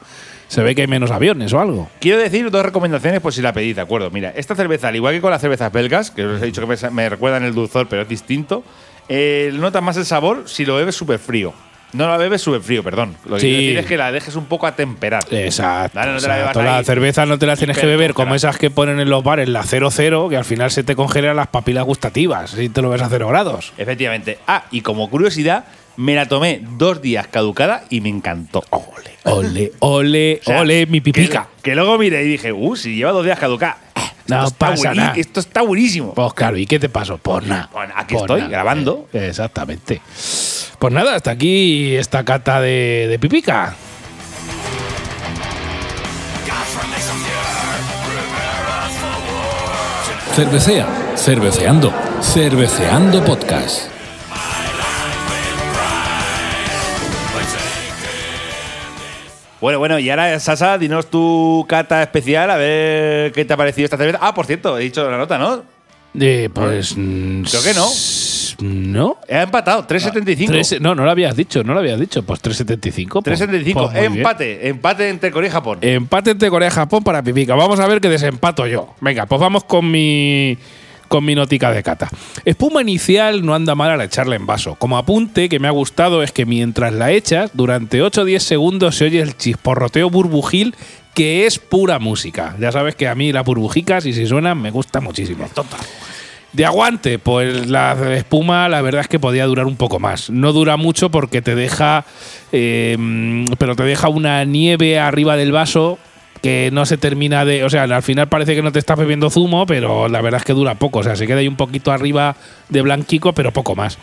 se 0.48 0.62
ve 0.62 0.74
que 0.74 0.82
hay 0.82 0.86
menos 0.88 1.10
aviones 1.10 1.52
o 1.52 1.60
algo. 1.60 1.88
Quiero 2.00 2.18
decir 2.18 2.50
dos 2.50 2.64
recomendaciones 2.64 3.20
por 3.20 3.32
si 3.32 3.42
la 3.42 3.52
pedís, 3.52 3.76
¿de 3.76 3.82
acuerdo? 3.82 4.10
Mira, 4.10 4.32
esta 4.36 4.54
cerveza, 4.54 4.88
al 4.88 4.96
igual 4.96 5.14
que 5.14 5.20
con 5.20 5.30
las 5.30 5.40
cervezas 5.40 5.72
belgas, 5.72 6.10
que 6.10 6.24
os 6.24 6.42
he 6.42 6.46
dicho 6.46 6.60
que 6.66 6.76
me, 6.76 6.90
me 6.90 7.08
recuerdan 7.08 7.44
el 7.44 7.54
dulzor, 7.54 7.88
pero 7.88 8.02
es 8.02 8.08
distinto, 8.08 8.62
eh, 9.08 9.50
notas 9.54 9.82
más 9.82 9.96
el 9.96 10.04
sabor 10.06 10.44
si 10.46 10.64
lo 10.64 10.76
bebes 10.76 10.94
súper 10.94 11.18
frío. 11.18 11.52
No 11.92 12.08
la 12.08 12.16
bebes 12.16 12.42
súper 12.42 12.60
frío, 12.60 12.82
perdón. 12.82 13.14
Lo 13.24 13.36
que 13.36 13.40
Sí. 13.42 13.46
quiero 13.46 13.62
decir 13.66 13.78
es 13.78 13.86
que 13.86 13.96
la 13.96 14.10
dejes 14.10 14.34
un 14.34 14.46
poco 14.46 14.66
a 14.66 14.74
temperar. 14.74 15.22
Exacto. 15.30 15.96
Vale, 15.96 16.12
no 16.14 16.18
te 16.18 16.26
la 16.26 16.38
exacto. 16.40 16.62
La 16.64 16.82
cerveza 16.82 17.24
no 17.24 17.38
te 17.38 17.46
la 17.46 17.56
tienes 17.56 17.78
que 17.78 17.86
beber 17.86 18.14
como 18.14 18.34
esas 18.34 18.58
que 18.58 18.68
ponen 18.68 18.98
en 18.98 19.08
los 19.08 19.22
bares, 19.22 19.48
la 19.48 19.62
00, 19.62 20.28
que 20.28 20.36
al 20.36 20.44
final 20.44 20.72
se 20.72 20.82
te 20.82 20.96
congelan 20.96 21.36
las 21.36 21.46
papilas 21.46 21.84
gustativas 21.84 22.50
si 22.50 22.68
te 22.68 22.82
lo 22.82 22.90
ves 22.90 23.00
a 23.02 23.08
0 23.08 23.28
grados. 23.28 23.72
Efectivamente. 23.78 24.38
Ah, 24.48 24.64
y 24.72 24.80
como 24.80 25.08
curiosidad, 25.08 25.66
me 25.96 26.14
la 26.14 26.26
tomé 26.26 26.60
dos 26.76 27.00
días 27.02 27.26
caducada 27.28 27.84
y 27.90 28.00
me 28.00 28.08
encantó. 28.08 28.62
Ole, 28.70 29.10
ole, 29.24 29.72
ole, 29.80 30.40
O 30.42 30.44
sea, 30.44 30.60
ole, 30.60 30.86
mi 30.86 31.00
pipica. 31.00 31.48
Que, 31.62 31.70
que 31.70 31.74
luego 31.76 31.98
miré 31.98 32.24
y 32.24 32.28
dije, 32.28 32.52
uh, 32.52 32.76
si 32.76 32.96
lleva 32.96 33.12
dos 33.12 33.24
días 33.24 33.38
caducada. 33.38 33.78
No 34.26 34.36
esto 34.36 34.46
está 34.48 34.66
pasa 34.70 34.94
nada. 34.94 35.12
Esto 35.16 35.40
está 35.40 35.60
buenísimo. 35.62 36.14
Pues 36.14 36.32
claro, 36.32 36.56
¿y 36.56 36.66
qué 36.66 36.78
te 36.78 36.88
pasó? 36.88 37.18
Pues 37.18 37.44
nada. 37.46 37.68
Bueno, 37.72 37.92
aquí 37.96 38.14
Pues 38.14 38.22
estoy, 38.22 38.40
nada. 38.40 38.50
grabando. 38.50 39.08
Eh, 39.12 39.26
Exactamente. 39.28 40.00
Pues 40.78 40.92
nada, 40.94 41.14
hasta 41.14 41.30
aquí 41.32 41.94
esta 41.94 42.24
cata 42.24 42.60
de, 42.60 43.06
de 43.08 43.18
pipica. 43.18 43.74
Cervecea, 50.34 50.86
cerveceando, 51.16 51.92
cerveceando 52.20 53.24
podcast. 53.24 53.93
Bueno, 59.64 59.78
bueno, 59.78 59.98
y 59.98 60.10
ahora, 60.10 60.38
Sasa, 60.40 60.76
dinos 60.76 61.06
tu 61.06 61.64
cata 61.66 62.02
especial, 62.02 62.50
a 62.50 62.56
ver 62.58 63.32
qué 63.32 63.46
te 63.46 63.54
ha 63.54 63.56
parecido 63.56 63.86
esta 63.86 63.96
cerveza. 63.96 64.18
Ah, 64.20 64.34
por 64.34 64.44
cierto, 64.44 64.76
he 64.76 64.82
dicho 64.82 65.10
la 65.10 65.16
nota, 65.16 65.38
¿no? 65.38 65.62
Eh, 66.20 66.50
pues. 66.52 66.94
mm, 66.94 67.44
Creo 67.44 67.62
que 67.62 67.72
no. 67.72 67.86
No. 68.60 69.16
He 69.26 69.40
empatado, 69.40 69.86
3.75. 69.86 70.46
Tres- 70.48 70.80
no, 70.82 70.94
no 70.94 71.06
lo 71.06 71.10
habías 71.10 71.34
dicho, 71.34 71.64
no 71.64 71.72
lo 71.72 71.80
habías 71.80 71.98
dicho. 71.98 72.22
Pues 72.24 72.42
3.75. 72.42 73.22
pues- 73.22 73.40
3.75. 73.40 73.72
pues 73.74 73.92
bien. 73.94 74.16
empate, 74.18 74.68
empate 74.68 75.08
entre 75.08 75.30
Corea 75.30 75.48
y 75.48 75.52
Japón. 75.52 75.78
Empate 75.80 76.32
entre 76.32 76.50
Corea 76.50 76.68
y 76.68 76.70
Japón 76.70 77.02
para 77.02 77.22
Pipica. 77.22 77.54
Vamos 77.54 77.80
a 77.80 77.86
ver 77.86 78.02
qué 78.02 78.10
desempato 78.10 78.66
yo. 78.66 78.94
Venga, 79.00 79.24
pues 79.24 79.40
vamos 79.40 79.64
con 79.64 79.90
mi 79.90 80.58
con 81.08 81.24
mi 81.24 81.34
notica 81.34 81.70
de 81.70 81.82
cata. 81.82 82.08
Espuma 82.44 82.82
inicial 82.82 83.44
no 83.44 83.54
anda 83.54 83.74
mal 83.74 83.90
al 83.90 84.00
echarla 84.00 84.36
en 84.36 84.46
vaso. 84.46 84.74
Como 84.76 84.98
apunte 84.98 85.48
que 85.48 85.58
me 85.58 85.68
ha 85.68 85.72
gustado 85.72 86.22
es 86.22 86.32
que 86.32 86.46
mientras 86.46 86.92
la 86.92 87.10
echas, 87.12 87.50
durante 87.54 88.02
8 88.02 88.22
o 88.22 88.24
10 88.24 88.42
segundos 88.42 88.96
se 88.96 89.06
oye 89.06 89.20
el 89.20 89.36
chisporroteo 89.36 90.10
burbujil 90.10 90.74
que 91.14 91.46
es 91.46 91.58
pura 91.58 91.98
música. 91.98 92.56
Ya 92.58 92.72
sabes 92.72 92.96
que 92.96 93.08
a 93.08 93.14
mí 93.14 93.32
las 93.32 93.44
burbujicas 93.44 94.04
y 94.06 94.12
si 94.12 94.26
suenan 94.26 94.60
me 94.60 94.70
gusta 94.70 95.00
muchísimo. 95.00 95.48
De 96.52 96.64
aguante, 96.64 97.18
pues 97.18 97.68
la 97.68 98.16
espuma 98.16 98.68
la 98.68 98.80
verdad 98.82 99.02
es 99.02 99.08
que 99.08 99.18
podía 99.18 99.46
durar 99.46 99.66
un 99.66 99.76
poco 99.76 99.98
más. 99.98 100.30
No 100.30 100.52
dura 100.52 100.76
mucho 100.76 101.10
porque 101.10 101.42
te 101.42 101.54
deja, 101.54 102.04
eh, 102.52 102.96
pero 103.58 103.74
te 103.74 103.84
deja 103.84 104.08
una 104.08 104.44
nieve 104.44 104.98
arriba 104.98 105.36
del 105.36 105.52
vaso 105.52 105.98
que 106.44 106.68
no 106.70 106.84
se 106.84 106.98
termina 106.98 107.46
de, 107.46 107.64
o 107.64 107.70
sea, 107.70 107.84
al 107.84 108.02
final 108.02 108.28
parece 108.28 108.54
que 108.54 108.60
no 108.60 108.70
te 108.70 108.78
estás 108.78 108.98
bebiendo 108.98 109.30
zumo, 109.30 109.64
pero 109.64 110.08
la 110.10 110.20
verdad 110.20 110.40
es 110.40 110.44
que 110.44 110.52
dura 110.52 110.74
poco, 110.74 110.98
o 110.98 111.02
sea, 111.02 111.16
se 111.16 111.26
queda 111.26 111.38
ahí 111.38 111.48
un 111.48 111.56
poquito 111.56 111.90
arriba 111.90 112.36
de 112.68 112.82
blanquico, 112.82 113.32
pero 113.32 113.50
poco 113.50 113.74
más. 113.74 113.96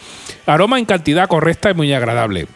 Aroma 0.47 0.79
en 0.79 0.85
cantidad 0.85 1.27
correcta 1.27 1.69
y 1.69 1.75
muy 1.75 1.93
agradable. 1.93 2.47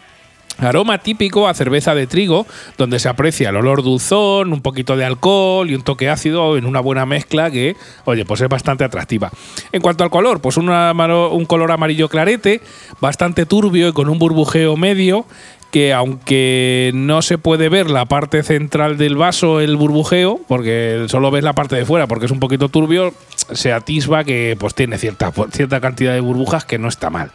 Aroma 0.58 0.98
típico 0.98 1.46
a 1.48 1.54
cerveza 1.54 1.94
de 1.94 2.06
trigo, 2.06 2.46
donde 2.78 2.98
se 2.98 3.10
aprecia 3.10 3.50
el 3.50 3.56
olor 3.56 3.82
dulzón, 3.82 4.54
un 4.54 4.62
poquito 4.62 4.96
de 4.96 5.04
alcohol 5.04 5.70
y 5.70 5.74
un 5.74 5.82
toque 5.82 6.08
ácido 6.08 6.56
en 6.56 6.64
una 6.64 6.80
buena 6.80 7.04
mezcla 7.04 7.50
que, 7.50 7.76
oye, 8.06 8.24
pues 8.24 8.40
es 8.40 8.48
bastante 8.48 8.82
atractiva. 8.82 9.30
En 9.70 9.82
cuanto 9.82 10.02
al 10.02 10.08
color, 10.08 10.40
pues 10.40 10.56
un 10.56 11.44
color 11.46 11.70
amarillo 11.70 12.08
clarete, 12.08 12.62
bastante 13.02 13.44
turbio 13.44 13.88
y 13.88 13.92
con 13.92 14.08
un 14.08 14.18
burbujeo 14.18 14.76
medio 14.76 15.26
que 15.70 15.92
aunque 15.92 16.90
no 16.94 17.22
se 17.22 17.38
puede 17.38 17.68
ver 17.68 17.90
la 17.90 18.06
parte 18.06 18.42
central 18.42 18.96
del 18.96 19.16
vaso, 19.16 19.60
el 19.60 19.76
burbujeo, 19.76 20.40
porque 20.48 21.06
solo 21.08 21.30
ves 21.30 21.44
la 21.44 21.52
parte 21.52 21.76
de 21.76 21.84
fuera, 21.84 22.06
porque 22.06 22.26
es 22.26 22.32
un 22.32 22.40
poquito 22.40 22.68
turbio, 22.68 23.12
se 23.52 23.72
atisba 23.72 24.24
que 24.24 24.56
pues 24.58 24.74
tiene 24.74 24.98
cierta, 24.98 25.32
cierta 25.52 25.80
cantidad 25.80 26.14
de 26.14 26.20
burbujas 26.20 26.64
que 26.64 26.78
no 26.78 26.88
está 26.88 27.10
mal. 27.10 27.30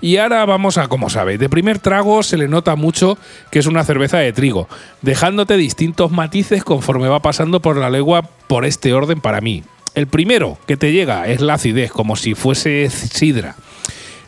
Y 0.00 0.18
ahora 0.18 0.44
vamos 0.44 0.76
a 0.76 0.88
cómo 0.88 1.08
sabe. 1.08 1.38
De 1.38 1.48
primer 1.48 1.78
trago 1.78 2.22
se 2.22 2.36
le 2.36 2.46
nota 2.46 2.76
mucho 2.76 3.16
que 3.50 3.58
es 3.58 3.66
una 3.66 3.84
cerveza 3.84 4.18
de 4.18 4.34
trigo, 4.34 4.68
dejándote 5.00 5.56
distintos 5.56 6.10
matices 6.10 6.62
conforme 6.62 7.08
va 7.08 7.22
pasando 7.22 7.60
por 7.60 7.78
la 7.78 7.88
lengua 7.88 8.22
por 8.46 8.66
este 8.66 8.92
orden 8.92 9.20
para 9.20 9.40
mí. 9.40 9.64
El 9.94 10.06
primero 10.08 10.58
que 10.66 10.76
te 10.76 10.92
llega 10.92 11.26
es 11.28 11.40
la 11.40 11.54
acidez, 11.54 11.92
como 11.92 12.16
si 12.16 12.34
fuese 12.34 12.90
sidra. 12.90 13.54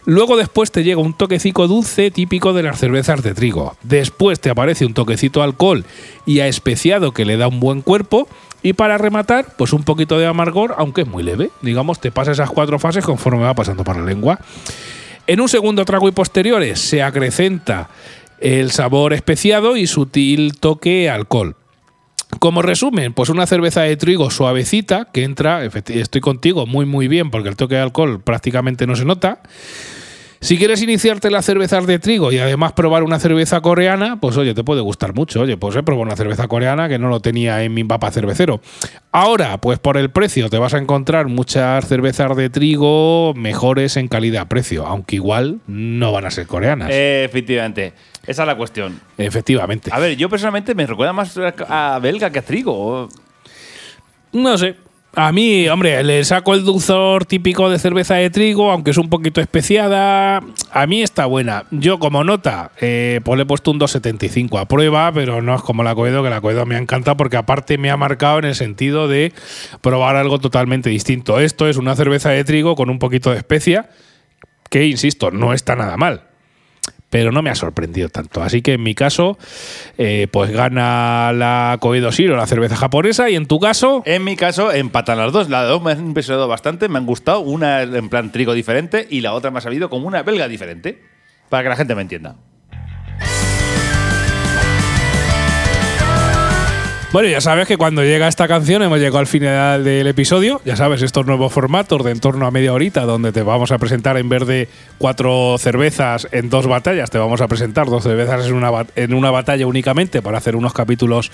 Luego 0.07 0.37
después 0.37 0.71
te 0.71 0.85
llega 0.85 1.01
un 1.01 1.15
toquecito 1.15 1.67
dulce 1.67 2.13
típico 2.13 2.53
de 2.53 2.63
las 2.63 2.79
cervezas 2.79 3.25
de 3.25 3.35
trigo. 3.35 3.77
Después 3.83 4.39
te 4.39 4.51
aparece 4.51 4.87
un 4.87 4.95
toquecito 4.95 5.43
alcohol 5.43 5.85
y 6.25 6.39
a 6.39 6.47
especiado 6.47 7.11
que 7.11 7.25
le 7.25 7.37
da 7.37 7.49
un 7.49 7.59
buen 7.59 7.83
cuerpo. 7.83 8.29
Y 8.63 8.75
para 8.75 8.99
rematar, 8.99 9.57
pues 9.59 9.73
un 9.73 9.83
poquito 9.83 10.17
de 10.17 10.27
amargor, 10.27 10.77
aunque 10.79 11.03
es 11.03 11.09
muy 11.09 11.25
leve. 11.25 11.51
Digamos, 11.61 12.01
te 12.01 12.13
pasa 12.13 12.31
esas 12.31 12.51
cuatro 12.51 12.79
fases 12.79 13.05
conforme 13.05 13.43
va 13.43 13.55
pasando 13.55 13.83
por 13.83 13.97
la 13.97 14.05
lengua. 14.05 14.39
En 15.27 15.41
un 15.41 15.49
segundo 15.49 15.85
trago 15.85 16.09
y 16.09 16.13
posteriores 16.13 16.81
se 16.81 17.03
acrecenta 17.03 17.91
el 18.39 18.71
sabor 18.71 19.13
especiado 19.13 19.77
y 19.77 19.89
sutil 19.89 20.57
toque 20.61 21.11
alcohol. 21.11 21.57
Como 22.39 22.63
resumen, 22.63 23.13
pues 23.13 23.29
una 23.29 23.47
cerveza 23.47 23.83
de 23.83 23.97
trigo 23.97 24.31
suavecita 24.31 25.09
que 25.13 25.25
entra, 25.25 25.65
estoy 25.65 26.21
contigo, 26.21 26.67
muy 26.67 26.87
muy 26.87 27.09
bien 27.09 27.31
porque 27.31 27.49
el 27.49 27.57
toque 27.57 27.77
de 27.77 27.81
alcohol 27.81 28.21
prácticamente 28.21 28.87
no 28.87 28.95
se 28.95 29.05
nota. 29.05 29.41
Si 30.41 30.59
quieres 30.59 30.83
iniciarte 30.83 31.31
las 31.31 31.45
cervezas 31.45 31.87
de 31.87 31.99
trigo 31.99 32.31
y 32.31 32.39
además 32.39 32.73
probar 32.73 33.03
una 33.03 33.19
cerveza 33.19 33.61
coreana, 33.61 34.21
pues 34.21 34.37
oye, 34.37 34.55
te 34.55 34.63
puede 34.65 34.81
gustar 34.81 35.15
mucho. 35.15 35.41
Oye, 35.41 35.57
pues 35.57 35.75
he 35.77 35.83
probado 35.83 36.03
una 36.07 36.17
cerveza 36.17 36.47
coreana 36.49 36.89
que 36.89 36.99
no 36.99 37.09
lo 37.09 37.21
tenía 37.21 37.63
en 37.63 37.75
mi 37.75 37.85
papá 37.85 38.11
cervecero. 38.11 38.61
Ahora, 39.13 39.61
pues 39.61 39.79
por 39.79 39.97
el 39.97 40.11
precio 40.11 40.51
te 40.51 40.59
vas 40.59 40.75
a 40.75 40.79
encontrar 40.79 41.27
muchas 41.27 41.87
cervezas 41.89 42.37
de 42.37 42.51
trigo 42.51 43.33
mejores 43.35 43.97
en 43.97 44.09
calidad-precio, 44.09 44.87
aunque 44.87 45.17
igual 45.17 45.61
no 45.67 46.13
van 46.13 46.27
a 46.27 46.31
ser 46.31 46.47
coreanas. 46.47 46.91
efectivamente. 46.93 47.95
Esa 48.27 48.43
es 48.43 48.47
la 48.47 48.57
cuestión. 48.57 49.01
Efectivamente. 49.19 49.91
A 49.93 49.99
ver, 49.99 50.17
yo 50.17 50.29
personalmente 50.29 50.75
me 50.75 50.87
recuerda 50.87 51.13
más 51.13 51.39
a 51.69 51.99
belga 52.03 52.31
que 52.31 52.41
a 52.41 52.43
trigo. 52.43 53.09
No 54.33 54.59
sé. 54.59 54.77
A 55.19 55.33
mí, 55.33 55.67
hombre, 55.71 56.05
le 56.05 56.23
saco 56.25 56.53
el 56.53 56.63
dulzor 56.63 57.25
típico 57.25 57.71
de 57.71 57.79
cerveza 57.79 58.17
de 58.17 58.29
trigo, 58.29 58.71
aunque 58.71 58.91
es 58.91 58.99
un 58.99 59.09
poquito 59.09 59.41
especiada. 59.41 60.43
A 60.71 60.87
mí 60.87 61.03
está 61.03 61.25
buena. 61.25 61.65
Yo, 61.71 61.99
como 61.99 62.23
nota, 62.23 62.73
eh, 62.83 63.23
pues 63.25 63.39
le 63.39 63.45
he 63.45 63.47
puesto 63.47 63.71
un 63.71 63.81
2,75 63.81 64.61
a 64.61 64.69
prueba, 64.69 65.11
pero 65.13 65.41
no 65.41 65.55
es 65.55 65.63
como 65.63 65.83
la 65.83 65.95
Coedo, 65.95 66.23
que 66.23 66.29
la 66.29 66.43
Coedo 66.43 66.67
me 66.67 66.77
ha 66.77 66.79
encantado 66.79 67.17
porque, 67.17 67.39
aparte, 67.39 67.79
me 67.79 67.91
ha 67.91 67.97
marcado 67.97 68.41
en 68.41 68.45
el 68.45 68.55
sentido 68.55 69.09
de 69.09 69.33
probar 69.81 70.17
algo 70.17 70.39
totalmente 70.39 70.91
distinto. 70.91 71.41
Esto 71.41 71.67
es 71.67 71.79
una 71.79 71.97
cerveza 71.97 72.29
de 72.29 72.45
trigo 72.45 72.77
con 72.77 72.91
un 72.91 72.99
poquito 72.99 73.31
de 73.31 73.39
especia, 73.39 73.89
que, 74.69 74.85
insisto, 74.85 75.31
no 75.31 75.55
está 75.55 75.77
nada 75.77 75.97
mal 75.97 76.25
pero 77.17 77.33
no 77.33 77.41
me 77.41 77.49
ha 77.49 77.55
sorprendido 77.55 78.11
tanto. 78.11 78.43
Así 78.43 78.61
que 78.61 78.75
en 78.75 78.83
mi 78.83 78.95
caso, 78.95 79.39
eh, 79.97 80.29
pues 80.31 80.51
gana 80.51 81.33
la 81.33 81.79
Koedo 81.81 82.11
Shiro, 82.11 82.37
la 82.37 82.47
cerveza 82.47 82.77
japonesa, 82.77 83.31
y 83.31 83.37
en 83.37 83.47
tu 83.47 83.59
caso. 83.59 84.03
En 84.05 84.23
mi 84.23 84.37
caso, 84.37 84.71
empatan 84.71 85.17
las 85.17 85.33
dos. 85.33 85.49
Las 85.49 85.67
dos 85.67 85.81
me 85.81 85.93
han 85.93 86.09
impresionado 86.09 86.47
bastante, 86.47 86.91
me 86.91 86.99
han 86.99 87.07
gustado. 87.07 87.41
Una 87.41 87.81
en 87.81 88.11
plan 88.11 88.33
trigo 88.33 88.53
diferente 88.53 89.07
y 89.09 89.23
la 89.23 89.33
otra 89.33 89.51
me 89.51 89.57
ha 89.57 89.63
sabido 89.63 89.89
como 89.89 90.07
una 90.07 90.23
belga 90.25 90.47
diferente. 90.47 91.03
Para 91.49 91.63
que 91.63 91.69
la 91.71 91.77
gente 91.77 91.95
me 91.95 92.03
entienda. 92.03 92.37
Bueno, 97.17 97.31
ya 97.31 97.41
sabes 97.41 97.67
que 97.67 97.79
cuando 97.79 98.05
llega 98.05 98.29
esta 98.29 98.47
canción 98.47 98.83
hemos 98.83 98.99
llegado 98.99 99.21
al 99.21 99.27
final 99.27 99.85
del 99.85 100.07
episodio. 100.07 100.61
Ya 100.67 100.77
sabes, 100.77 101.01
estos 101.01 101.25
nuevos 101.25 101.51
formatos 101.51 102.05
de 102.05 102.11
en 102.11 102.21
torno 102.21 102.47
a 102.47 102.51
media 102.51 102.75
horita, 102.75 103.07
donde 103.07 103.33
te 103.33 103.41
vamos 103.41 103.73
a 103.73 103.79
presentar 103.79 104.19
en 104.19 104.29
vez 104.29 104.47
de 104.47 104.69
cuatro 104.99 105.57
cervezas 105.57 106.29
en 106.31 106.51
dos 106.51 106.67
batallas, 106.67 107.09
te 107.09 107.17
vamos 107.17 107.41
a 107.41 107.49
presentar 107.49 107.87
dos 107.87 108.03
cervezas 108.03 108.45
en 108.49 108.53
una, 108.53 108.71
en 108.97 109.15
una 109.15 109.31
batalla 109.31 109.67
únicamente 109.67 110.21
para 110.21 110.37
hacer 110.37 110.57
unos 110.57 110.75
capítulos 110.75 111.33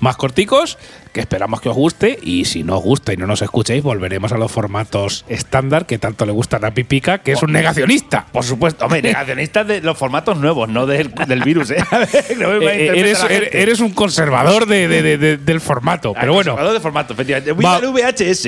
más 0.00 0.16
corticos, 0.16 0.78
que 1.12 1.20
esperamos 1.20 1.60
que 1.60 1.68
os 1.68 1.76
guste 1.76 2.18
y 2.22 2.44
si 2.44 2.62
no 2.62 2.76
os 2.78 2.82
gusta 2.82 3.12
y 3.12 3.16
no 3.16 3.26
nos 3.26 3.42
escuchéis, 3.42 3.82
volveremos 3.82 4.32
a 4.32 4.38
los 4.38 4.50
formatos 4.50 5.24
estándar 5.28 5.86
que 5.86 5.98
tanto 5.98 6.26
le 6.26 6.32
gustan 6.32 6.64
a 6.64 6.72
Pipica, 6.72 7.18
que 7.18 7.32
es 7.32 7.42
un 7.42 7.52
negacionista. 7.52 8.26
Por 8.32 8.44
supuesto, 8.44 8.84
hombre, 8.84 9.02
negacionista 9.02 9.64
de 9.64 9.80
los 9.80 9.96
formatos 9.96 10.38
nuevos, 10.38 10.68
no 10.68 10.86
del, 10.86 11.12
virus. 11.44 11.70
¿eh? 11.70 11.76
eh 12.12 12.92
eres, 12.94 13.24
eres, 13.28 13.80
un 13.80 13.92
conservador 13.92 14.66
del 14.66 15.60
formato, 15.60 16.14
pero 16.14 16.34
bueno. 16.34 16.52
Conservador 16.52 16.74
de 16.74 16.80
formato, 16.80 17.12
efectivamente. 17.14 17.50
El 17.50 17.56
vídeo 17.56 17.88
en 17.88 17.94
VHS. 17.94 18.46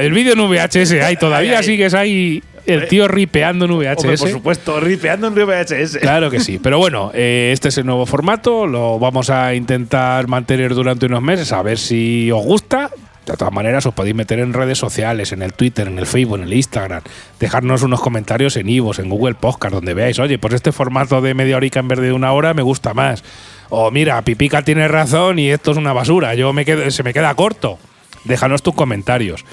el 0.00 0.12
vídeo 0.12 0.32
en 0.32 0.48
VHS, 0.48 0.92
ahí 1.04 1.16
todavía 1.16 1.62
sigues 1.62 1.94
ahí 1.94 2.42
el 2.66 2.88
tío 2.88 3.08
ripeando 3.08 3.64
en 3.64 3.76
VHS. 3.76 4.20
por 4.20 4.30
supuesto, 4.30 4.80
ripeando 4.80 5.28
en 5.28 5.34
VHS. 5.34 5.98
Claro 5.98 6.30
que 6.30 6.40
sí. 6.40 6.58
Pero 6.62 6.78
bueno, 6.78 7.10
eh, 7.14 7.50
este 7.52 7.68
es 7.68 7.78
el 7.78 7.86
nuevo 7.86 8.06
formato. 8.06 8.66
Lo 8.66 8.98
vamos 8.98 9.30
a 9.30 9.54
intentar 9.54 10.28
mantener 10.28 10.74
durante 10.74 11.06
unos 11.06 11.22
meses 11.22 11.52
a 11.52 11.62
ver 11.62 11.78
si 11.78 12.30
os 12.30 12.44
gusta. 12.44 12.90
De 13.26 13.36
todas 13.36 13.52
maneras, 13.52 13.86
os 13.86 13.94
podéis 13.94 14.16
meter 14.16 14.40
en 14.40 14.52
redes 14.52 14.78
sociales, 14.78 15.30
en 15.30 15.42
el 15.42 15.52
Twitter, 15.52 15.86
en 15.86 15.96
el 15.96 16.06
Facebook, 16.06 16.38
en 16.38 16.44
el 16.44 16.52
Instagram, 16.54 17.02
dejarnos 17.38 17.82
unos 17.84 18.00
comentarios 18.00 18.56
en 18.56 18.68
Ivos, 18.68 18.98
en 18.98 19.08
Google 19.08 19.34
Podcast, 19.34 19.74
donde 19.74 19.94
veáis, 19.94 20.18
oye, 20.18 20.38
pues 20.38 20.54
este 20.54 20.72
formato 20.72 21.20
de 21.20 21.32
media 21.32 21.56
horica 21.56 21.78
en 21.78 21.86
vez 21.86 22.00
de 22.00 22.12
una 22.12 22.32
hora 22.32 22.52
me 22.52 22.62
gusta 22.62 22.94
más. 22.94 23.22
O 23.68 23.92
mira, 23.92 24.20
Pipica 24.22 24.62
tiene 24.62 24.88
razón 24.88 25.38
y 25.38 25.50
esto 25.50 25.70
es 25.70 25.76
una 25.76 25.92
basura, 25.92 26.34
yo 26.34 26.52
me 26.52 26.64
quedo, 26.64 26.90
se 26.90 27.04
me 27.04 27.14
queda 27.14 27.32
corto. 27.36 27.78
Déjanos 28.24 28.60
tus 28.60 28.74
comentarios. 28.74 29.44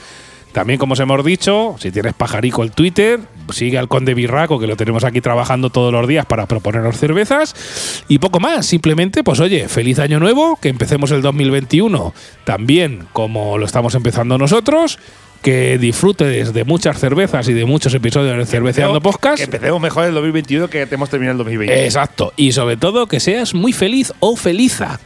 También, 0.51 0.79
como 0.79 0.93
os 0.93 0.99
hemos 0.99 1.23
dicho, 1.23 1.75
si 1.79 1.91
tienes 1.91 2.13
pajarico 2.13 2.63
el 2.63 2.71
Twitter, 2.71 3.19
sigue 3.51 3.77
al 3.77 3.87
Conde 3.87 4.13
Birraco, 4.13 4.59
que 4.59 4.67
lo 4.67 4.75
tenemos 4.75 5.03
aquí 5.03 5.21
trabajando 5.21 5.69
todos 5.69 5.93
los 5.93 6.07
días 6.07 6.25
para 6.25 6.47
proponernos 6.47 6.97
cervezas. 6.97 8.03
Y 8.07 8.17
poco 8.17 8.39
más, 8.39 8.65
simplemente, 8.65 9.23
pues 9.23 9.39
oye, 9.39 9.67
feliz 9.67 9.99
año 9.99 10.19
nuevo, 10.19 10.57
que 10.59 10.69
empecemos 10.69 11.11
el 11.11 11.21
2021 11.21 12.13
también 12.45 13.05
como 13.13 13.57
lo 13.57 13.65
estamos 13.65 13.95
empezando 13.95 14.37
nosotros. 14.37 14.99
Que 15.41 15.77
disfrutes 15.77 16.51
de 16.51 16.65
muchas 16.65 16.99
cervezas 16.99 17.47
y 17.47 17.53
de 17.53 17.63
muchos 17.63 17.93
episodios 17.93 18.35
de 18.35 18.45
Cerveceando 18.45 18.99
Podcast. 18.99 19.37
Que 19.37 19.45
empecemos 19.45 19.79
mejor 19.79 20.03
el 20.03 20.13
2021 20.13 20.69
que 20.69 20.85
hemos 20.91 21.09
terminado 21.09 21.31
el 21.31 21.37
2020. 21.37 21.85
Exacto. 21.85 22.33
Y 22.35 22.51
sobre 22.51 22.75
todo 22.75 23.07
que 23.07 23.21
seas 23.21 23.53
muy 23.53 23.71
feliz 23.71 24.11
o 24.19 24.35
feliza. 24.35 24.99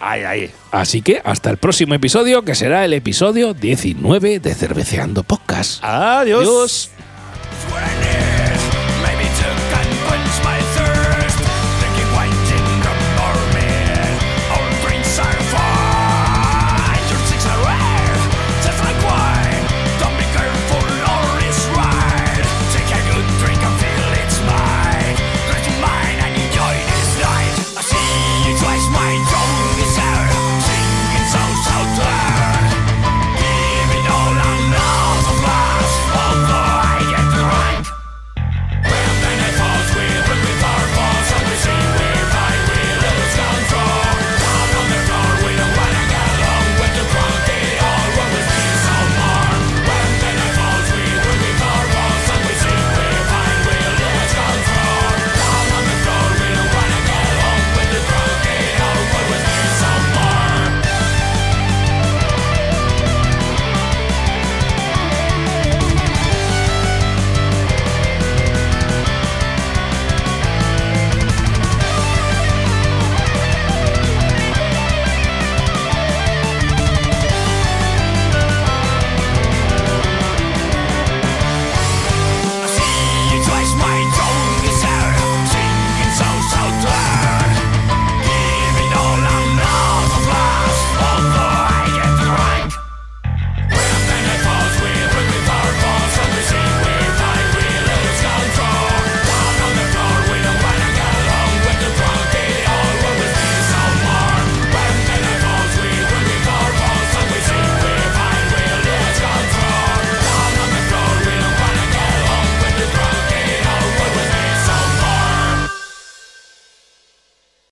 Ay, 0.00 0.22
ay. 0.22 0.50
Así 0.70 1.02
que 1.02 1.20
hasta 1.24 1.50
el 1.50 1.56
próximo 1.56 1.94
episodio, 1.94 2.42
que 2.42 2.54
será 2.54 2.84
el 2.84 2.92
episodio 2.92 3.54
19 3.54 4.40
de 4.40 4.54
Cerveceando 4.54 5.22
Podcast. 5.22 5.82
Adiós. 5.82 6.40
Adiós. 6.40 6.90